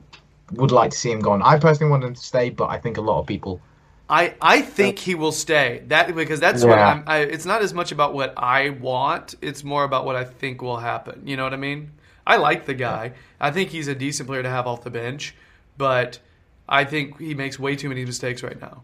would 0.53 0.71
like 0.71 0.91
to 0.91 0.97
see 0.97 1.11
him 1.11 1.21
gone. 1.21 1.41
I 1.41 1.57
personally 1.59 1.89
want 1.89 2.03
him 2.03 2.13
to 2.13 2.21
stay, 2.21 2.49
but 2.49 2.67
I 2.67 2.79
think 2.79 2.97
a 2.97 3.01
lot 3.01 3.19
of 3.19 3.27
people. 3.27 3.61
I, 4.09 4.35
I 4.41 4.61
think 4.61 4.99
he 4.99 5.15
will 5.15 5.33
stay 5.33 5.83
that 5.87 6.15
because 6.15 6.39
that's 6.39 6.63
what 6.63 6.79
I'm. 6.79 7.03
I, 7.07 7.19
it's 7.19 7.45
not 7.45 7.61
as 7.61 7.73
much 7.73 7.91
about 7.91 8.13
what 8.13 8.33
I 8.37 8.69
want; 8.69 9.35
it's 9.41 9.63
more 9.63 9.83
about 9.83 10.05
what 10.05 10.15
I 10.15 10.23
think 10.23 10.61
will 10.61 10.77
happen. 10.77 11.23
You 11.25 11.35
know 11.35 11.43
what 11.43 11.53
I 11.53 11.57
mean? 11.57 11.91
I 12.25 12.37
like 12.37 12.65
the 12.65 12.73
guy. 12.73 13.13
I 13.39 13.51
think 13.51 13.69
he's 13.69 13.87
a 13.87 13.95
decent 13.95 14.27
player 14.27 14.43
to 14.43 14.49
have 14.49 14.65
off 14.67 14.83
the 14.83 14.89
bench, 14.89 15.35
but 15.77 16.19
I 16.67 16.83
think 16.83 17.19
he 17.19 17.35
makes 17.35 17.59
way 17.59 17.75
too 17.75 17.89
many 17.89 18.05
mistakes 18.05 18.43
right 18.43 18.59
now. 18.59 18.83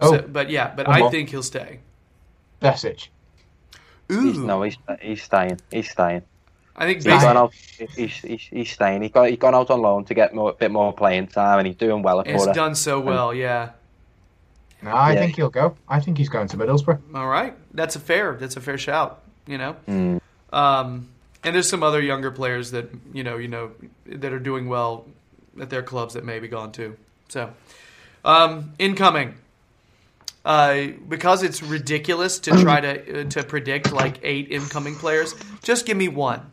Oh, 0.00 0.12
So- 0.12 0.22
but 0.22 0.50
yeah, 0.50 0.72
but 0.74 0.88
I 0.88 1.08
think 1.10 1.30
he'll 1.30 1.42
stay. 1.42 1.80
Besic. 2.60 3.08
Ooh, 4.10 4.20
He's, 4.32 4.38
no, 4.38 4.62
he's, 4.62 4.76
he's 5.00 5.22
staying. 5.22 5.60
He's 5.70 5.90
staying. 5.90 6.22
I 6.74 6.86
think 6.86 6.98
He's 6.98 7.04
basically, 7.04 7.26
gone 7.26 7.36
out. 7.36 7.54
He's, 7.96 8.14
he's, 8.14 8.40
he's 8.40 8.70
staying. 8.70 9.02
He's, 9.02 9.10
got, 9.10 9.28
he's 9.28 9.38
gone 9.38 9.54
out 9.54 9.70
on 9.70 9.82
loan 9.82 10.04
to 10.06 10.14
get 10.14 10.34
more, 10.34 10.50
a 10.50 10.54
bit 10.54 10.70
more 10.70 10.92
playing 10.92 11.26
time, 11.26 11.58
and 11.58 11.66
he's 11.66 11.76
doing 11.76 12.02
well 12.02 12.20
at 12.20 12.26
it's 12.28 12.44
Borough. 12.44 12.54
done 12.54 12.74
so 12.74 13.00
well. 13.00 13.34
Yeah. 13.34 13.70
No, 14.82 14.90
I 14.90 15.12
Yeah. 15.12 15.20
think 15.20 15.36
he'll 15.36 15.50
go. 15.50 15.76
I 15.88 16.00
think 16.00 16.18
he's 16.18 16.28
going 16.28 16.48
to 16.48 16.56
Middlesbrough. 16.56 17.00
All 17.14 17.26
right, 17.28 17.54
that's 17.74 17.96
a 17.96 18.00
fair. 18.00 18.36
That's 18.40 18.56
a 18.56 18.60
fair 18.60 18.78
shout. 18.78 19.20
You 19.46 19.58
know. 19.58 19.76
Mm. 19.88 20.20
Um, 20.52 21.08
and 21.44 21.54
there's 21.54 21.68
some 21.68 21.82
other 21.82 22.00
younger 22.00 22.30
players 22.30 22.70
that 22.72 22.90
you 23.12 23.24
know, 23.24 23.36
you 23.38 23.48
know, 23.48 23.70
that 24.06 24.32
are 24.32 24.38
doing 24.38 24.68
well 24.68 25.06
at 25.60 25.70
their 25.70 25.82
clubs 25.82 26.14
that 26.14 26.24
may 26.24 26.38
be 26.38 26.48
gone 26.48 26.72
too. 26.72 26.96
So, 27.28 27.50
um, 28.24 28.72
incoming. 28.78 29.34
Uh, 30.44 30.86
because 31.08 31.42
it's 31.42 31.62
ridiculous 31.62 32.38
to 32.38 32.52
try 32.52 32.80
to 32.80 33.20
uh, 33.20 33.24
to 33.24 33.42
predict 33.42 33.92
like 33.92 34.18
eight 34.22 34.50
incoming 34.50 34.94
players. 34.94 35.34
Just 35.62 35.84
give 35.84 35.96
me 35.96 36.08
one. 36.08 36.52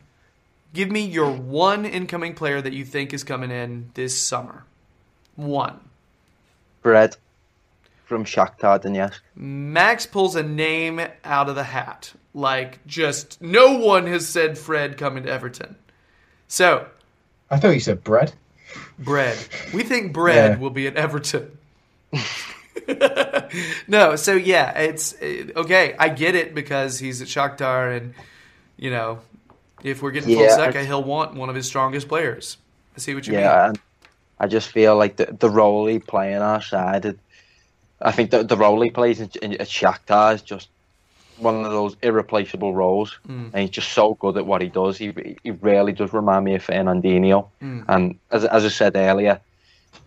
Give 0.73 0.91
me 0.91 1.05
your 1.05 1.31
one 1.31 1.85
incoming 1.85 2.33
player 2.33 2.59
that 2.61 2.73
you 2.73 2.83
think 2.83 3.13
is 3.13 3.23
coming 3.23 3.51
in 3.51 3.91
this 3.93 4.17
summer. 4.17 4.65
One. 5.37 5.79
Bread 6.81 7.15
from 8.05 8.23
Shakhtar 8.23 8.81
Donetsk. 8.81 9.19
Max 9.35 10.05
pulls 10.05 10.35
a 10.35 10.43
name 10.43 11.01
out 11.23 11.49
of 11.49 11.55
the 11.55 11.63
hat. 11.63 12.13
Like, 12.33 12.85
just 12.85 13.41
no 13.41 13.73
one 13.77 14.05
has 14.07 14.27
said 14.27 14.57
Fred 14.57 14.97
coming 14.97 15.23
to 15.23 15.31
Everton. 15.31 15.75
So, 16.47 16.85
I 17.49 17.57
thought 17.57 17.69
you 17.71 17.79
said 17.79 18.03
bread. 18.03 18.33
Bread. 18.99 19.37
We 19.73 19.83
think 19.83 20.13
Bread 20.13 20.51
Yeah. 20.53 20.57
will 20.59 20.69
be 20.69 20.87
at 20.87 20.95
Everton. 20.95 21.57
no, 23.87 24.15
so 24.15 24.33
yeah, 24.33 24.77
it's 24.79 25.13
uh, 25.21 25.47
okay. 25.57 25.95
I 25.97 26.09
get 26.09 26.35
it 26.35 26.53
because 26.53 26.99
he's 26.99 27.21
at 27.21 27.27
Shakhtar, 27.27 27.95
and 27.97 28.13
you 28.77 28.91
know, 28.91 29.19
if 29.83 30.01
we're 30.01 30.11
getting 30.11 30.29
Yeah, 30.31 30.49
Fonseca, 30.49 30.79
I- 30.79 30.83
he'll 30.85 31.03
want 31.03 31.35
one 31.35 31.49
of 31.49 31.55
his 31.55 31.65
strongest 31.67 32.07
players. 32.07 32.57
I 32.95 32.99
see 32.99 33.15
what 33.15 33.25
you 33.27 33.33
mean. 33.33 33.41
Yeah, 33.41 33.73
I 34.39 34.47
just 34.47 34.69
feel 34.71 34.95
like 34.97 35.17
the, 35.17 35.35
the 35.37 35.49
role 35.49 35.85
he 35.87 35.99
plays 35.99 36.35
on 36.35 36.41
our 36.41 36.61
side, 36.61 37.05
it, 37.05 37.19
I 38.01 38.11
think 38.11 38.31
the, 38.31 38.43
the 38.43 38.57
role 38.57 38.81
he 38.81 38.89
plays 38.89 39.19
in, 39.19 39.29
in, 39.41 39.53
at 39.53 39.67
Shakhtar 39.67 40.35
is 40.35 40.41
just 40.41 40.69
one 41.37 41.65
of 41.65 41.71
those 41.71 41.95
irreplaceable 42.01 42.73
roles, 42.73 43.17
Mm. 43.27 43.51
and 43.53 43.61
he's 43.61 43.69
just 43.69 43.91
so 43.93 44.13
good 44.15 44.37
at 44.37 44.45
what 44.45 44.61
he 44.61 44.67
does. 44.69 44.97
He 44.97 45.13
he 45.43 45.51
really 45.51 45.91
does 45.93 46.13
remind 46.13 46.45
me 46.45 46.55
of 46.55 46.65
Fernandinho. 46.65 47.47
Mm. 47.61 47.85
And 47.87 48.19
as 48.31 48.45
as 48.45 48.65
I 48.65 48.69
said 48.69 48.95
earlier, 48.95 49.39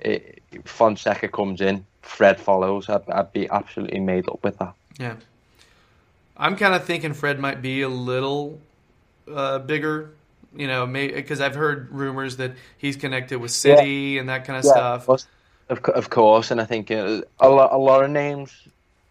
it, 0.00 0.42
Fonseca 0.64 1.28
comes 1.28 1.60
in, 1.60 1.84
Fred 2.02 2.40
follows. 2.40 2.88
I'd, 2.88 3.08
I'd 3.10 3.32
be 3.32 3.48
absolutely 3.50 4.00
made 4.00 4.28
up 4.28 4.42
with 4.42 4.58
that. 4.58 4.74
Yeah. 4.98 5.16
I'm 6.36 6.56
kind 6.56 6.74
of 6.74 6.84
thinking 6.84 7.14
Fred 7.14 7.38
might 7.40 7.60
be 7.62 7.82
a 7.82 7.88
little 7.88 8.60
uh, 9.30 9.58
bigger, 9.58 10.10
you 10.56 10.66
know, 10.68 10.86
because 10.86 11.40
I've 11.40 11.56
heard 11.56 11.90
rumors 11.90 12.36
that 12.36 12.52
he's 12.78 12.96
connected 12.96 13.38
with 13.40 13.50
City 13.50 14.18
and 14.18 14.28
that 14.28 14.44
kind 14.44 14.58
of 14.58 14.64
stuff. 14.64 15.08
Of, 15.70 15.84
of 15.84 16.10
course, 16.10 16.50
and 16.50 16.60
I 16.60 16.64
think 16.64 16.90
uh, 16.90 17.20
a, 17.40 17.48
lot, 17.48 17.72
a 17.72 17.76
lot 17.76 18.02
of 18.02 18.10
names 18.10 18.52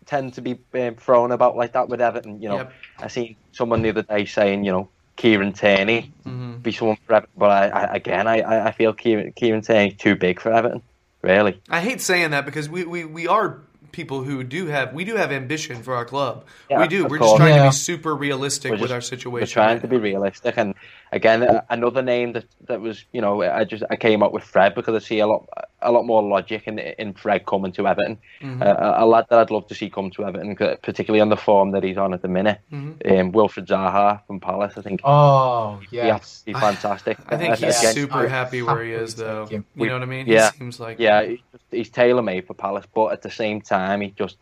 tend 0.06 0.34
to 0.36 0.42
be 0.42 0.58
um, 0.74 0.96
thrown 0.96 1.32
about 1.32 1.56
like 1.56 1.74
that 1.74 1.88
with 1.90 2.02
Everton. 2.02 2.42
You 2.42 2.50
know, 2.50 2.56
Yep. 2.58 2.74
I 3.00 3.08
seen 3.08 3.36
someone 3.52 3.82
the 3.84 3.90
other 3.90 4.02
day 4.04 4.26
saying, 4.26 4.64
you 4.64 4.72
know, 4.72 4.90
Kieran 5.18 5.54
Tierney 5.54 6.12
Mhm. 6.26 6.62
be 6.64 6.72
someone 6.72 6.98
for 7.06 7.14
Everton, 7.16 7.34
but 7.38 7.52
I, 7.52 7.68
I 7.70 7.96
again, 7.96 8.28
I, 8.28 8.68
I 8.68 8.72
feel 8.72 8.94
Kieran, 8.94 9.32
Kieran 9.34 9.62
Tierney's 9.62 9.98
too 9.98 10.16
big 10.16 10.40
for 10.40 10.52
Everton. 10.52 10.82
Really, 11.22 11.60
I 11.70 11.82
hate 11.82 12.02
saying 12.02 12.32
that 12.32 12.46
because 12.46 12.70
we, 12.70 12.86
we, 12.86 13.04
we 13.06 13.28
are 13.28 13.60
people 13.92 14.24
who 14.24 14.44
do 14.44 14.68
have 14.68 14.94
we 14.94 15.04
do 15.04 15.16
have 15.16 15.32
ambition 15.32 15.82
for 15.82 15.96
our 15.96 16.06
club. 16.06 16.46
Yeah, 16.70 16.80
we 16.82 16.88
do. 16.88 17.06
We're 17.08 17.18
just 17.18 17.28
course. 17.30 17.40
trying 17.40 17.58
to 17.58 17.70
be 17.70 17.72
super 17.72 18.16
realistic 18.16 18.72
with 18.72 18.82
just- 18.82 18.94
our 18.94 19.02
situation. 19.02 19.42
we're 19.42 19.46
trying 19.48 19.76
right 19.78 19.82
to 19.82 19.88
now. 19.88 19.92
be 19.92 19.98
realistic. 19.98 20.56
And 20.58 20.76
again, 21.12 21.62
another 21.70 22.02
name 22.02 22.34
that, 22.34 22.46
that 22.68 22.82
was, 22.82 23.06
you 23.12 23.22
know, 23.22 23.42
I 23.44 23.64
just 23.64 23.84
I 23.90 23.96
came 23.96 24.24
up 24.24 24.32
with 24.34 24.44
Fred 24.44 24.76
because 24.76 24.96
I 24.96 25.00
see 25.06 25.20
a 25.20 25.28
lot 25.28 25.48
a 25.82 25.92
lot 25.92 26.06
more 26.06 26.24
logic 26.24 26.64
in 26.68 26.80
in 26.80 27.14
Fred 27.14 27.46
coming 27.46 27.72
to 27.74 27.88
Everton. 27.88 28.18
Mhm. 28.42 28.62
Uh, 28.62 28.96
a, 28.98 29.06
lad 29.06 29.26
that 29.30 29.40
I'd 29.40 29.52
love 29.52 29.68
to 29.68 29.76
see 29.76 29.90
come 29.90 30.10
to 30.12 30.26
Everton, 30.26 30.56
particularly 30.82 31.22
on 31.22 31.30
the 31.30 31.38
form 31.38 31.72
that 31.72 31.84
he's 31.84 31.98
on 31.98 32.14
at 32.14 32.22
the 32.22 32.28
minute. 32.28 32.60
Mhm. 32.72 33.20
Um, 33.20 33.32
Wilfried 33.32 33.68
Zaha 33.68 34.26
from 34.28 34.40
Palace, 34.40 34.74
I 34.78 34.82
think. 34.82 35.02
Oh 35.04 35.80
Yeah, 35.92 36.08
yes. 36.08 36.44
he's 36.46 36.58
fantastic. 36.58 37.18
I 37.30 37.38
think 37.38 37.54
Uh, 37.54 37.58
he's 37.58 37.80
again, 37.80 37.94
super 37.94 38.28
happy 38.28 38.62
where 38.62 38.84
he 38.84 38.92
is, 38.92 39.16
though. 39.16 39.48
You 39.50 39.64
know 39.76 39.94
what 39.94 40.02
I 40.02 40.06
mean? 40.06 40.26
yeah. 40.28 40.52
He 40.52 40.58
seems 40.58 40.80
like 40.80 41.00
Yeah, 41.00 41.24
he's, 41.24 41.40
he's 41.72 41.90
tailor 41.90 42.22
made 42.24 42.48
for 42.48 42.54
Palace, 42.54 42.86
but 42.94 43.08
at 43.14 43.22
the 43.22 43.32
same 43.32 43.62
time, 43.62 44.02
he 44.02 44.10
just 44.18 44.38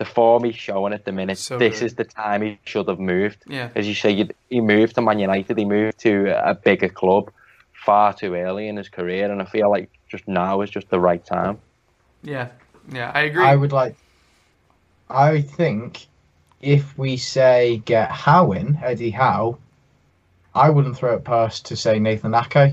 the 0.00 0.06
form 0.06 0.44
he's 0.44 0.56
showing 0.56 0.94
at 0.94 1.04
the 1.04 1.12
minute. 1.12 1.36
So 1.36 1.58
this 1.58 1.80
good. 1.80 1.84
is 1.84 1.94
the 1.94 2.04
time 2.04 2.40
he 2.40 2.58
should 2.64 2.88
have 2.88 2.98
moved. 2.98 3.44
yeah. 3.46 3.68
As 3.74 3.86
you 3.86 3.92
say, 3.94 4.14
he- 4.14 4.30
he 4.48 4.60
moved 4.62 4.94
to 4.94 5.02
Man 5.02 5.18
United. 5.18 5.58
He 5.58 5.66
moved 5.66 5.98
to 6.00 6.12
a 6.50 6.54
bigger 6.54 6.88
club 6.88 7.30
far 7.84 8.14
too 8.14 8.34
early 8.34 8.66
in 8.66 8.76
his 8.78 8.88
career, 8.88 9.30
and 9.30 9.42
I 9.42 9.44
feel 9.44 9.68
like 9.70 9.90
just 10.08 10.26
now 10.26 10.62
is 10.62 10.70
just 10.70 10.88
the 10.88 10.98
right 10.98 11.22
time. 11.24 11.58
Yeah, 12.22 12.48
yeah, 12.90 13.12
I 13.14 13.20
agree. 13.28 13.44
I 13.44 13.54
would 13.56 13.72
like. 13.72 13.94
I 15.10 15.42
think 15.42 16.06
if 16.62 16.96
we 16.96 17.18
say 17.18 17.82
get 17.84 18.10
Howe 18.10 18.52
in, 18.52 18.78
Eddie 18.82 19.10
Howe, 19.10 19.58
I 20.54 20.70
wouldn't 20.70 20.96
throw 20.96 21.14
it 21.14 21.24
past 21.24 21.66
to 21.66 21.76
say 21.76 21.98
Nathan 21.98 22.34
Ake. 22.34 22.72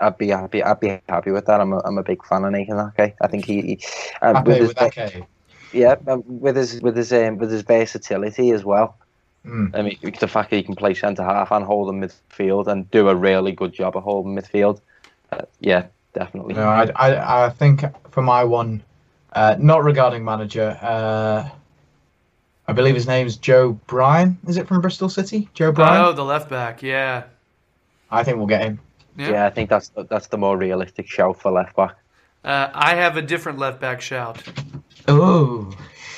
I'd 0.00 0.18
be 0.18 0.28
happy. 0.28 0.62
I'd 0.62 0.80
be 0.80 1.00
happy 1.08 1.30
with 1.30 1.46
that. 1.46 1.60
I'm 1.62 1.72
a, 1.72 1.80
I'm 1.84 1.96
a 1.98 2.02
big 2.02 2.22
fan 2.24 2.44
of 2.44 2.52
Nathan 2.52 2.92
Ake. 2.98 3.14
I 3.22 3.26
think 3.26 3.46
he, 3.46 3.62
he 3.62 3.80
uh, 4.20 4.34
Ake 4.36 4.44
with 4.46 4.56
his, 4.58 4.68
with 4.68 4.82
Ake. 4.82 5.24
Yeah, 5.72 5.96
um, 6.06 6.22
with 6.26 6.56
his 6.56 6.80
with 6.80 6.96
his 6.96 7.12
um, 7.12 7.38
with 7.38 7.50
his 7.50 7.62
versatility 7.62 8.50
as 8.50 8.64
well. 8.64 8.96
Mm. 9.46 9.74
I 9.74 9.82
mean, 9.82 9.98
the 10.18 10.28
fact 10.28 10.50
that 10.50 10.56
he 10.56 10.62
can 10.62 10.74
play 10.74 10.94
centre 10.94 11.22
half 11.22 11.50
and 11.52 11.64
hold 11.64 11.88
in 11.88 12.00
midfield 12.00 12.66
and 12.66 12.90
do 12.90 13.08
a 13.08 13.14
really 13.14 13.52
good 13.52 13.72
job 13.72 13.96
of 13.96 14.02
holding 14.02 14.34
midfield. 14.34 14.80
Uh, 15.32 15.42
yeah, 15.60 15.86
definitely. 16.12 16.54
No, 16.54 16.68
I, 16.68 16.90
I, 16.96 17.46
I 17.46 17.50
think 17.50 17.82
for 18.10 18.22
my 18.22 18.44
one, 18.44 18.82
uh, 19.32 19.56
not 19.58 19.84
regarding 19.84 20.24
manager, 20.24 20.78
uh, 20.82 21.48
I 22.66 22.72
believe 22.72 22.94
his 22.94 23.06
name's 23.06 23.36
Joe 23.36 23.72
Bryan. 23.86 24.36
Is 24.46 24.56
it 24.56 24.68
from 24.68 24.80
Bristol 24.80 25.08
City? 25.08 25.48
Joe 25.54 25.72
Bryan? 25.72 26.04
oh, 26.04 26.12
the 26.12 26.24
left 26.24 26.50
back. 26.50 26.82
Yeah, 26.82 27.24
I 28.10 28.24
think 28.24 28.38
we'll 28.38 28.46
get 28.46 28.62
him. 28.62 28.80
yeah. 29.16 29.30
yeah, 29.30 29.46
I 29.46 29.50
think 29.50 29.70
that's 29.70 29.90
that's 30.10 30.26
the 30.26 30.38
more 30.38 30.58
realistic 30.58 31.08
shout 31.08 31.40
for 31.40 31.50
left 31.52 31.76
back. 31.76 31.96
Uh, 32.44 32.70
I 32.72 32.94
have 32.94 33.16
a 33.16 33.22
different 33.22 33.58
left 33.58 33.80
back 33.80 34.00
shout. 34.00 34.42
Oh, 35.08 35.70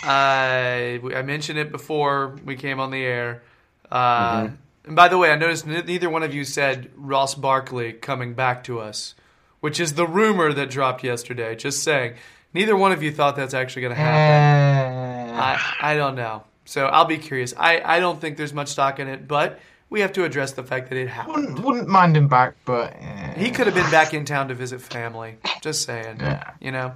I 0.03 1.01
I 1.15 1.23
mentioned 1.23 1.59
it 1.59 1.71
before 1.71 2.37
we 2.45 2.57
came 2.57 2.81
on 2.81 2.91
the 2.91 3.03
air. 3.05 3.43
Uh, 3.91 4.49
And 4.87 4.97
by 4.97 5.09
the 5.09 5.19
way, 5.19 5.31
I 5.31 5.37
noticed 5.37 5.67
ne- 5.67 5.83
neither 5.83 6.09
one 6.09 6.23
of 6.23 6.35
you 6.35 6.45
said 6.45 6.91
Ross 6.97 7.35
Barkley 7.35 7.93
coming 7.93 8.35
back 8.35 8.65
to 8.65 8.81
us, 8.81 9.15
which 9.61 9.79
is 9.79 9.95
the 9.95 10.07
rumor 10.07 10.53
that 10.53 10.71
dropped 10.71 11.05
yesterday. 11.05 11.55
Just 11.55 11.83
saying, 11.83 12.15
neither 12.55 12.75
one 12.77 12.91
of 12.93 13.03
you 13.03 13.13
thought 13.13 13.37
that's 13.37 13.53
actually 13.55 13.83
going 13.83 13.95
to 13.95 14.01
happen. 14.01 15.35
uh, 15.35 15.41
I 15.41 15.93
I 15.93 15.97
don't 15.97 16.15
know. 16.17 16.45
So 16.65 16.87
I'll 16.87 17.05
be 17.05 17.19
curious. 17.19 17.53
I 17.59 17.81
I 17.97 18.01
don't 18.01 18.21
think 18.21 18.37
there's 18.39 18.55
much 18.55 18.69
stock 18.69 18.99
in 19.01 19.07
it, 19.09 19.29
but 19.29 19.59
we 19.91 20.01
have 20.01 20.13
to 20.15 20.25
address 20.25 20.53
the 20.53 20.63
fact 20.63 20.89
that 20.91 20.97
it 20.99 21.09
happened. 21.09 21.35
wouldn't 21.37 21.61
wouldn't 21.61 21.89
mind 21.89 22.17
him 22.17 22.29
back, 22.29 22.55
but 22.65 22.95
uh, 22.95 23.35
He 23.37 23.51
could 23.51 23.67
have 23.67 23.75
been 23.75 23.91
back 23.91 24.15
in 24.15 24.25
town 24.25 24.49
to 24.49 24.55
visit 24.55 24.81
family. 24.81 25.37
Just 25.63 25.83
saying. 25.85 26.21
Yeah. 26.21 26.53
You 26.61 26.73
know. 26.73 26.93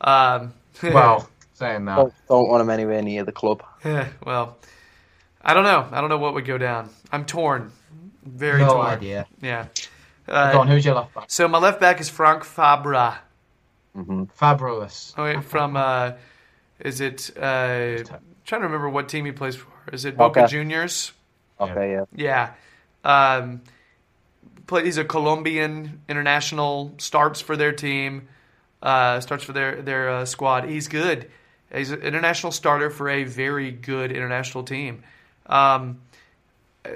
Um, 0.00 0.54
Well, 0.82 1.28
saying 1.54 1.84
that, 1.86 1.96
Don't, 1.96 2.14
don't 2.28 2.48
want 2.48 2.60
him 2.62 2.70
anywhere 2.70 3.02
near 3.02 3.24
the 3.24 3.32
club. 3.32 3.62
Yeah, 3.84 4.08
well, 4.24 4.58
I 5.42 5.54
don't 5.54 5.64
know. 5.64 5.86
I 5.90 6.00
don't 6.00 6.10
know 6.10 6.18
what 6.18 6.34
would 6.34 6.46
go 6.46 6.58
down. 6.58 6.90
I'm 7.12 7.24
torn. 7.24 7.72
Very 8.24 8.60
no 8.60 8.74
torn. 8.74 8.86
idea. 8.86 9.26
Yeah. 9.42 9.66
Go 10.26 10.34
on, 10.34 10.68
Uh, 10.68 10.72
who's 10.72 10.84
your 10.84 10.94
left 10.94 11.14
back? 11.14 11.24
so 11.28 11.48
my 11.48 11.58
left 11.58 11.80
back 11.80 12.00
is 12.00 12.08
Frank 12.08 12.44
Fabra. 12.44 13.18
hmm 13.94 14.24
Fabulous. 14.34 15.14
Oh, 15.18 15.24
wait, 15.24 15.42
from 15.44 15.76
uh, 15.76 16.12
is 16.78 17.00
it? 17.00 17.30
Uh, 17.36 18.04
trying 18.44 18.60
to 18.62 18.66
remember 18.66 18.88
what 18.88 19.08
team 19.08 19.24
he 19.24 19.32
plays 19.32 19.56
for. 19.56 19.68
Is 19.92 20.04
it 20.04 20.16
Boca 20.16 20.40
Boca. 20.40 20.48
Juniors? 20.50 21.12
Okay, 21.60 21.92
yeah. 21.92 22.52
Yeah. 23.04 23.38
Um, 23.38 23.62
play, 24.66 24.84
he's 24.84 24.98
a 24.98 25.04
Colombian 25.04 26.02
international. 26.08 26.94
Starts 26.98 27.40
for 27.40 27.56
their 27.56 27.72
team. 27.72 28.28
Uh, 28.82 29.20
starts 29.20 29.44
for 29.44 29.52
their 29.52 29.82
their 29.82 30.08
uh, 30.10 30.24
squad. 30.24 30.64
He's 30.64 30.88
good. 30.88 31.30
He's 31.72 31.90
an 31.90 32.00
international 32.02 32.50
starter 32.50 32.88
for 32.90 33.08
a 33.08 33.24
very 33.24 33.70
good 33.70 34.10
international 34.10 34.64
team. 34.64 35.02
Um, 35.46 36.00
uh, 36.84 36.90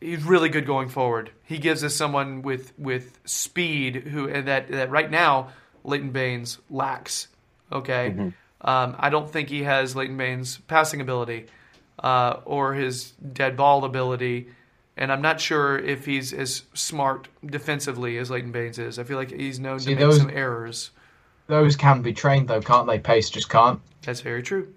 he's 0.00 0.24
really 0.24 0.48
good 0.48 0.66
going 0.66 0.88
forward. 0.88 1.30
He 1.44 1.58
gives 1.58 1.84
us 1.84 1.94
someone 1.94 2.42
with 2.42 2.72
with 2.78 3.18
speed 3.24 3.94
who 3.96 4.28
and 4.28 4.48
that 4.48 4.68
that 4.68 4.90
right 4.90 5.10
now 5.10 5.50
Leighton 5.84 6.10
Baines 6.10 6.58
lacks. 6.70 7.28
Okay. 7.70 8.32
Um, 8.60 8.96
I 8.98 9.08
don't 9.08 9.30
think 9.30 9.48
he 9.48 9.62
has 9.62 9.94
Leighton 9.94 10.16
Baines' 10.16 10.58
passing 10.66 11.00
ability 11.00 11.46
uh, 12.02 12.40
or 12.44 12.74
his 12.74 13.12
dead 13.32 13.56
ball 13.56 13.84
ability, 13.84 14.48
and 14.96 15.12
I'm 15.12 15.22
not 15.22 15.40
sure 15.40 15.78
if 15.78 16.04
he's 16.04 16.32
as 16.32 16.64
smart 16.74 17.28
defensively 17.46 18.18
as 18.18 18.30
Leighton 18.30 18.50
Baines 18.50 18.80
is. 18.80 18.98
I 18.98 19.04
feel 19.04 19.16
like 19.16 19.30
he's 19.30 19.60
known 19.60 19.78
See, 19.78 19.90
to 19.90 19.90
make 19.92 20.00
those- 20.00 20.18
some 20.18 20.30
errors. 20.30 20.90
Those 21.48 21.76
can 21.76 22.02
be 22.02 22.12
trained 22.12 22.48
though, 22.48 22.60
can't 22.60 22.86
they? 22.86 22.98
Pace 22.98 23.30
just 23.30 23.48
can't. 23.48 23.80
That's 24.02 24.20
very 24.20 24.42
true. 24.42 24.72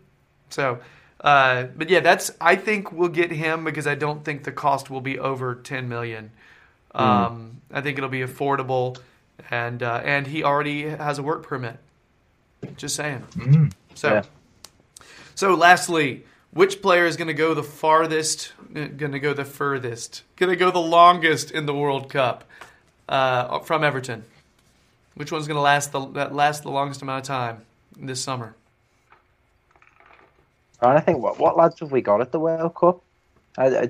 So, 0.50 0.80
uh, 1.20 1.64
but 1.76 1.90
yeah, 1.90 2.00
that's. 2.00 2.32
I 2.42 2.56
think 2.56 2.92
we'll 2.92 3.10
get 3.10 3.32
him 3.32 3.64
because 3.64 3.88
I 3.88 3.96
don't 3.96 4.26
think 4.26 4.44
the 4.44 4.52
cost 4.52 4.90
will 4.90 5.02
be 5.02 5.20
over 5.20 5.56
ten 5.56 5.88
million. 5.90 6.32
Um, 6.96 7.62
I 7.72 7.82
think 7.82 7.98
it'll 7.98 8.10
be 8.10 8.22
affordable, 8.22 8.98
and 9.50 9.84
uh, 9.84 10.02
and 10.04 10.28
he 10.28 10.44
already 10.44 10.84
has 10.90 11.20
a 11.20 11.24
work 11.24 11.44
permit. 11.44 11.78
Just 12.78 12.96
saying. 12.96 13.24
Mm. 13.36 13.74
So, 13.96 14.14
Yeah. 14.14 14.24
so 15.36 15.54
lastly, 15.56 16.26
which 16.52 16.82
player 16.82 17.06
is 17.06 17.18
going 17.18 17.28
to 17.28 17.34
go 17.34 17.54
the 17.54 17.64
farthest? 17.64 18.54
Going 18.74 19.12
to 19.12 19.20
go 19.20 19.34
the 19.34 19.46
furthest? 19.46 20.24
Going 20.36 20.52
to 20.52 20.56
go 20.56 20.70
the 20.72 20.80
longest 20.80 21.52
in 21.52 21.66
the 21.66 21.74
World 21.74 22.10
Cup 22.10 22.44
uh, 23.10 23.60
from 23.60 23.84
Everton? 23.84 24.24
Which 25.16 25.32
one's 25.32 25.48
going 25.48 25.56
to 25.58 25.62
last 25.62 25.92
the 25.92 26.06
that 26.12 26.34
last 26.34 26.64
the 26.64 26.72
longest 26.72 27.02
amount 27.02 27.24
of 27.24 27.28
time 27.28 27.66
this 27.98 28.24
summer? 28.24 28.56
And 30.82 30.92
I 30.98 31.00
think 31.00 31.20
what 31.20 31.40
what 31.40 31.58
lads 31.58 31.80
have 31.80 31.92
we 31.92 32.02
got 32.02 32.22
at 32.22 32.32
the 32.32 32.40
World 32.40 32.74
Cup? 32.76 33.02
I, 33.58 33.66
I, 33.66 33.90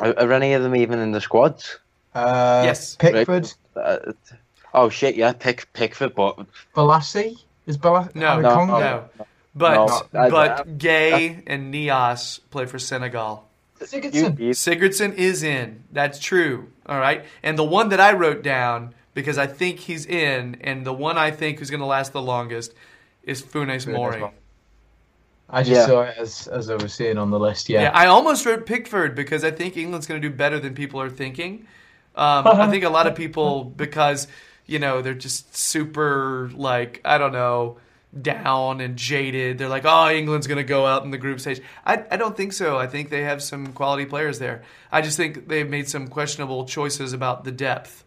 are, 0.00 0.18
are 0.18 0.32
any 0.32 0.52
of 0.52 0.62
them 0.62 0.76
even 0.76 0.98
in 0.98 1.12
the 1.12 1.20
squads? 1.20 1.78
Uh, 2.14 2.62
Yes. 2.64 2.96
Pickford, 2.96 3.52
Uh, 3.76 3.98
oh 4.74 4.88
shit, 4.88 5.14
yeah, 5.16 5.32
Pick, 5.32 5.72
Pickford, 5.72 6.14
but 6.14 6.38
Bolasie 6.74 7.38
is 7.66 7.78
Bolasie. 7.78 8.14
No, 8.16 8.40
No, 8.40 8.50
Congo? 8.54 8.78
no. 8.80 9.04
But 9.54 9.74
No, 10.12 10.20
I- 10.20 10.28
but 10.30 10.60
I- 10.60 10.62
Gueye 10.64 11.42
and 11.46 11.72
Niasse 11.72 12.40
play 12.50 12.66
for 12.66 12.78
Senegal. 12.78 13.44
you, 13.80 13.86
Sigurdsson. 13.86 14.38
you, 14.38 14.50
Sigurdsson 14.50 15.14
is 15.14 15.42
in. 15.42 15.84
That's 15.92 16.18
true. 16.18 16.68
All 16.86 16.98
right. 16.98 17.24
And 17.42 17.58
the 17.58 17.64
one 17.64 17.88
that 17.90 18.00
I 18.00 18.12
wrote 18.12 18.42
down 18.42 18.94
because 19.16 19.38
I 19.38 19.46
think 19.46 19.80
he's 19.80 20.04
in, 20.04 20.58
and 20.60 20.84
the 20.86 20.92
one 20.92 21.16
I 21.16 21.30
think 21.30 21.58
who's 21.58 21.70
going 21.70 21.80
to 21.80 21.86
last 21.86 22.12
the 22.12 22.20
longest 22.20 22.74
is 23.24 23.42
Funes 23.42 23.90
Mori. 23.90 24.20
Mori. 24.20 24.32
I 25.48 25.62
just 25.62 25.70
Yeah. 25.72 25.86
saw 25.86 26.02
it 26.02 26.14
as 26.18 26.46
as 26.48 26.68
I 26.70 26.74
was 26.76 26.92
seeing 26.92 27.16
on 27.18 27.30
the 27.30 27.38
list. 27.38 27.68
Yeah. 27.70 27.82
Yeah, 27.82 27.90
I 27.94 28.06
almost 28.06 28.44
wrote 28.44 28.66
Pickford 28.66 29.14
because 29.14 29.42
I 29.42 29.50
think 29.50 29.76
England's 29.76 30.06
going 30.06 30.20
to 30.20 30.28
do 30.28 30.34
better 30.34 30.60
than 30.60 30.74
people 30.74 31.00
are 31.00 31.08
thinking. 31.08 31.66
Um, 32.14 32.46
I 32.46 32.68
think 32.70 32.84
a 32.84 32.90
lot 32.90 33.06
of 33.06 33.14
people 33.14 33.64
because 33.84 34.28
you 34.66 34.78
know 34.78 35.00
they're 35.00 35.14
just 35.14 35.56
super 35.56 36.50
like 36.54 37.00
I 37.04 37.16
don't 37.16 37.32
know 37.32 37.78
down 38.20 38.80
and 38.82 38.96
jaded. 38.96 39.56
They're 39.58 39.68
like, 39.68 39.84
oh, 39.86 40.10
England's 40.10 40.46
going 40.46 40.58
to 40.58 40.64
go 40.64 40.84
out 40.86 41.04
in 41.04 41.10
the 41.10 41.18
group 41.18 41.40
stage. 41.40 41.62
I 41.86 42.04
I 42.10 42.16
don't 42.18 42.36
think 42.36 42.52
so. 42.52 42.76
I 42.76 42.86
think 42.86 43.08
they 43.08 43.22
have 43.22 43.42
some 43.42 43.72
quality 43.72 44.04
players 44.04 44.38
there. 44.38 44.62
I 44.92 45.00
just 45.00 45.16
think 45.16 45.48
they've 45.48 45.68
made 45.68 45.88
some 45.88 46.08
questionable 46.08 46.66
choices 46.66 47.14
about 47.14 47.44
the 47.44 47.52
depth. 47.52 48.02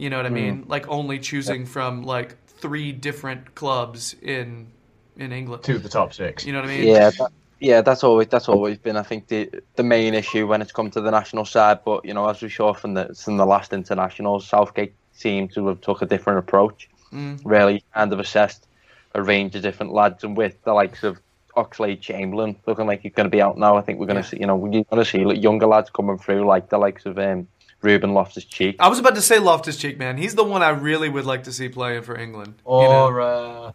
You 0.00 0.08
know 0.08 0.16
what 0.16 0.24
I 0.24 0.30
mean? 0.30 0.64
Like 0.66 0.88
only 0.88 1.18
choosing 1.18 1.66
from 1.66 2.04
like 2.04 2.42
three 2.46 2.90
different 2.90 3.54
clubs 3.54 4.14
in 4.22 4.68
in 5.16 5.30
England. 5.30 5.62
to 5.64 5.78
the 5.78 5.90
top 5.90 6.14
six. 6.14 6.46
You 6.46 6.54
know 6.54 6.60
what 6.60 6.70
I 6.70 6.76
mean? 6.76 6.88
yeah, 6.88 7.10
that, 7.10 7.32
yeah. 7.58 7.82
That's 7.82 8.02
always 8.02 8.28
that's 8.28 8.48
always 8.48 8.78
been, 8.78 8.96
I 8.96 9.02
think, 9.02 9.28
the 9.28 9.50
the 9.76 9.82
main 9.82 10.14
issue 10.14 10.46
when 10.46 10.62
it's 10.62 10.72
come 10.72 10.90
to 10.92 11.02
the 11.02 11.10
national 11.10 11.44
side. 11.44 11.80
But 11.84 12.06
you 12.06 12.14
know, 12.14 12.26
as 12.30 12.40
we 12.40 12.48
saw 12.48 12.72
from 12.72 12.94
the 12.94 13.14
from 13.14 13.36
the 13.36 13.44
last 13.44 13.74
internationals, 13.74 14.48
Southgate 14.48 14.94
seemed 15.12 15.52
to 15.52 15.68
have 15.68 15.82
took 15.82 16.00
a 16.00 16.06
different 16.06 16.38
approach. 16.38 16.88
Mm. 17.12 17.42
Really, 17.44 17.84
kind 17.92 18.10
of 18.14 18.20
assessed 18.20 18.68
a 19.14 19.22
range 19.22 19.54
of 19.54 19.60
different 19.60 19.92
lads, 19.92 20.24
and 20.24 20.34
with 20.34 20.62
the 20.62 20.72
likes 20.72 21.02
of 21.02 21.20
Oxlade 21.58 22.00
Chamberlain 22.00 22.56
looking 22.66 22.86
like 22.86 23.02
he's 23.02 23.12
going 23.12 23.26
to 23.26 23.30
be 23.30 23.42
out 23.42 23.58
now, 23.58 23.76
I 23.76 23.82
think 23.82 23.98
we're 23.98 24.06
going 24.06 24.22
to 24.22 24.28
see, 24.28 24.38
you 24.38 24.46
know, 24.46 24.56
we're 24.56 24.70
going 24.70 24.84
to 24.92 25.04
see 25.04 25.22
younger 25.34 25.66
lads 25.66 25.90
coming 25.90 26.16
through, 26.16 26.46
like 26.46 26.70
the 26.70 26.78
likes 26.78 27.04
of 27.04 27.18
um, 27.18 27.48
Ruben 27.82 28.12
Loftus 28.12 28.44
Cheek. 28.44 28.76
I 28.78 28.88
was 28.88 28.98
about 28.98 29.14
to 29.14 29.22
say 29.22 29.38
Loftus 29.38 29.76
Cheek, 29.76 29.98
man. 29.98 30.18
He's 30.18 30.34
the 30.34 30.44
one 30.44 30.62
I 30.62 30.70
really 30.70 31.08
would 31.08 31.24
like 31.24 31.44
to 31.44 31.52
see 31.52 31.68
playing 31.68 32.02
for 32.02 32.16
England. 32.16 32.54
you 32.66 32.72
know? 32.72 33.06
Or 33.06 33.20
uh, 33.20 33.72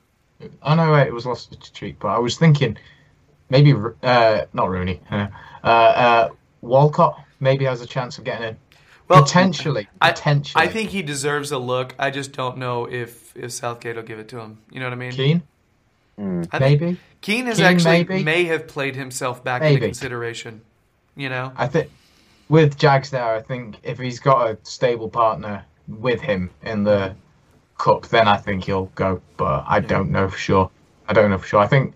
I 0.61 0.75
know 0.75 0.93
it 0.95 1.13
was 1.13 1.25
Loftus 1.25 1.69
Cheek, 1.69 1.97
but 1.99 2.09
I 2.09 2.19
was 2.19 2.37
thinking 2.37 2.77
maybe 3.49 3.73
uh, 4.03 4.45
not 4.53 4.69
Rooney. 4.69 5.01
Uh, 5.65 5.67
uh, 5.67 6.29
Walcott 6.61 7.19
maybe 7.39 7.65
has 7.65 7.81
a 7.81 7.87
chance 7.87 8.19
of 8.19 8.23
getting 8.23 8.49
in. 8.49 8.57
Well, 9.07 9.23
potentially, 9.23 9.87
I, 9.99 10.11
potentially. 10.11 10.63
I 10.63 10.67
think 10.67 10.91
he 10.91 11.01
deserves 11.01 11.51
a 11.51 11.57
look. 11.57 11.95
I 11.97 12.11
just 12.11 12.33
don't 12.33 12.59
know 12.59 12.85
if 12.85 13.35
if 13.35 13.51
Southgate 13.51 13.95
will 13.95 14.03
give 14.03 14.19
it 14.19 14.27
to 14.27 14.39
him. 14.39 14.59
You 14.69 14.79
know 14.79 14.85
what 14.85 14.93
I 14.93 14.97
mean? 14.97 15.11
Keane, 15.11 15.43
I 16.19 16.59
think 16.59 16.81
maybe. 16.81 16.97
Keane 17.21 17.47
has 17.47 17.57
Keane, 17.57 17.65
actually 17.65 18.03
maybe? 18.03 18.23
may 18.23 18.43
have 18.43 18.67
played 18.67 18.95
himself 18.95 19.43
back 19.43 19.63
into 19.63 19.79
consideration. 19.79 20.61
You 21.15 21.29
know? 21.29 21.51
I 21.57 21.65
think 21.65 21.89
with 22.49 22.77
Jags 22.77 23.09
there, 23.09 23.35
I 23.35 23.41
think 23.41 23.77
if 23.83 23.97
he's 23.97 24.19
got 24.19 24.49
a 24.49 24.57
stable 24.63 25.09
partner 25.09 25.65
with 25.87 26.21
him 26.21 26.49
in 26.63 26.83
the 26.83 27.15
cup, 27.77 28.07
then 28.07 28.27
I 28.27 28.37
think 28.37 28.63
he'll 28.63 28.85
go. 28.95 29.21
But 29.37 29.65
I 29.67 29.79
don't 29.79 30.11
know 30.11 30.29
for 30.29 30.37
sure. 30.37 30.69
I 31.07 31.13
don't 31.13 31.29
know 31.29 31.37
for 31.37 31.47
sure. 31.47 31.59
I 31.59 31.67
think 31.67 31.93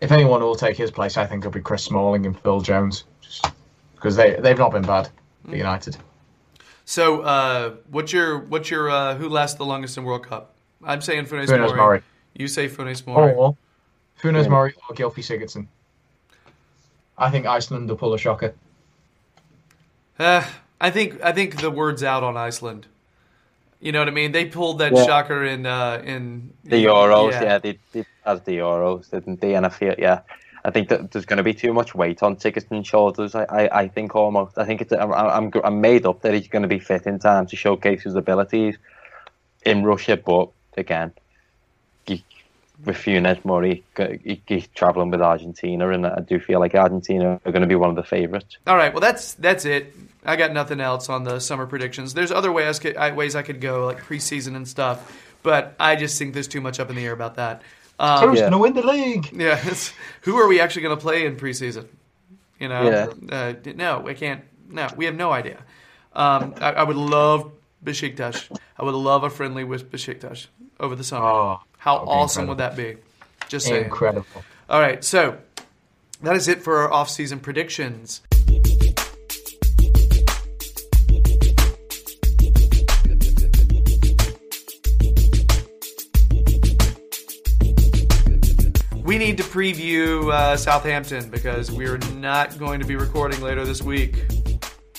if 0.00 0.12
anyone 0.12 0.40
will 0.40 0.54
take 0.54 0.76
his 0.76 0.90
place, 0.90 1.16
I 1.16 1.26
think 1.26 1.42
it'll 1.42 1.52
be 1.52 1.60
Chris 1.60 1.84
Smalling 1.84 2.26
and 2.26 2.38
Phil 2.40 2.60
Jones, 2.60 3.04
just 3.20 3.46
because 3.94 4.16
they 4.16 4.36
they've 4.40 4.58
not 4.58 4.72
been 4.72 4.82
bad 4.82 5.08
for 5.48 5.56
United. 5.56 5.96
So, 6.84 7.22
uh, 7.22 7.76
what's 7.90 8.12
your 8.12 8.40
what's 8.40 8.70
your 8.70 8.90
uh, 8.90 9.14
who 9.14 9.28
lasts 9.28 9.56
the 9.56 9.64
longest 9.64 9.96
in 9.96 10.04
World 10.04 10.26
Cup? 10.26 10.54
I'm 10.84 11.00
saying 11.00 11.26
Funes, 11.26 11.46
Funes 11.46 11.68
Mori. 11.68 11.76
Mori. 11.76 12.02
You 12.34 12.48
say 12.48 12.68
Funes 12.68 13.06
Mori. 13.06 13.32
Or 13.34 13.56
Funes 14.20 14.44
Yeah. 14.44 14.48
Mori 14.48 14.74
or 14.88 14.96
Gylfi 14.96 15.20
Sigurdsson. 15.20 15.66
I 17.16 17.30
think 17.30 17.46
Iceland 17.46 17.88
will 17.88 17.96
pull 17.96 18.14
a 18.14 18.18
shocker. 18.18 18.54
Uh, 20.22 20.44
I 20.80 20.90
think 20.90 21.22
I 21.22 21.32
think 21.32 21.60
the 21.60 21.70
word's 21.70 22.02
out 22.02 22.22
on 22.22 22.36
Iceland. 22.36 22.86
You 23.80 23.90
know 23.92 23.98
what 23.98 24.08
I 24.08 24.12
mean? 24.12 24.32
They 24.32 24.44
pulled 24.44 24.78
that 24.78 24.92
Yeah. 24.92 25.04
shocker 25.04 25.44
in 25.44 25.66
uh, 25.66 26.02
in 26.04 26.52
The 26.64 26.84
Euros, 26.84 27.32
yeah, 27.32 27.58
they, 27.58 27.78
they 27.92 28.04
had 28.24 28.44
the 28.44 28.58
Euros, 28.58 29.10
didn't 29.10 29.40
they? 29.40 29.54
And 29.56 29.66
I 29.66 29.70
feel, 29.70 29.94
yeah, 29.98 30.20
I 30.64 30.70
think 30.70 30.88
that 30.88 31.10
there's 31.10 31.26
going 31.26 31.38
to 31.38 31.42
be 31.42 31.54
too 31.54 31.72
much 31.72 31.94
weight 31.94 32.22
on 32.22 32.36
Sigurdsson's 32.36 32.86
shoulders. 32.86 33.34
I, 33.34 33.44
I, 33.44 33.80
I 33.82 33.88
think 33.88 34.14
almost. 34.14 34.56
I 34.56 34.64
think 34.64 34.80
it's. 34.80 34.92
I'm, 34.92 35.12
I'm, 35.12 35.50
I'm 35.64 35.80
made 35.80 36.06
up 36.06 36.22
that 36.22 36.32
he's 36.34 36.46
going 36.46 36.62
to 36.62 36.68
be 36.68 36.78
fit 36.78 37.06
in 37.06 37.18
time 37.18 37.46
to 37.46 37.56
showcase 37.56 38.02
his 38.04 38.14
abilities 38.14 38.76
in 39.64 39.84
Russia, 39.84 40.16
but 40.16 40.50
again, 40.76 41.12
he, 42.06 42.24
with 42.84 42.96
Funes 42.96 43.44
Mori, 43.44 43.84
he, 43.96 44.40
he's 44.46 44.66
travelling 44.68 45.10
with 45.10 45.22
Argentina, 45.22 45.88
and 45.88 46.06
I 46.06 46.20
do 46.20 46.38
feel 46.38 46.60
like 46.60 46.74
Argentina 46.74 47.40
are 47.44 47.52
going 47.52 47.62
to 47.62 47.68
be 47.68 47.74
one 47.74 47.90
of 47.90 47.96
the 47.96 48.02
favourites. 48.02 48.56
All 48.66 48.76
right, 48.76 48.92
well 48.92 49.00
that's 49.00 49.34
that's 49.34 49.64
it. 49.64 49.94
I 50.24 50.36
got 50.36 50.52
nothing 50.52 50.80
else 50.80 51.08
on 51.08 51.24
the 51.24 51.40
summer 51.40 51.66
predictions. 51.66 52.14
There's 52.14 52.30
other 52.30 52.52
ways 52.52 52.78
could, 52.78 52.96
I- 52.96 53.12
ways 53.12 53.34
I 53.34 53.42
could 53.42 53.60
go, 53.60 53.86
like 53.86 53.98
preseason 54.02 54.54
and 54.56 54.66
stuff, 54.68 55.20
but 55.42 55.74
I 55.80 55.96
just 55.96 56.18
think 56.18 56.32
there's 56.34 56.48
too 56.48 56.60
much 56.60 56.78
up 56.80 56.90
in 56.90 56.96
the 56.96 57.04
air 57.04 57.12
about 57.12 57.34
that. 57.36 57.62
Um, 57.98 58.28
Who's 58.30 58.38
Yeah. 58.38 58.50
going 58.50 58.52
to 58.52 58.58
win 58.58 58.72
the 58.74 58.86
league? 58.86 59.30
yeah, 59.32 59.60
it's, 59.64 59.92
who 60.22 60.36
are 60.38 60.46
we 60.48 60.60
actually 60.60 60.82
going 60.82 60.96
to 60.96 61.00
play 61.02 61.26
in 61.26 61.36
preseason? 61.36 61.86
You 62.60 62.68
know, 62.68 63.10
Yeah. 63.30 63.36
uh, 63.36 63.54
no, 63.74 64.00
we 64.00 64.14
can't. 64.14 64.42
No, 64.68 64.88
we 64.96 65.04
have 65.06 65.14
no 65.16 65.32
idea. 65.32 65.58
Um, 66.14 66.54
I, 66.60 66.72
I 66.72 66.82
would 66.84 66.96
love 66.96 67.50
Besiktas. 67.84 68.48
I 68.78 68.84
would 68.84 68.94
love 68.94 69.24
a 69.24 69.30
friendly 69.30 69.64
with 69.64 69.90
Besiktas 69.90 70.46
over 70.80 70.94
the 70.94 71.04
summer. 71.04 71.26
Oh, 71.26 71.60
How 71.78 71.98
that 71.98 72.06
would 72.06 72.12
awesome 72.12 72.46
would 72.46 72.58
that 72.58 72.76
be? 72.76 72.96
Just 73.48 73.66
saying. 73.66 73.84
incredible. 73.84 74.26
All 74.70 74.80
right, 74.80 75.02
so 75.04 75.36
that 76.22 76.36
is 76.36 76.46
it 76.48 76.62
for 76.62 76.78
our 76.78 76.92
off-season 76.92 77.40
predictions. 77.40 78.22
We 89.12 89.18
need 89.18 89.36
to 89.36 89.42
preview 89.42 90.32
uh, 90.32 90.56
Southampton 90.56 91.28
because 91.28 91.70
we're 91.70 91.98
not 92.14 92.58
going 92.58 92.80
to 92.80 92.86
be 92.86 92.96
recording 92.96 93.42
later 93.42 93.62
this 93.62 93.82
week. 93.82 94.16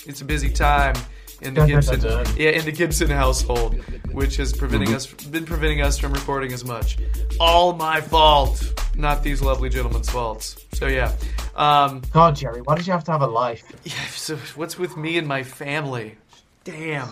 It's 0.06 0.20
a 0.20 0.24
busy 0.24 0.50
time 0.50 0.94
in 1.42 1.52
the 1.52 1.62
Dun, 1.62 1.68
dun, 1.68 1.80
Gibson, 1.80 2.00
dun, 2.00 2.24
dun. 2.24 2.36
yeah, 2.36 2.50
in 2.50 2.64
the 2.64 2.70
Gibson 2.70 3.10
household, 3.10 3.74
which 4.12 4.36
has 4.36 4.52
preventing 4.52 4.94
us 4.94 5.12
been 5.12 5.44
preventing 5.44 5.80
us 5.80 5.98
from 5.98 6.12
recording 6.12 6.52
as 6.52 6.64
much. 6.64 6.96
All 7.40 7.72
my 7.72 8.00
fault, 8.00 8.80
not 8.94 9.24
these 9.24 9.42
lovely 9.42 9.68
gentlemen's 9.68 10.08
faults. 10.08 10.64
So 10.74 10.86
yeah, 10.86 11.12
um, 11.56 12.00
God, 12.12 12.36
Jerry, 12.36 12.60
why 12.60 12.76
did 12.76 12.86
you 12.86 12.92
have 12.92 13.02
to 13.02 13.10
have 13.10 13.22
a 13.22 13.26
life? 13.26 13.64
yeah. 13.82 13.94
So 14.10 14.36
what's 14.54 14.78
with 14.78 14.96
me 14.96 15.18
and 15.18 15.26
my 15.26 15.42
family? 15.42 16.18
Damn. 16.62 17.08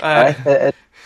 Uh, 0.00 0.32
at, 0.46 0.46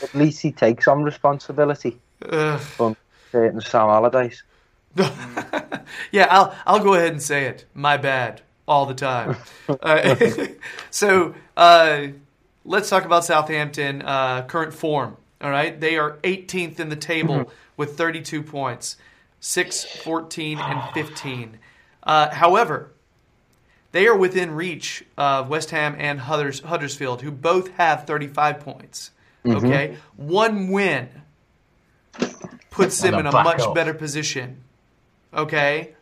at 0.02 0.14
least 0.14 0.42
he 0.42 0.52
takes 0.52 0.86
on 0.86 1.02
responsibility 1.02 1.98
ugh. 2.28 2.60
from 2.60 2.94
certain 3.32 3.62
Sam 3.62 3.88
Allardyce. 3.88 4.42
yeah, 6.12 6.26
I'll 6.30 6.54
I'll 6.66 6.82
go 6.82 6.94
ahead 6.94 7.12
and 7.12 7.22
say 7.22 7.46
it. 7.46 7.64
My 7.74 7.96
bad, 7.96 8.42
all 8.66 8.86
the 8.86 8.94
time. 8.94 9.36
uh, 9.68 10.16
so 10.90 11.34
uh, 11.56 12.08
let's 12.64 12.88
talk 12.88 13.04
about 13.04 13.24
Southampton 13.24 14.02
uh, 14.02 14.42
current 14.42 14.74
form. 14.74 15.16
All 15.40 15.50
right, 15.50 15.78
they 15.80 15.96
are 15.96 16.18
18th 16.18 16.80
in 16.80 16.90
the 16.90 16.96
table 16.96 17.50
with 17.78 17.96
32 17.96 18.42
points, 18.42 18.96
6, 19.40 19.84
14, 20.02 20.58
and 20.58 20.82
15. 20.92 21.58
Uh, 22.02 22.28
however, 22.28 22.90
they 23.92 24.06
are 24.06 24.16
within 24.16 24.50
reach 24.50 25.02
of 25.16 25.48
West 25.48 25.70
Ham 25.70 25.96
and 25.98 26.20
Hudders- 26.20 26.60
Huddersfield, 26.60 27.22
who 27.22 27.30
both 27.30 27.70
have 27.72 28.06
35 28.06 28.60
points. 28.60 29.12
Okay, 29.46 29.96
one 30.16 30.68
win 30.68 31.08
puts 32.70 33.00
them 33.00 33.14
in 33.14 33.24
a 33.26 33.30
a 33.30 33.42
much 33.42 33.60
off. 33.60 33.74
better 33.74 33.94
position. 33.94 34.62
Okay. 35.34 35.94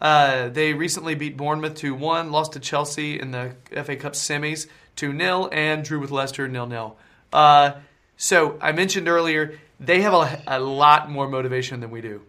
Uh, 0.00 0.48
they 0.50 0.74
recently 0.74 1.14
beat 1.14 1.36
Bournemouth 1.36 1.74
2 1.74 1.94
1, 1.94 2.30
lost 2.30 2.52
to 2.52 2.60
Chelsea 2.60 3.18
in 3.18 3.30
the 3.30 3.52
FA 3.84 3.96
Cup 3.96 4.12
semis 4.12 4.66
2 4.96 5.16
0, 5.16 5.46
and 5.48 5.84
drew 5.84 6.00
with 6.00 6.10
Leicester 6.10 6.50
0 6.50 6.68
0. 6.68 6.96
Uh, 7.32 7.72
so 8.18 8.58
I 8.60 8.72
mentioned 8.72 9.08
earlier, 9.08 9.58
they 9.80 10.02
have 10.02 10.12
a, 10.12 10.42
a 10.46 10.60
lot 10.60 11.10
more 11.10 11.28
motivation 11.28 11.80
than 11.80 11.90
we 11.90 12.00
do. 12.02 12.22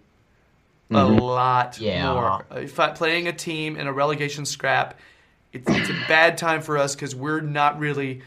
A 0.90 1.04
lot 1.04 1.80
Yeah. 1.82 2.14
more. 2.14 2.46
Uh, 2.50 2.60
if 2.60 2.80
I- 2.80 2.92
playing 2.92 3.28
a 3.28 3.34
team 3.34 3.76
in 3.76 3.88
a 3.88 3.92
relegation 3.94 4.46
scrap, 4.46 4.98
it's, 5.52 5.70
it's 5.70 5.90
a 5.90 6.06
bad 6.08 6.38
time 6.38 6.62
for 6.62 6.78
us 6.78 6.96
because 6.96 7.14
we're 7.14 7.42
not 7.42 7.80
really 7.80 8.22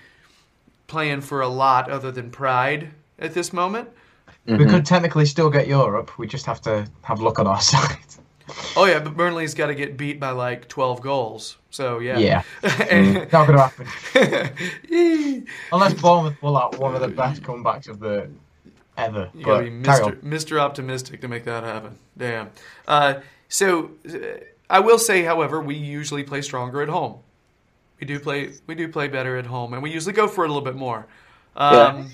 playing 0.86 1.22
for 1.22 1.40
a 1.40 1.48
lot 1.48 1.90
other 1.90 2.10
than 2.10 2.30
pride 2.30 2.90
at 3.18 3.32
this 3.32 3.54
moment. 3.54 3.88
We 4.46 4.66
could 4.66 4.84
technically 4.84 5.26
still 5.26 5.48
get 5.50 5.68
Europe. 5.68 6.18
We 6.18 6.26
just 6.26 6.44
have 6.46 6.60
to 6.62 6.88
have 7.02 7.20
luck 7.20 7.38
on 7.38 7.46
our 7.46 7.60
side. 7.72 7.96
Oh 8.76 8.84
yeah, 8.84 8.98
but 8.98 9.16
Burnley's 9.16 9.54
got 9.54 9.68
to 9.68 9.74
get 9.76 9.96
beat 9.96 10.18
by 10.18 10.30
like 10.30 10.66
twelve 10.68 11.00
goals. 11.00 11.56
So 11.70 12.00
yeah, 12.00 12.18
Yeah. 12.18 12.42
And- 12.90 13.30
Not 13.32 13.46
going 13.46 13.58
to 13.58 13.62
happen. 13.68 15.46
Unless 15.72 15.94
Bournemouth 15.94 16.40
pull 16.40 16.56
out 16.56 16.78
one 16.78 16.94
of 16.96 17.00
the 17.00 17.08
best 17.08 17.42
comebacks 17.42 17.88
of 17.88 18.00
the 18.00 18.28
ever. 18.96 19.30
you 19.34 19.44
gotta 19.44 19.64
be 19.64 19.70
Mr. 19.70 20.16
Mr. 20.22 20.58
Optimistic 20.60 21.20
to 21.20 21.28
make 21.28 21.44
that 21.44 21.62
happen. 21.62 21.96
Damn. 22.18 22.50
Uh, 22.88 23.20
so 23.48 23.90
uh, 24.08 24.16
I 24.68 24.80
will 24.80 24.98
say, 24.98 25.22
however, 25.22 25.60
we 25.60 25.74
usually 25.76 26.24
play 26.24 26.42
stronger 26.42 26.82
at 26.82 26.88
home. 26.88 27.18
We 28.00 28.06
do 28.06 28.18
play 28.18 28.52
we 28.66 28.74
do 28.74 28.88
play 28.88 29.08
better 29.08 29.36
at 29.36 29.46
home, 29.46 29.74
and 29.74 29.82
we 29.82 29.90
usually 29.92 30.14
go 30.14 30.26
for 30.26 30.44
it 30.44 30.50
a 30.50 30.52
little 30.52 30.64
bit 30.64 30.76
more. 30.76 31.06
Um, 31.56 31.74
Yeah. 31.74 32.04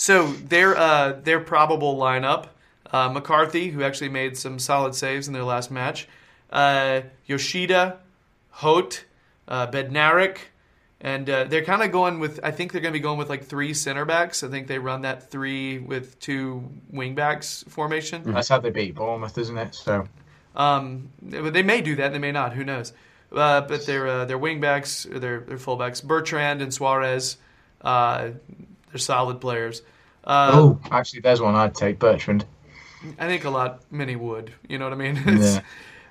So 0.00 0.32
their 0.32 0.78
uh, 0.78 1.12
their 1.12 1.40
probable 1.40 1.94
lineup: 1.98 2.46
uh, 2.90 3.10
McCarthy, 3.10 3.68
who 3.68 3.82
actually 3.82 4.08
made 4.08 4.34
some 4.38 4.58
solid 4.58 4.94
saves 4.94 5.28
in 5.28 5.34
their 5.34 5.44
last 5.44 5.70
match, 5.70 6.08
uh, 6.48 7.02
Yoshida, 7.26 7.98
Hoedt, 8.56 9.04
uh, 9.46 9.66
Bednarek, 9.66 10.38
and 11.02 11.28
uh, 11.28 11.44
they're 11.44 11.66
kind 11.66 11.82
of 11.82 11.92
going 11.92 12.18
with. 12.18 12.40
I 12.42 12.50
think 12.50 12.72
they're 12.72 12.80
going 12.80 12.94
to 12.94 12.98
be 12.98 13.02
going 13.02 13.18
with 13.18 13.28
like 13.28 13.44
three 13.44 13.74
center 13.74 14.06
backs. 14.06 14.42
I 14.42 14.48
think 14.48 14.68
they 14.68 14.78
run 14.78 15.02
that 15.02 15.30
three 15.30 15.78
with 15.78 16.18
two 16.18 16.64
wing 16.90 17.14
backs 17.14 17.62
formation. 17.68 18.22
That's 18.32 18.48
how 18.48 18.58
they 18.58 18.70
beat 18.70 18.94
Bournemouth, 18.94 19.36
isn't 19.36 19.58
it? 19.58 19.74
So 19.74 20.08
Um, 20.56 21.10
they 21.20 21.62
may 21.62 21.82
do 21.82 21.96
that. 21.96 22.12
They 22.12 22.18
may 22.18 22.32
not. 22.32 22.54
Who 22.54 22.64
knows? 22.64 22.94
Uh, 23.30 23.60
but 23.60 23.84
their 23.84 24.08
uh, 24.08 24.24
their 24.24 24.38
wingbacks, 24.38 25.14
or 25.14 25.18
their 25.18 25.40
their 25.40 25.58
fullbacks, 25.58 26.02
Bertrand 26.02 26.62
and 26.62 26.72
Soares, 26.72 27.36
uh, 27.82 28.30
they're 28.90 28.98
solid 28.98 29.40
players. 29.40 29.82
Uh, 30.24 30.50
oh, 30.52 30.80
actually, 30.90 31.20
there's 31.20 31.40
one 31.40 31.54
I'd 31.54 31.74
take. 31.74 31.98
Bertrand. 31.98 32.44
I 33.18 33.26
think 33.26 33.44
a 33.44 33.50
lot 33.50 33.80
many 33.90 34.16
would. 34.16 34.52
You 34.68 34.78
know 34.78 34.84
what 34.84 34.92
I 34.92 34.96
mean? 34.96 35.16
It's, 35.26 35.56
Yeah. 35.56 35.62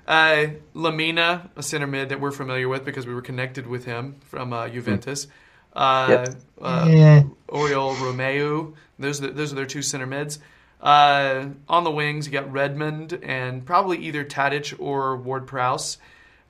uh, 0.08 0.50
Lemina, 0.74 1.48
a 1.56 1.62
center 1.62 1.86
mid 1.86 2.08
that 2.08 2.20
we're 2.20 2.32
familiar 2.32 2.68
with 2.68 2.84
because 2.84 3.06
we 3.06 3.14
were 3.14 3.22
connected 3.22 3.66
with 3.66 3.84
him 3.84 4.16
from 4.24 4.52
uh, 4.52 4.68
Juventus. 4.68 5.28
Uh, 5.72 6.06
Yep. 6.26 6.34
uh, 6.60 6.86
yeah. 6.90 7.22
Oriol 7.48 7.94
Romeu. 7.96 8.74
Those 8.98 9.22
are 9.22 9.28
the, 9.28 9.32
those 9.32 9.52
are 9.52 9.56
their 9.56 9.66
two 9.66 9.82
center 9.82 10.06
mids. 10.06 10.40
Uh, 10.80 11.50
on 11.68 11.84
the 11.84 11.90
wings, 11.90 12.26
you 12.26 12.32
got 12.32 12.50
Redmond 12.50 13.18
and 13.22 13.64
probably 13.64 13.98
either 13.98 14.24
Tadic 14.24 14.74
or 14.80 15.16
Ward 15.16 15.46
Prowse, 15.46 15.98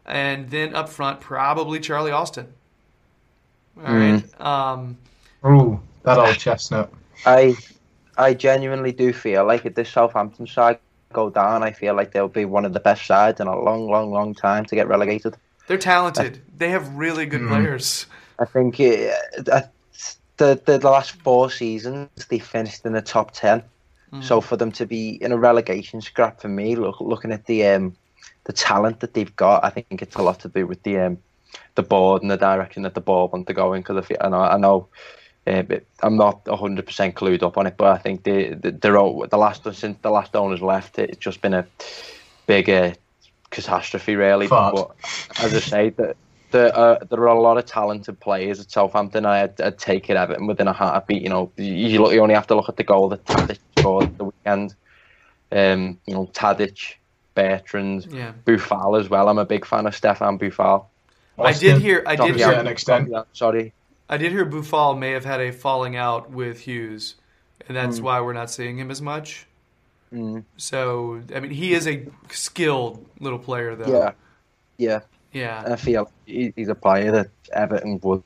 and 0.07 0.49
then 0.51 0.75
up 0.75 0.89
front, 0.89 1.21
probably 1.21 1.81
Charlie 1.81 2.13
Austin. 2.13 2.47
All 3.85 3.95
right. 3.95 4.41
Um, 4.41 4.99
Ooh, 5.45 5.81
that 6.05 6.19
old 6.19 6.39
chestnut. 6.39 6.93
I 7.27 7.55
I 8.17 8.35
genuinely 8.35 8.93
do 8.93 9.13
feel 9.13 9.45
like 9.47 9.65
if 9.67 9.75
this 9.75 9.89
Southampton 9.91 10.47
side 10.47 10.79
go 11.13 11.31
down, 11.31 11.63
I 11.63 11.73
feel 11.73 11.95
like 11.95 12.13
they'll 12.13 12.29
be 12.29 12.45
one 12.45 12.65
of 12.65 12.73
the 12.73 12.81
best 12.81 13.07
sides 13.07 13.41
in 13.41 13.47
a 13.47 13.59
long, 13.59 13.91
long, 13.91 14.13
long 14.13 14.35
time 14.35 14.65
to 14.67 14.75
get 14.75 14.87
relegated. 14.89 15.37
they're 15.67 15.79
talented. 15.79 16.41
They 16.57 16.71
have 16.71 16.89
really 16.95 17.27
good 17.27 17.47
players. 17.49 18.07
I 18.39 18.45
think 18.45 18.79
it, 18.81 19.13
uh, 19.51 19.63
the, 20.37 20.61
the 20.65 20.79
the 20.79 20.91
last 20.91 21.13
four 21.13 21.51
seasons 21.51 22.09
they 22.29 22.39
finished 22.39 22.87
in 22.87 22.93
the 22.93 23.03
top 23.03 23.33
ten. 23.33 23.63
So 24.23 24.41
for 24.41 24.57
them 24.57 24.73
to 24.73 24.87
be 24.87 25.23
in 25.23 25.31
a 25.31 25.37
relegation 25.39 26.01
scrap 26.01 26.41
for 26.41 26.49
me, 26.49 26.75
look, 26.75 27.01
looking 27.01 27.31
at 27.31 27.47
the 27.47 27.65
um, 27.65 27.95
the 28.43 28.53
talent 28.53 28.99
that 29.01 29.15
they've 29.15 29.37
got, 29.37 29.65
I 29.65 29.71
think 29.71 30.03
it's 30.03 30.17
a 30.17 30.23
lot 30.23 30.41
to 30.41 30.49
do 30.49 30.67
with 30.67 30.83
the 30.83 30.99
um, 30.99 31.19
the 31.77 31.85
board 31.85 32.23
and 32.23 32.29
the 32.29 32.37
direction 32.37 32.83
that 32.83 32.95
the 32.95 33.01
board 33.01 33.31
want 33.31 33.47
to 33.47 33.55
go 33.55 33.73
in. 33.73 33.83
Because 33.83 34.05
I 34.21 34.29
know, 34.29 34.41
I 34.41 34.59
know 34.59 34.89
uh, 35.47 35.63
but 35.63 35.85
I'm 36.03 36.17
not 36.17 36.47
100 36.47 36.87
percent 36.87 37.15
clued 37.15 37.43
up 37.43 37.57
on 37.59 37.67
it, 37.67 37.75
but 37.77 37.89
I 37.93 37.99
think 37.99 38.25
the 38.25 38.55
the, 38.55 38.71
they're 38.73 38.99
all- 38.99 39.27
the 39.27 39.39
last 39.39 39.65
since 39.75 39.97
the 40.03 40.11
last 40.11 40.35
owners 40.37 40.63
left, 40.63 40.99
it's 40.99 41.17
just 41.19 41.41
been 41.41 41.55
a 41.55 41.67
big 42.47 42.69
uh, 42.69 42.93
catastrophe, 43.51 44.17
really. 44.17 44.47
Fart. 44.49 44.75
But 44.75 44.91
as 45.43 45.55
I 45.55 45.61
say, 45.61 45.89
that. 45.91 46.17
There 46.53 46.77
are, 46.77 46.99
there 47.09 47.21
are 47.21 47.29
a 47.29 47.41
lot 47.41 47.59
of 47.59 47.67
talented 47.67 48.19
players 48.19 48.59
at 48.59 48.73
Southampton. 48.73 49.25
I'd, 49.25 49.61
I'd 49.61 49.79
take 49.79 50.11
it 50.11 50.17
Everton 50.17 50.49
within 50.49 50.67
a 50.67 50.73
heartbeat. 50.73 51.23
You 51.23 51.29
know, 51.29 51.53
you, 51.57 52.03
look, 52.03 52.13
you 52.13 52.21
only 52.21 52.35
have 52.35 52.49
to 52.49 52.57
look 52.57 52.69
at 52.69 52.77
the 52.77 52.83
goal 52.83 53.09
that 53.11 53.25
Tadic 53.25 53.59
scored 53.79 54.19
the 54.19 54.25
weekend. 54.25 54.75
Um, 55.53 56.01
you 56.07 56.15
know, 56.15 56.27
Tadic, 56.33 56.95
Bertrand, 57.37 58.07
Yeah. 58.11 58.33
Boufal 58.45 58.99
as 58.99 59.09
well. 59.09 59.29
I'm 59.29 59.39
a 59.39 59.45
big 59.45 59.65
fan 59.65 59.87
of 59.87 59.95
Stefan 59.95 60.41
Boufal. 60.41 60.87
I 61.39 61.53
did 61.53 61.81
hear. 61.81 62.03
I 62.05 62.17
did 62.17 62.27
to 62.27 62.35
a 62.35 62.37
hear. 62.37 62.47
certain 62.47 62.67
extent. 62.67 63.13
Sorry. 63.33 63.73
I 64.11 64.17
did 64.19 64.33
hear 64.33 64.45
Boufal 64.45 64.99
may 64.99 65.13
have 65.13 65.25
had 65.25 65.41
a 65.41 65.53
falling 65.53 65.97
out 65.97 66.31
with 66.31 66.59
Hughes, 66.61 67.15
and 67.67 67.77
that's 67.77 68.01
Mm. 68.01 68.03
why 68.03 68.21
we're 68.21 68.33
not 68.35 68.51
seeing 68.51 68.79
him 68.79 68.91
as 68.91 69.01
much. 69.01 69.47
Mm, 70.13 70.45
So 70.57 71.23
I 71.35 71.39
mean, 71.41 71.53
he 71.53 71.73
is 71.73 71.87
a 71.87 72.05
skilled 72.31 73.07
little 73.21 73.39
player, 73.39 73.75
though. 73.77 73.91
yeah, 73.91 74.13
yeah. 74.77 75.01
Yeah. 75.33 75.63
I 75.65 75.77
feel 75.77 76.11
he's 76.27 76.69
a 76.69 76.75
player 76.75 77.13
that 77.13 77.29
Everton 77.53 78.01
would 78.03 78.25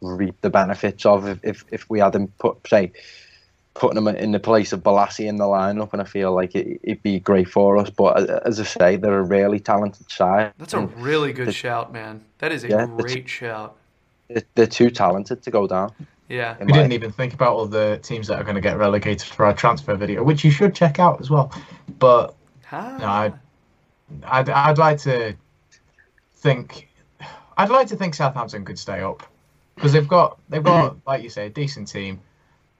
reap 0.00 0.34
the 0.40 0.48
benefits 0.48 1.04
of 1.04 1.28
if, 1.28 1.38
if, 1.42 1.64
if 1.70 1.90
we 1.90 2.00
had 2.00 2.14
him 2.14 2.28
put 2.38 2.66
say 2.66 2.90
putting 3.74 3.98
him 3.98 4.08
in 4.08 4.32
the 4.32 4.40
place 4.40 4.72
of 4.72 4.82
Bolasie 4.82 5.26
in 5.26 5.36
the 5.36 5.44
lineup, 5.44 5.92
and 5.92 6.00
I 6.00 6.04
feel 6.04 6.32
like 6.34 6.54
it, 6.54 6.80
it'd 6.82 7.02
be 7.02 7.20
great 7.20 7.48
for 7.50 7.76
us. 7.78 7.90
But 7.90 8.30
uh, 8.30 8.40
as 8.46 8.58
I 8.60 8.64
say, 8.64 8.96
they're 8.96 9.18
a 9.18 9.22
really 9.22 9.60
talented 9.60 10.10
side. 10.10 10.52
That's 10.58 10.72
a 10.74 10.80
really 10.80 11.32
good 11.34 11.48
the- 11.48 11.52
shout, 11.52 11.92
man. 11.92 12.22
That 12.38 12.50
is 12.52 12.64
a 12.64 12.68
Yeah, 12.68 12.86
great 12.86 13.28
shout. 13.28 13.76
They're- 14.34 14.42
they're 14.54 14.66
too 14.66 14.90
talented 14.90 15.42
to 15.42 15.50
go 15.50 15.66
down. 15.66 15.92
Yeah. 16.28 16.56
in 16.60 16.66
we 16.66 16.72
didn't 16.72 16.92
even 16.92 17.12
think 17.12 17.34
about 17.34 17.52
all 17.54 17.66
the 17.66 17.98
teams 18.02 18.26
that 18.28 18.38
are 18.40 18.44
going 18.44 18.54
to 18.54 18.60
get 18.62 18.78
relegated 18.78 19.28
for 19.28 19.44
our 19.44 19.52
transfer 19.52 19.94
video, 19.96 20.22
which 20.22 20.44
you 20.44 20.50
should 20.50 20.74
check 20.74 20.98
out 20.98 21.20
as 21.20 21.28
well. 21.30 21.52
But 21.98 22.34
Ah. 22.70 22.96
no, 22.98 23.06
I, 23.06 23.32
I'd, 24.40 24.48
I'd 24.48 24.78
like 24.78 24.98
to 25.00 25.34
think, 26.36 26.88
I'd 27.58 27.68
like 27.70 27.86
to 27.88 27.96
think 27.96 28.14
Southampton 28.14 28.64
could 28.64 28.78
stay 28.78 29.00
up 29.02 29.22
because 29.74 29.92
they've 29.92 30.08
got 30.08 30.38
they've 30.48 30.62
got 30.62 30.96
like 31.06 31.22
you 31.22 31.28
say 31.30 31.46
a 31.46 31.50
decent 31.50 31.88
team, 31.88 32.20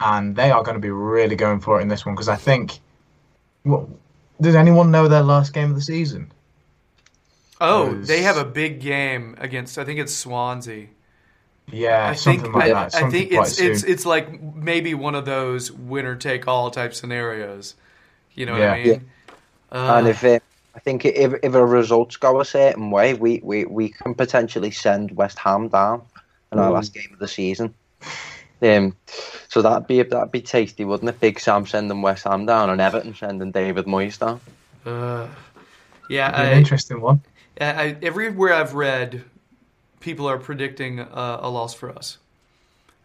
and 0.00 0.34
they 0.34 0.50
are 0.50 0.62
going 0.62 0.74
to 0.76 0.80
be 0.80 0.90
really 0.90 1.36
going 1.36 1.60
for 1.60 1.78
it 1.78 1.82
in 1.82 1.88
this 1.88 2.06
one 2.06 2.14
because 2.14 2.28
I 2.28 2.36
think. 2.36 2.78
Well, 3.64 3.88
does 4.40 4.54
anyone 4.54 4.90
know 4.90 5.08
their 5.08 5.22
last 5.22 5.52
game 5.52 5.68
of 5.70 5.76
the 5.76 5.82
season? 5.82 6.32
oh, 7.60 7.94
was- 7.94 8.08
they 8.08 8.22
have 8.22 8.36
a 8.36 8.44
big 8.44 8.80
game 8.80 9.36
against. 9.38 9.78
I 9.78 9.84
think 9.84 10.00
it's 10.00 10.14
Swansea. 10.14 10.86
Yeah, 11.70 12.08
I 12.08 12.14
something 12.14 12.42
think 12.42 12.54
like 12.54 12.64
I, 12.64 12.88
that. 12.88 12.94
I 12.94 13.10
think 13.10 13.32
quite 13.32 13.46
it's 13.46 13.56
soon. 13.56 13.70
it's 13.72 13.82
it's 13.84 14.06
like 14.06 14.42
maybe 14.54 14.94
one 14.94 15.14
of 15.14 15.24
those 15.24 15.70
winner 15.72 16.16
take 16.16 16.46
all 16.48 16.70
type 16.70 16.92
scenarios. 16.94 17.74
You 18.34 18.46
know 18.46 18.52
what 18.52 18.62
I 18.62 18.76
Yeah. 18.78 18.92
mean? 18.92 19.10
Uh, 19.70 19.94
and 19.98 20.08
if 20.08 20.22
it, 20.24 20.42
I 20.74 20.80
think 20.80 21.04
if 21.04 21.32
if 21.42 21.54
our 21.54 21.66
results 21.66 22.16
go 22.16 22.40
a 22.40 22.44
certain 22.44 22.90
way, 22.90 23.14
we, 23.14 23.40
we, 23.42 23.64
we 23.64 23.88
can 23.90 24.14
potentially 24.14 24.70
send 24.70 25.12
West 25.16 25.38
Ham 25.38 25.68
down 25.68 26.02
in 26.50 26.58
our 26.58 26.70
Mm. 26.70 26.74
last 26.74 26.92
game 26.94 27.08
of 27.12 27.18
the 27.18 27.28
season. 27.28 27.74
Um, 28.60 28.94
so 29.48 29.62
that'd 29.62 29.86
be 29.86 30.02
that'd 30.02 30.30
be 30.30 30.40
tasty, 30.42 30.84
wouldn't 30.84 31.08
it? 31.08 31.20
Big 31.20 31.40
Sam 31.40 31.66
sending 31.66 32.02
West 32.02 32.24
Ham 32.24 32.44
down 32.46 32.70
and 32.70 32.80
Everton 32.80 33.14
sending 33.14 33.50
David 33.50 33.86
Moyes 33.86 34.18
down. 34.18 34.40
uh, 34.84 35.26
yeah, 36.08 36.30
Be 36.30 36.48
an 36.52 36.58
interesting 36.58 37.00
one. 37.00 37.22
I, 37.60 37.64
I, 37.64 37.96
everywhere 38.02 38.52
I've 38.54 38.74
read, 38.74 39.24
people 40.02 40.28
are 40.28 40.38
predicting 40.38 41.00
uh, 41.00 41.38
a 41.40 41.48
loss 41.48 41.72
for 41.74 41.90
us. 41.90 42.18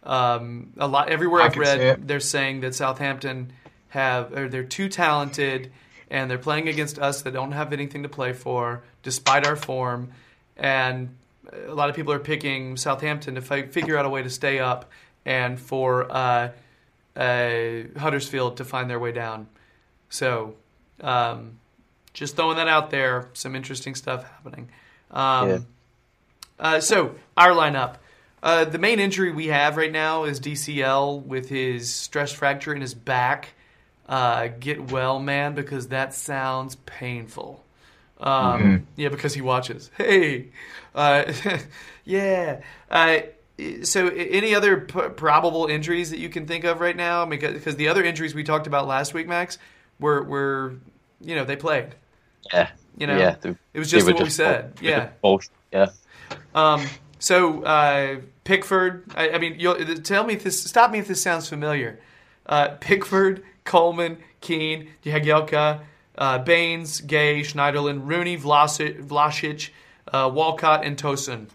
Um, 0.02 0.72
a 0.76 0.86
lot 0.86 1.08
everywhere 1.08 1.42
I 1.42 1.46
I've 1.46 1.56
read, 1.56 2.06
they're 2.06 2.20
saying 2.20 2.60
that 2.60 2.74
Southampton 2.74 3.52
have 3.88 4.36
or 4.36 4.48
they're 4.48 4.62
too 4.64 4.88
talented, 4.88 5.72
and 6.10 6.30
they're 6.30 6.38
playing 6.38 6.68
against 6.68 6.98
us 6.98 7.22
that 7.22 7.32
don't 7.32 7.52
have 7.52 7.72
anything 7.72 8.02
to 8.02 8.08
play 8.08 8.32
for, 8.32 8.82
despite 9.02 9.46
our 9.46 9.56
form. 9.56 10.10
And 10.56 11.14
a 11.66 11.74
lot 11.74 11.88
of 11.88 11.96
people 11.96 12.12
are 12.12 12.18
picking 12.18 12.76
Southampton 12.76 13.34
to 13.36 13.40
fi- 13.40 13.66
figure 13.66 13.96
out 13.96 14.04
a 14.04 14.08
way 14.08 14.22
to 14.22 14.30
stay 14.30 14.58
up, 14.58 14.90
and 15.24 15.58
for 15.58 16.10
uh, 16.10 16.50
uh, 17.16 17.82
Huddersfield 17.96 18.58
to 18.58 18.64
find 18.64 18.88
their 18.88 18.98
way 18.98 19.12
down. 19.12 19.46
So, 20.10 20.54
um, 21.00 21.58
just 22.14 22.36
throwing 22.36 22.56
that 22.56 22.68
out 22.68 22.90
there. 22.90 23.28
Some 23.34 23.54
interesting 23.54 23.94
stuff 23.94 24.24
happening. 24.24 24.68
Um, 25.10 25.48
Yeah. 25.48 25.58
Uh, 26.58 26.80
so 26.80 27.14
our 27.36 27.50
lineup. 27.50 27.96
Uh, 28.42 28.64
the 28.64 28.78
main 28.78 29.00
injury 29.00 29.32
we 29.32 29.48
have 29.48 29.76
right 29.76 29.90
now 29.90 30.22
is 30.24 30.38
DCL 30.38 31.24
with 31.26 31.48
his 31.48 31.92
stress 31.92 32.30
fracture 32.32 32.72
in 32.72 32.80
his 32.80 32.94
back. 32.94 33.48
Uh, 34.08 34.48
get 34.60 34.90
well, 34.92 35.18
man, 35.18 35.54
because 35.54 35.88
that 35.88 36.14
sounds 36.14 36.76
painful. 36.86 37.64
Um, 38.20 38.86
Yeah, 38.96 39.08
because 39.08 39.34
he 39.34 39.40
watches. 39.40 39.90
Hey, 39.96 40.48
uh, 40.94 41.32
yeah. 42.04 42.60
Uh, 42.90 43.18
so, 43.82 44.06
any 44.08 44.54
other 44.54 44.82
p- 44.82 45.08
probable 45.16 45.66
injuries 45.66 46.10
that 46.10 46.20
you 46.20 46.28
can 46.28 46.46
think 46.46 46.62
of 46.64 46.80
right 46.80 46.96
now? 46.96 47.26
Because 47.26 47.54
because 47.54 47.74
the 47.76 47.88
other 47.88 48.04
injuries 48.04 48.34
we 48.34 48.44
talked 48.44 48.68
about 48.68 48.86
last 48.86 49.14
week, 49.14 49.26
Max, 49.26 49.58
were 49.98 50.22
were 50.22 50.74
you 51.20 51.34
know 51.34 51.44
they 51.44 51.56
played. 51.56 51.88
Yeah, 52.52 52.70
You 52.96 53.08
know, 53.08 53.18
yeah. 53.18 53.34
they- 53.40 53.56
it 53.74 53.78
was 53.80 53.90
just 53.90 54.06
what 54.06 54.22
we 54.22 54.30
said. 54.30 54.76
bull- 54.76 54.84
Yeah. 54.88 55.08
bullshit, 55.20 55.50
yeah. 55.72 55.86
Um, 56.58 56.86
so 57.18 57.62
uh, 57.62 58.20
Pickford. 58.44 59.04
I, 59.14 59.30
I 59.30 59.38
mean, 59.38 59.56
you'll, 59.58 59.76
tell 59.96 60.24
me 60.24 60.34
if 60.34 60.44
this. 60.44 60.62
Stop 60.62 60.90
me 60.90 60.98
if 60.98 61.08
this 61.08 61.22
sounds 61.22 61.48
familiar. 61.48 62.00
Uh, 62.46 62.70
Pickford, 62.80 63.44
Coleman, 63.64 64.18
Keane, 64.40 64.88
Jagielka, 65.04 65.80
uh, 66.16 66.38
Baines, 66.38 67.00
Gueye, 67.02 67.40
Schneiderlin, 67.40 68.06
Rooney, 68.06 68.36
Vlasic, 68.36 69.04
Vlasic, 69.04 69.70
uh, 70.12 70.30
Walcott, 70.32 70.84
and 70.84 70.96
Tosun. 70.96 71.46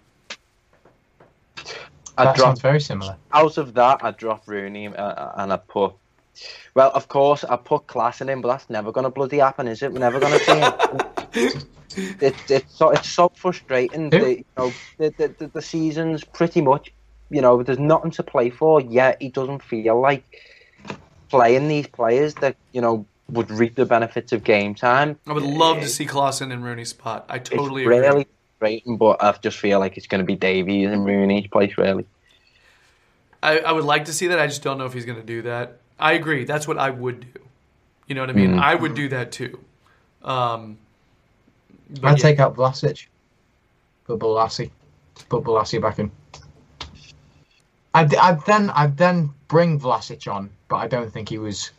I 2.16 2.26
That 2.26 2.36
dropped 2.36 2.38
sounds 2.38 2.62
very 2.62 2.80
similar. 2.80 3.18
out 3.34 3.58
of 3.58 3.74
that. 3.74 4.04
I 4.04 4.12
dropped 4.12 4.48
Rooney 4.48 4.88
uh, 4.88 5.32
and 5.36 5.52
I 5.52 5.58
put. 5.58 5.94
Well, 6.74 6.92
of 6.94 7.08
course, 7.08 7.44
I 7.44 7.56
put 7.56 7.88
class 7.88 8.22
in 8.22 8.30
him, 8.30 8.42
but 8.42 8.50
that's 8.50 8.70
never 8.70 8.92
going 8.92 9.06
to 9.06 9.10
bloody 9.10 9.38
happen, 9.38 9.68
is 9.68 9.82
it? 9.84 9.92
We're 9.92 10.00
never 10.00 10.20
going 10.20 10.40
to 10.40 10.46
see 10.46 10.60
him. 10.60 11.64
it, 12.22 12.36
it's 12.50 12.76
so 12.76 12.90
it's 12.90 13.10
so 13.10 13.30
frustrating. 13.36 14.12
Who? 14.12 14.20
The, 14.20 14.38
you 14.38 14.46
know, 14.58 14.74
the, 14.98 15.10
the, 15.18 15.28
the, 15.40 15.48
the 15.48 15.62
season's 15.62 16.24
pretty 16.24 16.62
much, 16.62 16.92
you 17.30 17.42
know, 17.42 17.62
there's 17.64 17.80
nothing 17.80 18.12
to 18.12 18.24
play 18.24 18.50
for. 18.50 18.82
Yet 18.82 19.22
he 19.22 19.30
doesn't 19.30 19.64
feel 19.64 20.00
like 20.00 20.24
playing 21.30 21.68
these 21.68 21.88
players 21.88 22.36
that 22.36 22.56
you 22.72 22.82
know 22.82 23.06
would 23.30 23.50
reap 23.50 23.76
the 23.76 23.86
benefits 23.86 24.32
of 24.32 24.44
game 24.44 24.76
time. 24.76 25.18
I 25.28 25.34
would 25.34 25.44
love 25.44 25.80
to 25.80 25.88
see 25.88 26.06
Klaassen 26.06 26.52
in 26.52 26.62
Rooney's 26.62 26.90
spot. 26.90 27.26
I 27.30 27.40
totally 27.40 27.84
it's 27.84 27.88
agree. 27.88 28.00
really 28.00 28.28
frustrating, 28.60 28.98
but 28.98 29.24
I 29.24 29.32
just 29.42 29.58
feel 29.58 29.80
like 29.80 29.98
it's 29.98 30.08
going 30.08 30.20
to 30.20 30.26
be 30.26 30.36
Davies 30.36 30.90
and 30.90 31.06
Rooney's 31.06 31.48
place, 31.48 31.78
really. 31.78 32.06
I, 33.42 33.60
I 33.60 33.72
would 33.72 33.84
like 33.84 34.06
to 34.06 34.14
see 34.14 34.28
that. 34.28 34.40
I 34.40 34.48
just 34.48 34.64
don't 34.64 34.78
know 34.78 34.86
if 34.86 34.94
he's 34.94 35.06
going 35.06 35.20
to 35.20 35.26
do 35.26 35.42
that. 35.44 35.80
I 36.00 36.14
agree. 36.14 36.44
That's 36.46 36.68
what 36.68 36.78
I 36.78 36.90
would 36.90 37.22
do. 37.34 37.40
You 38.08 38.16
know 38.16 38.22
what 38.22 38.30
I 38.30 38.34
mean? 38.34 38.56
Mhm. 38.56 38.62
I 38.62 38.76
would 38.76 38.94
do 38.96 39.08
that 39.10 39.32
too. 39.32 39.60
Um, 40.24 40.78
I'd 42.04 42.18
yeah. 42.18 42.24
take 42.24 42.40
out 42.40 42.56
Vlasic. 42.56 43.08
Put 44.06 44.20
Bolasie. 44.20 44.72
Put 45.30 45.44
Bolasie 45.44 45.82
back 45.82 46.00
in. 46.00 46.12
I'd, 47.94 48.14
I'd 48.16 48.44
then 48.46 48.70
I'd 48.72 48.98
then 48.98 49.30
bring 49.48 49.80
Vlasic 49.80 50.32
on, 50.32 50.50
but 50.68 50.78
I 50.78 50.88
don't 50.88 51.12
think 51.12 51.30
he 51.30 51.38
was 51.38 51.72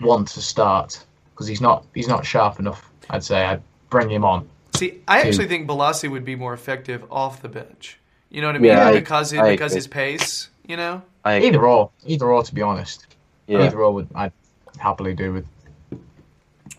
one 0.00 0.24
to 0.24 0.40
start 0.40 1.04
because 1.34 1.46
he's 1.46 1.60
not 1.60 1.84
he's 1.94 2.08
not 2.08 2.24
sharp 2.24 2.58
enough. 2.58 2.90
I'd 3.10 3.22
say 3.22 3.44
I'd 3.44 3.62
bring 3.90 4.08
him 4.10 4.24
on. 4.24 4.48
See, 4.74 5.02
I 5.06 5.22
Two. 5.22 5.28
actually 5.28 5.48
think 5.48 5.68
Bolasie 5.68 6.10
would 6.10 6.24
be 6.24 6.36
more 6.36 6.54
effective 6.54 7.04
off 7.10 7.42
the 7.42 7.48
bench. 7.48 7.98
You 8.30 8.40
know 8.40 8.48
what 8.48 8.56
I 8.56 8.58
mean? 8.58 8.72
Yeah, 8.72 8.88
I- 8.88 8.92
because 8.92 9.32
I 9.34 9.50
because 9.50 9.72
agree. 9.72 9.78
his 9.78 9.86
pace. 9.86 10.48
You 10.66 10.76
know. 10.76 11.02
I 11.24 11.40
Either 11.42 11.64
or, 11.64 11.90
either 12.06 12.26
or. 12.26 12.42
To 12.42 12.54
be 12.54 12.62
honest, 12.62 13.06
yeah. 13.46 13.62
either 13.64 13.82
or 13.82 13.92
would 13.92 14.08
I'd 14.14 14.32
happily 14.78 15.14
do 15.14 15.32
with. 15.32 15.46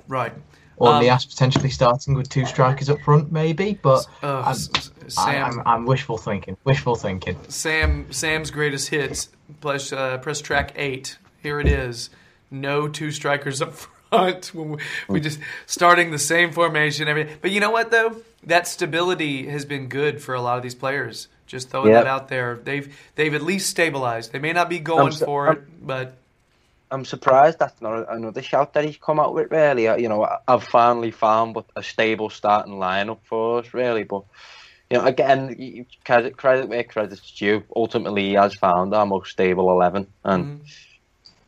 Right. 0.07 0.34
Or 0.78 0.89
Um, 0.93 1.03
Niasse 1.03 1.28
potentially 1.28 1.70
starting 1.70 2.13
with 2.13 2.30
two 2.30 2.45
strikers 2.45 2.89
up 2.89 3.01
front, 3.01 3.32
maybe. 3.32 3.80
But 3.82 4.05
Uh, 4.22 4.41
I'm, 4.41 4.51
S- 4.51 4.70
S- 4.76 4.91
I, 5.18 5.34
Sam. 5.34 5.59
I'm, 5.59 5.68
I'm 5.68 5.86
wishful 5.86 6.18
thinking. 6.18 6.55
Wishful 6.65 6.95
thinking. 6.95 7.36
Sam. 7.47 8.11
Sam's 8.11 8.51
greatest 8.51 8.89
hits. 8.89 9.30
Press, 9.61 9.91
uh, 9.91 10.18
press 10.20 10.39
track 10.41 10.74
eight. 10.76 11.18
Here 11.41 11.59
it 11.59 11.68
is. 11.68 12.09
No 12.51 12.88
two 12.88 13.11
strikers 13.11 13.61
up 13.61 13.74
front. 14.09 14.53
When 14.53 14.70
we, 14.72 14.78
we 15.07 15.20
just 15.20 15.39
starting 15.65 16.11
the 16.11 16.20
same 16.20 16.51
formation. 16.51 17.07
Everything. 17.07 17.38
But 17.41 17.51
you 17.51 17.59
know 17.59 17.72
what 17.72 17.91
though? 17.91 18.18
that 18.43 18.65
stability 18.68 19.47
has 19.49 19.65
been 19.65 19.88
good 19.89 20.22
for 20.22 20.34
a 20.36 20.39
lot 20.39 20.55
of 20.57 20.63
these 20.63 20.76
players. 20.76 21.28
Just 21.47 21.70
throwing 21.70 21.89
Yeah. 21.89 22.03
that 22.03 22.07
out 22.07 22.28
there. 22.30 22.59
They've 22.63 22.95
they've 23.15 23.34
at 23.34 23.41
least 23.41 23.70
stabilized. 23.70 24.32
They 24.32 24.39
may 24.39 24.53
not 24.53 24.70
be 24.70 24.80
going 24.80 25.11
so- 25.11 25.26
for 25.26 25.47
I'm- 25.47 25.57
it, 25.57 25.88
but 25.88 26.18
I'm 26.89 27.05
surprised 27.05 27.59
that's 27.59 27.81
not 27.81 28.11
another 28.13 28.41
shout 28.41 28.73
that 28.73 28.85
he's 28.85 28.97
come 28.97 29.19
out 29.19 29.33
with. 29.33 29.51
Really, 29.51 29.88
Uh, 29.88 29.97
you 29.97 30.07
know, 30.07 30.27
I've 30.47 30.63
finally 30.63 31.11
found 31.11 31.57
a 31.75 31.83
stable 31.83 32.29
starting 32.29 32.75
lineup 32.75 33.19
for 33.23 33.59
us. 33.59 33.73
Really, 33.73 34.03
but 34.03 34.23
you 34.89 34.97
know, 34.97 35.05
again, 35.05 35.85
credit 36.05 36.38
credit 36.38 36.69
where 36.69 36.83
credit's 36.83 37.31
due. 37.31 37.63
Ultimately, 37.75 38.29
he 38.29 38.33
has 38.33 38.55
found 38.55 38.93
our 38.93 39.05
most 39.05 39.31
stable 39.31 39.69
eleven, 39.69 40.07
and 40.23 40.45
Mhm. 40.45 40.61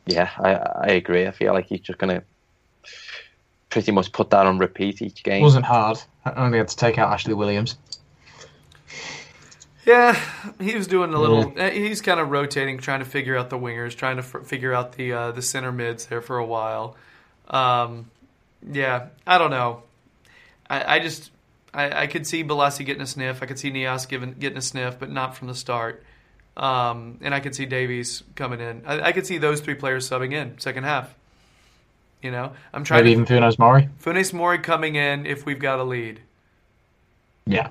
yeah, 0.06 0.30
I 0.38 0.54
I 0.54 0.92
agree. 0.92 1.26
I 1.26 1.30
feel 1.30 1.54
like 1.54 1.66
he's 1.66 1.80
just 1.80 1.98
gonna 1.98 2.22
pretty 3.70 3.92
much 3.92 4.12
put 4.12 4.30
that 4.30 4.46
on 4.46 4.58
repeat 4.58 5.00
each 5.00 5.22
game. 5.22 5.40
It 5.40 5.44
wasn't 5.44 5.64
hard. 5.64 6.02
I 6.24 6.32
only 6.32 6.58
had 6.58 6.68
to 6.68 6.76
take 6.76 6.98
out 6.98 7.12
Ashley 7.12 7.34
Williams. 7.34 7.76
Yeah, 9.86 10.18
he 10.60 10.74
was 10.76 10.86
doing 10.86 11.12
a 11.14 11.18
little. 11.18 11.52
eh, 11.56 11.70
He's 11.70 12.02
kind 12.02 12.20
of 12.20 12.30
rotating, 12.30 12.78
trying 12.78 12.98
to 13.00 13.06
figure 13.06 13.36
out 13.36 13.48
the 13.50 13.58
wingers, 13.58 13.96
trying 13.96 14.16
to 14.16 14.22
f- 14.22 14.46
figure 14.46 14.74
out 14.74 14.92
the 14.92 15.12
uh, 15.12 15.30
the 15.32 15.42
center 15.42 15.72
mids 15.72 16.06
there 16.06 16.20
for 16.20 16.36
a 16.38 16.44
while. 16.44 16.96
Um, 17.48 18.10
yeah, 18.70 19.06
I 19.26 19.38
don't 19.38 19.50
know. 19.50 19.82
I, 20.68 20.96
I 20.96 20.98
just 21.00 21.30
I, 21.72 22.02
I 22.02 22.06
could 22.08 22.26
see 22.26 22.44
Bolasie 22.44 22.84
getting 22.84 23.02
a 23.02 23.06
sniff. 23.06 23.42
I 23.42 23.46
could 23.46 23.58
see 23.58 23.70
Niasse 23.72 24.06
giving 24.08 24.32
getting 24.34 24.58
a 24.58 24.62
sniff, 24.62 24.98
but 24.98 25.10
not 25.10 25.34
from 25.34 25.48
the 25.48 25.54
start. 25.54 26.04
Um, 26.56 27.18
and 27.22 27.34
I 27.34 27.40
could 27.40 27.54
see 27.54 27.64
Davies 27.64 28.22
coming 28.34 28.60
in. 28.60 28.82
I, 28.84 29.00
I 29.00 29.12
could 29.12 29.26
see 29.26 29.38
those 29.38 29.60
three 29.60 29.74
players 29.76 30.08
subbing 30.08 30.32
in 30.34 30.58
second 30.58 30.84
half. 30.84 31.14
You 32.22 32.30
know, 32.32 32.52
I'm 32.74 32.84
trying 32.84 33.04
Maybe 33.04 33.14
to 33.14 33.22
even 33.22 33.42
Funes 33.42 33.58
Mori. 33.58 33.88
Funes 34.02 34.32
Mori 34.34 34.58
coming 34.58 34.96
in 34.96 35.24
if 35.24 35.46
we've 35.46 35.58
got 35.58 35.78
a 35.78 35.84
lead. 35.84 36.20
Yeah. 37.46 37.70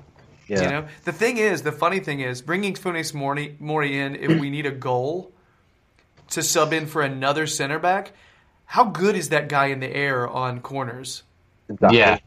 Yeah. 0.50 0.62
You 0.62 0.68
know, 0.68 0.88
the 1.04 1.12
thing 1.12 1.36
is, 1.36 1.62
the 1.62 1.72
funny 1.72 2.00
thing 2.00 2.20
is, 2.20 2.42
bringing 2.42 2.74
Funes 2.74 3.14
Mori, 3.14 3.56
Mori 3.60 3.98
in 3.98 4.16
if 4.16 4.40
we 4.40 4.50
need 4.50 4.66
a 4.66 4.72
goal 4.72 5.32
to 6.30 6.42
sub 6.42 6.72
in 6.72 6.86
for 6.86 7.02
another 7.02 7.46
center 7.46 7.78
back. 7.78 8.12
How 8.64 8.84
good 8.84 9.16
is 9.16 9.30
that 9.30 9.48
guy 9.48 9.66
in 9.66 9.80
the 9.80 9.94
air 9.94 10.28
on 10.28 10.60
corners? 10.60 11.22
Exactly. 11.68 11.98
Yeah. 11.98 12.18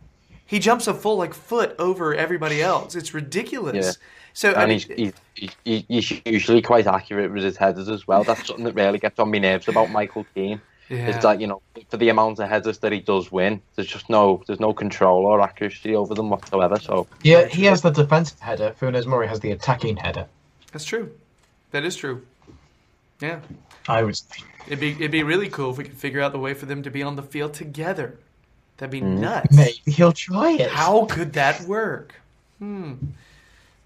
He 0.45 0.59
jumps 0.59 0.88
a 0.88 0.93
full 0.93 1.17
like 1.17 1.34
foot 1.34 1.76
over 1.80 2.13
everybody 2.13 2.61
else. 2.61 2.95
It's 2.95 3.13
ridiculous. 3.13 3.86
Yeah. 3.86 3.91
So 4.34 4.51
I 4.51 4.63
and 4.63 4.69
mean, 4.69 4.80
he's, 4.80 5.13
he's, 5.36 5.55
he's, 5.63 5.86
he's 5.88 6.21
usually 6.26 6.61
quite 6.61 6.88
accurate 6.88 7.32
with 7.32 7.43
his 7.43 7.57
headers 7.57 7.89
as 7.89 8.07
well. 8.07 8.24
That's 8.24 8.47
something 8.47 8.65
that 8.65 8.76
really 8.76 8.99
gets 8.99 9.19
on 9.19 9.32
my 9.32 9.39
nerves 9.39 9.67
about 9.67 9.89
Michael 9.89 10.26
Keane. 10.34 10.61
Yeah. 10.93 11.07
It's 11.15 11.23
like 11.23 11.39
you 11.39 11.47
know, 11.47 11.61
for 11.89 11.97
the 11.97 12.09
amount 12.09 12.39
of 12.39 12.49
headers 12.49 12.77
that 12.79 12.91
he 12.91 12.99
does 12.99 13.31
win, 13.31 13.61
there's 13.75 13.87
just 13.87 14.09
no 14.09 14.43
there's 14.47 14.59
no 14.59 14.73
control 14.73 15.25
or 15.25 15.41
accuracy 15.41 15.95
over 15.95 16.13
them 16.15 16.29
whatsoever. 16.29 16.79
So 16.79 17.07
Yeah, 17.23 17.45
he 17.47 17.65
has 17.65 17.81
the 17.81 17.89
defensive 17.91 18.39
header. 18.39 18.75
Funes 18.79 19.05
Mori 19.05 19.27
has 19.27 19.39
the 19.39 19.51
attacking 19.51 19.97
header. 19.97 20.27
that's 20.71 20.85
true. 20.85 21.11
That 21.71 21.83
is 21.83 21.95
true. 21.95 22.25
Yeah, 23.19 23.39
I 23.87 24.03
was. 24.03 24.25
it'd 24.67 24.79
be 24.79 24.91
it'd 24.91 25.11
be 25.11 25.23
really 25.23 25.49
cool 25.49 25.71
if 25.71 25.77
we 25.77 25.83
could 25.85 25.97
figure 25.97 26.21
out 26.21 26.31
the 26.33 26.39
way 26.39 26.53
for 26.53 26.65
them 26.65 26.83
to 26.83 26.89
be 26.91 27.01
on 27.03 27.15
the 27.15 27.23
field 27.23 27.53
together. 27.53 28.17
That'd 28.77 28.91
be 28.91 29.01
Mm-hmm. 29.01 29.21
nuts. 29.21 29.55
Maybe 29.55 29.91
he'll 29.91 30.11
try 30.13 30.51
it. 30.53 30.69
How 30.71 31.05
could 31.05 31.33
that 31.33 31.61
work? 31.61 32.15
Hmm. 32.59 32.93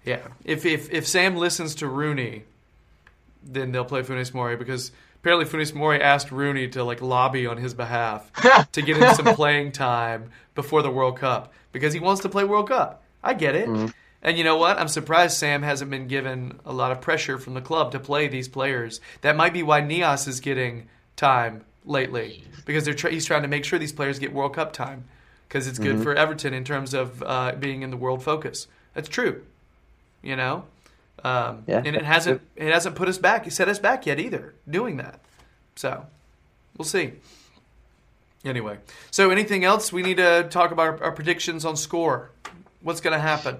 Yeah. 0.04 0.20
If 0.44 0.64
if 0.66 0.90
if 0.92 1.06
Sam 1.06 1.36
listens 1.36 1.74
to 1.76 1.86
Rooney, 1.86 2.44
then 3.44 3.70
they'll 3.72 3.84
play 3.84 4.02
Funes 4.02 4.32
Mori 4.34 4.56
because 4.56 4.90
apparently 5.20 5.46
Funes 5.46 5.74
Mori 5.74 6.00
asked 6.00 6.30
Rooney 6.30 6.68
to 6.68 6.84
like 6.84 7.00
lobby 7.02 7.46
on 7.46 7.56
his 7.58 7.74
behalf 7.74 8.30
to 8.72 8.82
get 8.82 8.96
him 8.96 9.14
some 9.14 9.34
playing 9.34 9.72
time 9.72 10.30
before 10.54 10.82
the 10.82 10.90
World 10.90 11.18
Cup 11.18 11.52
because 11.72 11.92
he 11.92 12.00
wants 12.00 12.22
to 12.22 12.28
play 12.28 12.44
World 12.44 12.68
Cup. 12.68 13.02
I 13.22 13.34
get 13.34 13.54
it. 13.54 13.68
And 14.20 14.36
you 14.36 14.42
know 14.44 14.56
what? 14.56 14.78
I'm 14.78 14.88
surprised 14.88 15.36
Sam 15.36 15.62
hasn't 15.62 15.90
been 15.90 16.08
given 16.08 16.58
a 16.64 16.72
lot 16.72 16.90
of 16.90 17.00
pressure 17.00 17.38
from 17.38 17.54
the 17.54 17.60
club 17.60 17.92
to 17.92 18.00
play 18.00 18.26
these 18.26 18.48
players. 18.48 19.00
That 19.20 19.36
might 19.36 19.52
be 19.52 19.62
why 19.62 19.80
Niasse 19.80 20.26
is 20.26 20.40
getting 20.40 20.88
time 21.16 21.64
lately 21.84 22.44
because 22.64 22.84
they're 22.84 22.94
try- 22.94 23.10
he's 23.12 23.24
trying 23.24 23.42
to 23.42 23.48
make 23.48 23.64
sure 23.64 23.78
these 23.78 23.92
players 23.92 24.18
get 24.18 24.32
World 24.32 24.54
Cup 24.54 24.72
time 24.72 25.04
because 25.48 25.66
it's 25.66 25.78
good 25.78 26.02
for 26.02 26.14
Everton 26.14 26.52
in 26.52 26.64
terms 26.64 26.94
of 26.94 27.22
uh, 27.22 27.52
being 27.52 27.82
in 27.82 27.90
the 27.90 27.96
world 27.96 28.22
focus. 28.22 28.66
That's 28.94 29.08
true, 29.08 29.42
you 30.22 30.36
know. 30.36 30.64
Um, 31.24 31.64
Yeah. 31.66 31.82
and 31.84 31.96
it 31.96 32.04
hasn't 32.04 32.40
it 32.56 32.72
hasn't 32.72 32.94
put 32.94 33.08
us 33.08 33.18
back. 33.18 33.46
It 33.46 33.52
set 33.52 33.68
us 33.68 33.78
back 33.78 34.06
yet 34.06 34.20
either 34.20 34.54
doing 34.68 34.96
that. 34.98 35.20
So 35.76 36.06
we'll 36.76 36.84
see. 36.84 37.14
Anyway, 38.44 38.78
so 39.10 39.30
anything 39.30 39.64
else 39.64 39.92
we 39.92 40.02
need 40.02 40.16
to 40.18 40.46
talk 40.48 40.70
about 40.70 40.86
our, 41.00 41.04
our 41.04 41.12
predictions 41.12 41.64
on 41.64 41.76
score? 41.76 42.30
What's 42.82 43.00
going 43.00 43.14
to 43.14 43.20
happen? 43.20 43.58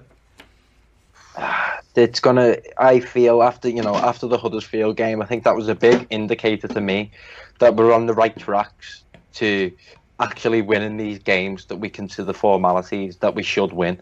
it's 1.94 2.20
gonna. 2.20 2.56
I 2.78 3.00
feel 3.00 3.42
after 3.42 3.68
you 3.68 3.82
know 3.82 3.94
after 3.94 4.26
the 4.26 4.38
Huddersfield 4.38 4.96
game, 4.96 5.20
I 5.22 5.26
think 5.26 5.44
that 5.44 5.54
was 5.56 5.68
a 5.68 5.74
big 5.74 6.06
indicator 6.10 6.68
to 6.68 6.80
me 6.80 7.10
that 7.58 7.74
we're 7.76 7.92
on 7.92 8.06
the 8.06 8.14
right 8.14 8.36
tracks 8.38 9.04
to 9.34 9.72
actually 10.20 10.62
winning 10.62 10.96
these 10.96 11.18
games 11.18 11.66
that 11.66 11.76
we 11.76 11.88
consider 11.88 12.24
the 12.24 12.34
formalities 12.34 13.16
that 13.18 13.34
we 13.34 13.42
should 13.42 13.72
win. 13.72 14.00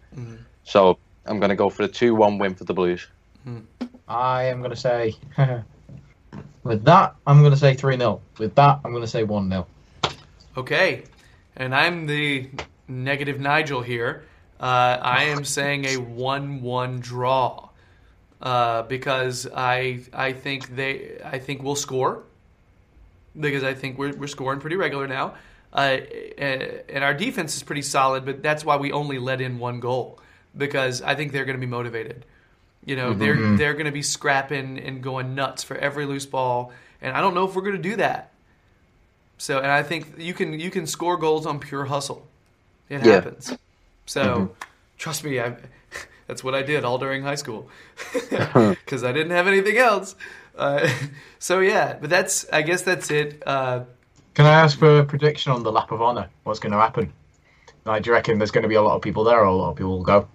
So 0.65 0.99
I'm 1.27 1.41
gonna 1.41 1.57
go 1.57 1.69
for 1.71 1.83
a 1.85 1.89
two-one 1.89 2.39
win 2.39 2.55
for 2.55 2.65
the 2.65 2.75
Blues. 2.75 3.07
I 4.09 4.45
am 4.45 4.59
going 4.59 4.71
to 4.71 4.77
say. 4.77 5.15
with 6.65 6.85
that, 6.85 7.17
I'm 7.27 7.41
going 7.41 7.53
to 7.53 7.57
say 7.57 7.75
3 7.75 7.97
0. 7.97 8.21
With 8.39 8.55
that, 8.55 8.81
I'm 8.85 8.91
going 8.93 9.03
to 9.03 9.09
say 9.09 9.23
1 9.23 9.49
0. 9.49 9.67
Okay, 10.57 11.05
and 11.57 11.75
I'm 11.75 12.07
the 12.07 12.49
negative 12.89 13.41
Nigel 13.41 13.83
here. 13.83 14.25
Uh, 14.59 14.99
I 15.01 15.25
am 15.25 15.45
saying 15.45 15.85
a 15.85 15.97
one-one 15.97 17.01
draw 17.01 17.69
uh, 18.41 18.83
because 18.83 19.47
I 19.55 20.01
I 20.13 20.33
think 20.33 20.75
they 20.75 21.19
I 21.23 21.39
think 21.39 21.63
we'll 21.63 21.77
score 21.77 22.23
because 23.39 23.65
I 23.65 23.75
think 23.75 23.99
we're 23.99 24.17
we're 24.17 24.29
scoring 24.29 24.61
pretty 24.61 24.77
regular 24.77 25.07
now, 25.07 25.35
uh, 25.73 25.99
and 26.39 27.05
our 27.05 27.13
defense 27.13 27.55
is 27.55 27.63
pretty 27.63 27.83
solid. 27.83 28.25
But 28.25 28.43
that's 28.43 28.65
why 28.65 28.77
we 28.77 28.93
only 28.93 29.19
let 29.19 29.43
in 29.43 29.59
one 29.59 29.79
goal 29.81 30.21
because 30.57 31.03
I 31.03 31.15
think 31.15 31.33
they're 31.33 31.45
going 31.45 31.61
to 31.61 31.67
be 31.67 31.71
motivated. 31.71 32.25
You 32.87 32.97
know, 32.97 33.13
they're 33.13 33.57
they're 33.59 33.75
going 33.75 33.87
to 33.87 33.93
be 33.93 34.03
scrapping 34.03 34.79
and 34.79 35.03
going 35.03 35.35
nuts 35.35 35.63
for 35.65 35.77
every 35.77 36.07
loose 36.07 36.25
ball, 36.27 36.73
and 37.03 37.15
I 37.17 37.21
don't 37.21 37.35
know 37.35 37.45
if 37.47 37.55
we're 37.55 37.63
going 37.63 37.77
to 37.83 37.89
do 37.91 37.97
that. 37.97 38.33
So, 39.39 39.59
and 39.59 39.67
I 39.67 39.83
think 39.83 40.15
you 40.19 40.33
can 40.33 40.59
you 40.59 40.71
can 40.71 40.87
score 40.87 41.19
goals 41.19 41.47
on 41.47 41.59
pure 41.59 41.85
hustle. 41.85 42.27
It 42.89 43.03
Yeah. 43.05 43.15
happens. 43.15 43.53
So, 44.07 44.53
trust 44.99 45.25
me, 45.25 45.41
I, 45.41 45.57
that's 46.29 46.43
what 46.45 46.55
I 46.55 46.63
did 46.63 46.85
all 46.85 46.97
during 46.99 47.23
high 47.25 47.35
school 47.35 47.69
because 48.21 49.05
I 49.05 49.13
didn't 49.13 49.33
have 49.33 49.49
anything 49.49 49.77
else. 49.79 50.15
Uh, 50.57 50.89
so 51.39 51.61
yeah, 51.61 51.99
but 52.01 52.09
that's 52.09 52.47
I 52.53 52.63
guess 52.63 52.83
that's 52.83 53.11
it. 53.11 53.43
Uh, 53.45 53.81
Can 54.35 54.47
I 54.47 54.53
ask 54.63 54.79
for 54.79 55.01
a 55.01 55.05
prediction 55.05 55.53
on 55.53 55.63
the 55.65 55.73
lap 55.73 55.91
of 55.91 56.01
honour? 56.01 56.31
What's 56.45 56.61
going 56.61 56.73
to 56.73 56.79
happen? 56.79 57.13
Like, 57.85 58.03
do 58.05 58.11
you 58.11 58.15
reckon 58.15 58.39
there's 58.39 58.51
going 58.53 58.63
to 58.63 58.69
be 58.69 58.75
a 58.77 58.83
lot 58.83 58.97
of 58.97 59.03
people 59.03 59.25
there, 59.25 59.41
or 59.41 59.45
a 59.45 59.55
lot 59.55 59.71
of 59.71 59.77
people 59.77 59.93
will 59.99 60.03
go? 60.05 60.29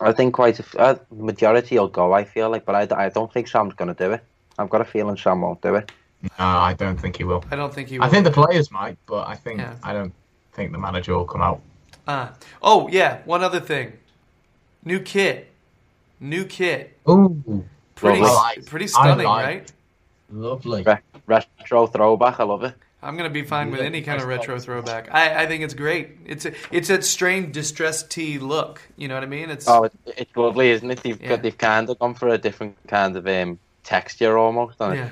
I 0.00 0.12
think 0.12 0.34
quite 0.34 0.58
a 0.58 0.78
uh, 0.78 0.94
majority 1.10 1.78
will 1.78 1.88
go. 1.88 2.12
I 2.12 2.24
feel 2.24 2.50
like, 2.50 2.64
but 2.64 2.74
I, 2.74 3.04
I 3.06 3.08
don't 3.10 3.32
think 3.32 3.48
Sam's 3.48 3.74
gonna 3.74 3.94
do 3.94 4.12
it. 4.12 4.22
I've 4.58 4.70
got 4.70 4.80
a 4.80 4.84
feeling 4.84 5.16
Sam 5.16 5.40
won't 5.42 5.60
do 5.62 5.74
it. 5.74 5.92
No, 6.22 6.30
I 6.38 6.74
don't 6.74 6.98
think 6.98 7.16
he 7.16 7.24
will. 7.24 7.44
I 7.50 7.56
don't 7.56 7.72
think 7.72 7.88
he. 7.88 7.98
Will. 7.98 8.04
I 8.04 8.08
think 8.08 8.24
the 8.24 8.30
players 8.30 8.70
might, 8.70 8.98
but 9.06 9.26
I 9.28 9.34
think 9.34 9.60
Yeah. 9.60 9.74
I 9.82 9.92
don't 9.92 10.12
think 10.52 10.72
the 10.72 10.78
manager 10.78 11.14
will 11.16 11.24
come 11.24 11.42
out. 11.42 11.60
Uh, 12.06 12.28
oh 12.62 12.88
yeah, 12.88 13.18
one 13.24 13.42
other 13.42 13.60
thing. 13.60 13.92
New 14.84 15.00
kit, 15.00 15.50
new 16.18 16.44
kit. 16.44 16.96
Ooh, 17.08 17.64
Pretty, 17.94 18.20
Lovely. 18.22 18.62
Pretty 18.62 18.86
stunning, 18.86 19.26
like. 19.26 19.44
right? 19.46 19.72
lovely. 20.32 20.82
Re- 20.82 20.98
retro 21.26 21.86
throwback. 21.86 22.40
I 22.40 22.44
love 22.44 22.64
it. 22.64 22.74
I'm 23.02 23.16
gonna 23.16 23.30
be 23.30 23.42
fine 23.42 23.70
with 23.70 23.80
any 23.80 24.02
kind 24.02 24.20
of 24.20 24.28
retro 24.28 24.58
throwback. 24.58 25.08
I, 25.12 25.44
I 25.44 25.46
think 25.46 25.62
it's 25.64 25.74
great. 25.74 26.18
It's 26.26 26.44
a, 26.44 26.52
it's 26.70 26.88
that 26.88 27.04
strange 27.04 27.54
distressed 27.54 28.10
tee 28.10 28.38
look. 28.38 28.82
You 28.96 29.08
know 29.08 29.14
what 29.14 29.22
I 29.22 29.26
mean? 29.26 29.48
It's 29.50 29.66
Oh, 29.68 29.84
it, 29.84 29.92
it's 30.06 30.36
lovely, 30.36 30.70
isn't 30.70 30.90
it? 30.90 31.02
They've 31.02 31.20
Yeah. 31.20 31.28
got, 31.30 31.42
they've 31.42 31.56
kind 31.56 31.88
of 31.88 31.98
gone 31.98 32.14
for 32.14 32.28
a 32.28 32.36
different 32.38 32.76
kind 32.88 33.16
of 33.16 33.26
um, 33.26 33.58
texture 33.84 34.36
almost 34.36 34.80
on 34.82 34.96
yeah. 34.96 35.10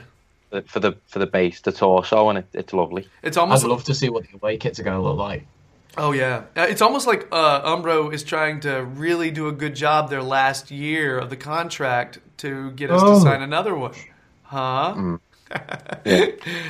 it 0.53 0.69
for 0.69 0.81
the 0.81 0.93
for 1.07 1.19
the 1.19 1.27
base, 1.27 1.61
the 1.63 1.73
torso, 1.73 2.29
and 2.29 2.39
it, 2.41 2.47
it's 2.53 2.73
lovely. 2.75 3.09
It's 3.23 3.37
almost. 3.39 3.65
I'd 3.65 3.71
love 3.71 3.85
to 3.85 3.95
see 3.95 4.11
what 4.11 4.25
the 4.25 4.37
away 4.37 4.59
kits 4.59 4.79
are 4.79 4.83
going 4.83 4.97
to 4.97 5.03
look 5.03 5.17
like. 5.19 5.47
Oh 5.97 6.13
yeah, 6.13 6.43
Uh, 6.57 6.67
it's 6.69 6.83
almost 6.83 7.07
like 7.09 7.27
uh, 7.33 7.75
Umbro 7.75 8.13
is 8.13 8.23
trying 8.23 8.61
to 8.61 8.85
really 8.85 9.31
do 9.33 9.49
a 9.49 9.53
good 9.53 9.75
job 9.75 10.11
their 10.11 10.23
last 10.23 10.71
year 10.71 11.19
of 11.19 11.29
the 11.31 11.37
contract 11.37 12.19
to 12.37 12.71
get 12.73 12.91
us 12.91 13.01
Oh. 13.03 13.15
to 13.15 13.21
sign 13.21 13.43
another 13.43 13.75
one, 13.75 13.95
huh? 14.45 15.17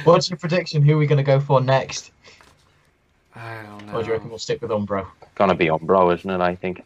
What's 0.05 0.31
your 0.31 0.39
prediction? 0.39 0.83
Who 0.83 0.95
are 0.95 0.99
we 0.99 1.07
going 1.07 1.19
to 1.19 1.23
go 1.23 1.41
for 1.41 1.61
next? 1.61 2.11
I 3.35 3.63
don't 3.63 3.87
know. 3.87 3.95
Or 3.95 4.03
do 4.03 4.09
you 4.09 4.13
reckon 4.15 4.31
we'll 4.31 4.39
stick 4.39 4.61
with 4.63 4.71
Umbro? 4.71 5.07
Gonna 5.37 5.55
be 5.55 5.67
Umbro, 5.67 6.13
isn't 6.15 6.29
it? 6.29 6.41
I 6.41 6.55
think. 6.57 6.83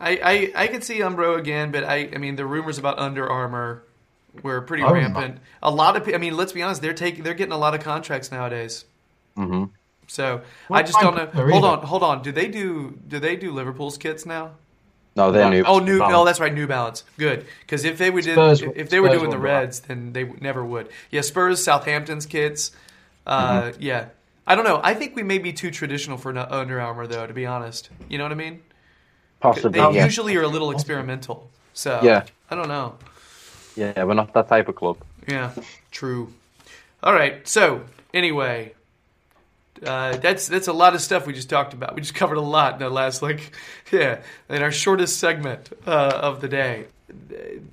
I, 0.00 0.52
I 0.56 0.64
I 0.64 0.66
could 0.66 0.82
see 0.82 0.98
Umbro 0.98 1.38
again, 1.38 1.70
but 1.70 1.84
I 1.84 2.08
I 2.12 2.18
mean 2.18 2.36
the 2.36 2.44
rumors 2.46 2.78
about 2.78 2.98
Under 2.98 3.28
Armour 3.30 3.84
were 4.42 4.60
pretty 4.62 4.82
Oh, 4.82 4.86
my. 4.88 4.92
rampant. 4.94 5.38
A 5.62 5.70
lot 5.70 5.96
of 5.96 6.04
pe- 6.04 6.14
I 6.14 6.18
mean 6.18 6.36
let's 6.36 6.52
be 6.52 6.62
honest, 6.62 6.82
they're 6.82 6.92
taking 6.94 7.22
they're 7.22 7.34
getting 7.34 7.52
a 7.52 7.58
lot 7.58 7.74
of 7.74 7.80
contracts 7.82 8.32
nowadays. 8.32 8.84
hmm 9.36 9.64
So 10.08 10.42
Well, 10.68 10.80
I 10.80 10.82
just 10.82 10.98
don't 11.00 11.14
know. 11.16 11.26
Hold 11.26 11.64
Arriva. 11.64 11.78
on, 11.78 11.86
hold 11.86 12.02
on. 12.02 12.22
Do 12.22 12.32
they 12.32 12.48
do 12.48 12.98
do 13.06 13.20
they 13.20 13.36
do 13.36 13.52
Liverpool's 13.52 13.96
kits 13.96 14.26
now? 14.26 14.52
No, 15.16 15.30
they're 15.30 15.48
new. 15.50 15.62
Oh, 15.64 15.78
new. 15.78 15.98
Balance. 15.98 16.14
Oh, 16.16 16.24
that's 16.24 16.40
right, 16.40 16.52
New 16.52 16.66
Balance. 16.66 17.04
Good, 17.18 17.46
because 17.60 17.84
if 17.84 17.98
they 17.98 18.10
would 18.10 18.24
did, 18.24 18.34
Spurs- 18.34 18.62
if 18.62 18.90
they 18.90 18.98
were 19.00 19.08
Spurs 19.08 19.18
doing 19.20 19.30
the 19.30 19.36
won't. 19.36 19.44
Reds, 19.44 19.80
then 19.80 20.12
they 20.12 20.24
never 20.24 20.64
would. 20.64 20.88
Yeah, 21.10 21.20
Spurs, 21.20 21.62
Southampton's 21.62 22.26
kids. 22.26 22.72
Uh, 23.26 23.62
Mm-hmm. 23.62 23.82
Yeah, 23.82 24.06
I 24.46 24.54
don't 24.56 24.64
know. 24.64 24.80
I 24.82 24.94
think 24.94 25.14
we 25.16 25.22
may 25.22 25.38
be 25.38 25.52
too 25.52 25.70
traditional 25.70 26.18
for 26.18 26.36
Under 26.36 26.80
Armour, 26.80 27.06
though. 27.06 27.26
To 27.26 27.32
be 27.32 27.46
honest, 27.46 27.90
you 28.08 28.18
know 28.18 28.24
what 28.24 28.32
I 28.32 28.36
mean? 28.36 28.60
Possibly, 29.40 29.70
They 29.80 29.92
yeah. 29.94 30.04
usually 30.04 30.36
are 30.36 30.42
a 30.42 30.48
little 30.48 30.70
experimental. 30.72 31.48
So 31.74 32.00
Yeah. 32.02 32.24
I 32.50 32.54
don't 32.54 32.68
know. 32.68 32.96
Yeah, 33.76 34.04
we're 34.04 34.14
not 34.14 34.32
that 34.34 34.48
type 34.48 34.68
of 34.68 34.74
club. 34.76 34.98
Yeah, 35.28 35.50
true. 35.90 36.32
All 37.02 37.12
right. 37.14 37.46
So 37.46 37.82
anyway, 38.12 38.74
uh, 39.84 40.16
that's 40.16 40.48
that's 40.48 40.68
a 40.68 40.72
lot 40.72 40.94
of 40.94 41.00
stuff 41.00 41.26
we 41.26 41.32
just 41.32 41.50
talked 41.50 41.72
about. 41.72 41.94
We 41.94 42.00
just 42.00 42.14
covered 42.14 42.36
a 42.36 42.42
lot 42.42 42.74
in 42.74 42.78
the 42.80 42.90
last 42.90 43.22
like 43.22 43.52
yeah 43.92 44.20
in 44.48 44.62
our 44.62 44.72
shortest 44.72 45.18
segment 45.18 45.72
uh, 45.86 46.20
of 46.22 46.40
the 46.40 46.48
day. 46.48 46.86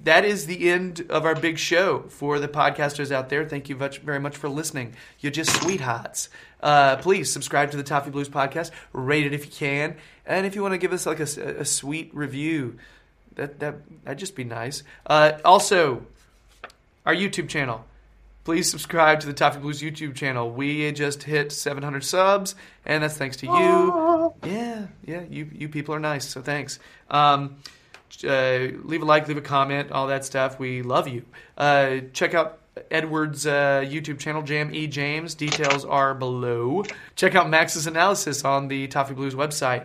That 0.03 0.25
is 0.25 0.45
the 0.45 0.69
end 0.69 1.05
of 1.09 1.25
our 1.25 1.35
big 1.35 1.57
show 1.57 2.01
for 2.09 2.39
the 2.39 2.47
podcasters 2.47 3.11
out 3.11 3.29
there. 3.29 3.47
Thank 3.47 3.69
you 3.69 3.75
much, 3.75 3.99
very 3.99 4.19
much 4.19 4.37
for 4.37 4.49
listening. 4.49 4.93
You're 5.19 5.31
just 5.31 5.55
sweethearts. 5.61 6.29
Uh, 6.61 6.97
please 6.97 7.31
subscribe 7.31 7.71
to 7.71 7.77
the 7.77 7.83
Toffee 7.83 8.11
Blues 8.11 8.29
podcast. 8.29 8.71
Rate 8.93 9.25
it 9.25 9.33
if 9.33 9.45
you 9.45 9.51
can, 9.51 9.95
and 10.25 10.45
if 10.45 10.53
you 10.55 10.61
want 10.61 10.73
to 10.73 10.77
give 10.77 10.93
us 10.93 11.05
like 11.05 11.19
a, 11.19 11.23
a 11.23 11.65
sweet 11.65 12.13
review, 12.13 12.77
that 13.35 13.59
that 13.59 13.75
that'd 14.03 14.19
just 14.19 14.35
be 14.35 14.43
nice. 14.43 14.83
Uh, 15.05 15.33
also, 15.43 16.05
our 17.05 17.15
YouTube 17.15 17.47
channel. 17.49 17.85
Please 18.43 18.69
subscribe 18.69 19.19
to 19.19 19.27
the 19.27 19.33
Toffee 19.33 19.59
Blues 19.59 19.81
YouTube 19.81 20.15
channel. 20.15 20.49
We 20.49 20.91
just 20.93 21.21
hit 21.23 21.51
700 21.51 22.03
subs, 22.03 22.55
and 22.85 23.03
that's 23.03 23.15
thanks 23.15 23.37
to 23.37 23.45
you. 23.45 24.33
Yeah, 24.43 24.87
yeah, 25.05 25.21
you 25.29 25.47
you 25.53 25.69
people 25.69 25.93
are 25.93 25.99
nice, 25.99 26.27
so 26.27 26.41
thanks. 26.41 26.79
Um, 27.11 27.57
uh, 28.23 28.67
leave 28.83 29.03
a 29.03 29.05
like, 29.05 29.27
leave 29.27 29.37
a 29.37 29.41
comment, 29.41 29.91
all 29.91 30.07
that 30.07 30.25
stuff. 30.25 30.59
We 30.59 30.81
love 30.81 31.07
you. 31.07 31.23
Uh, 31.55 31.97
check 32.13 32.33
out 32.33 32.59
Edward's 32.89 33.45
uh, 33.45 33.83
YouTube 33.85 34.17
channel, 34.17 34.41
Jam 34.41 34.73
E 34.73 34.87
James. 34.87 35.35
Details 35.35 35.85
are 35.85 36.15
below. 36.15 36.83
Check 37.15 37.35
out 37.35 37.49
Max's 37.49 37.85
analysis 37.85 38.43
on 38.43 38.67
the 38.69 38.87
Toffee 38.87 39.13
Blues 39.13 39.35
website. 39.35 39.83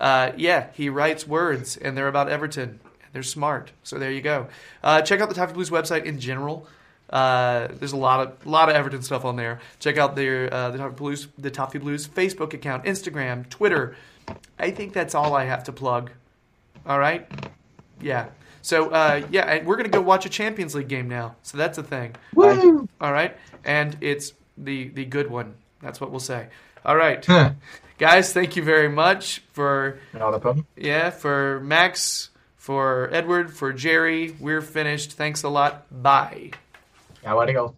Uh, 0.00 0.32
yeah, 0.36 0.68
he 0.72 0.88
writes 0.88 1.26
words, 1.26 1.76
and 1.76 1.96
they're 1.96 2.08
about 2.08 2.28
Everton. 2.28 2.80
They're 3.12 3.22
smart, 3.22 3.72
so 3.82 3.98
there 3.98 4.10
you 4.12 4.20
go. 4.20 4.48
Uh, 4.82 5.02
check 5.02 5.20
out 5.20 5.28
the 5.28 5.34
Toffee 5.34 5.54
Blues 5.54 5.70
website 5.70 6.04
in 6.04 6.20
general. 6.20 6.66
Uh, 7.10 7.68
there's 7.72 7.92
a 7.92 7.96
lot 7.96 8.20
of 8.20 8.46
lot 8.46 8.68
of 8.68 8.76
Everton 8.76 9.02
stuff 9.02 9.24
on 9.24 9.36
there. 9.36 9.60
Check 9.80 9.96
out 9.96 10.14
their 10.16 10.52
uh, 10.52 10.70
the 10.70 10.78
Toffee 10.78 10.94
Blues 10.96 11.28
the 11.38 11.50
Toffee 11.50 11.78
Blues 11.78 12.06
Facebook 12.06 12.52
account, 12.54 12.84
Instagram, 12.84 13.48
Twitter. 13.48 13.96
I 14.58 14.70
think 14.70 14.92
that's 14.92 15.14
all 15.14 15.34
I 15.34 15.44
have 15.44 15.64
to 15.64 15.72
plug. 15.72 16.10
All 16.86 16.98
right, 16.98 17.26
yeah. 18.00 18.26
So 18.60 18.90
uh, 18.90 19.22
yeah, 19.30 19.46
and 19.50 19.66
we're 19.66 19.76
gonna 19.76 19.88
go 19.88 20.02
watch 20.02 20.26
a 20.26 20.28
Champions 20.28 20.74
League 20.74 20.88
game 20.88 21.08
now. 21.08 21.36
So 21.42 21.56
that's 21.56 21.78
a 21.78 21.82
thing. 21.82 22.14
Woo! 22.34 22.88
All 23.00 23.12
right, 23.12 23.36
and 23.64 23.96
it's 24.02 24.32
the 24.58 24.88
the 24.88 25.04
good 25.06 25.30
one. 25.30 25.54
That's 25.80 26.00
what 26.00 26.10
we'll 26.10 26.20
say. 26.20 26.48
All 26.84 26.96
right, 26.96 27.24
Huh. 27.24 27.52
guys. 27.98 28.32
Thank 28.34 28.56
you 28.56 28.62
very 28.62 28.88
much 28.88 29.42
for 29.52 29.98
Not 30.12 30.34
a 30.34 30.38
problem. 30.40 30.66
yeah 30.76 31.08
for 31.10 31.60
Max, 31.60 32.30
for 32.56 33.08
Edward, 33.12 33.54
for 33.54 33.72
Jerry. 33.72 34.34
We're 34.38 34.60
finished. 34.62 35.12
Thanks 35.12 35.42
a 35.42 35.48
lot. 35.48 35.86
Bye. 36.02 36.50
Now, 37.28 37.40
adios. 37.40 37.72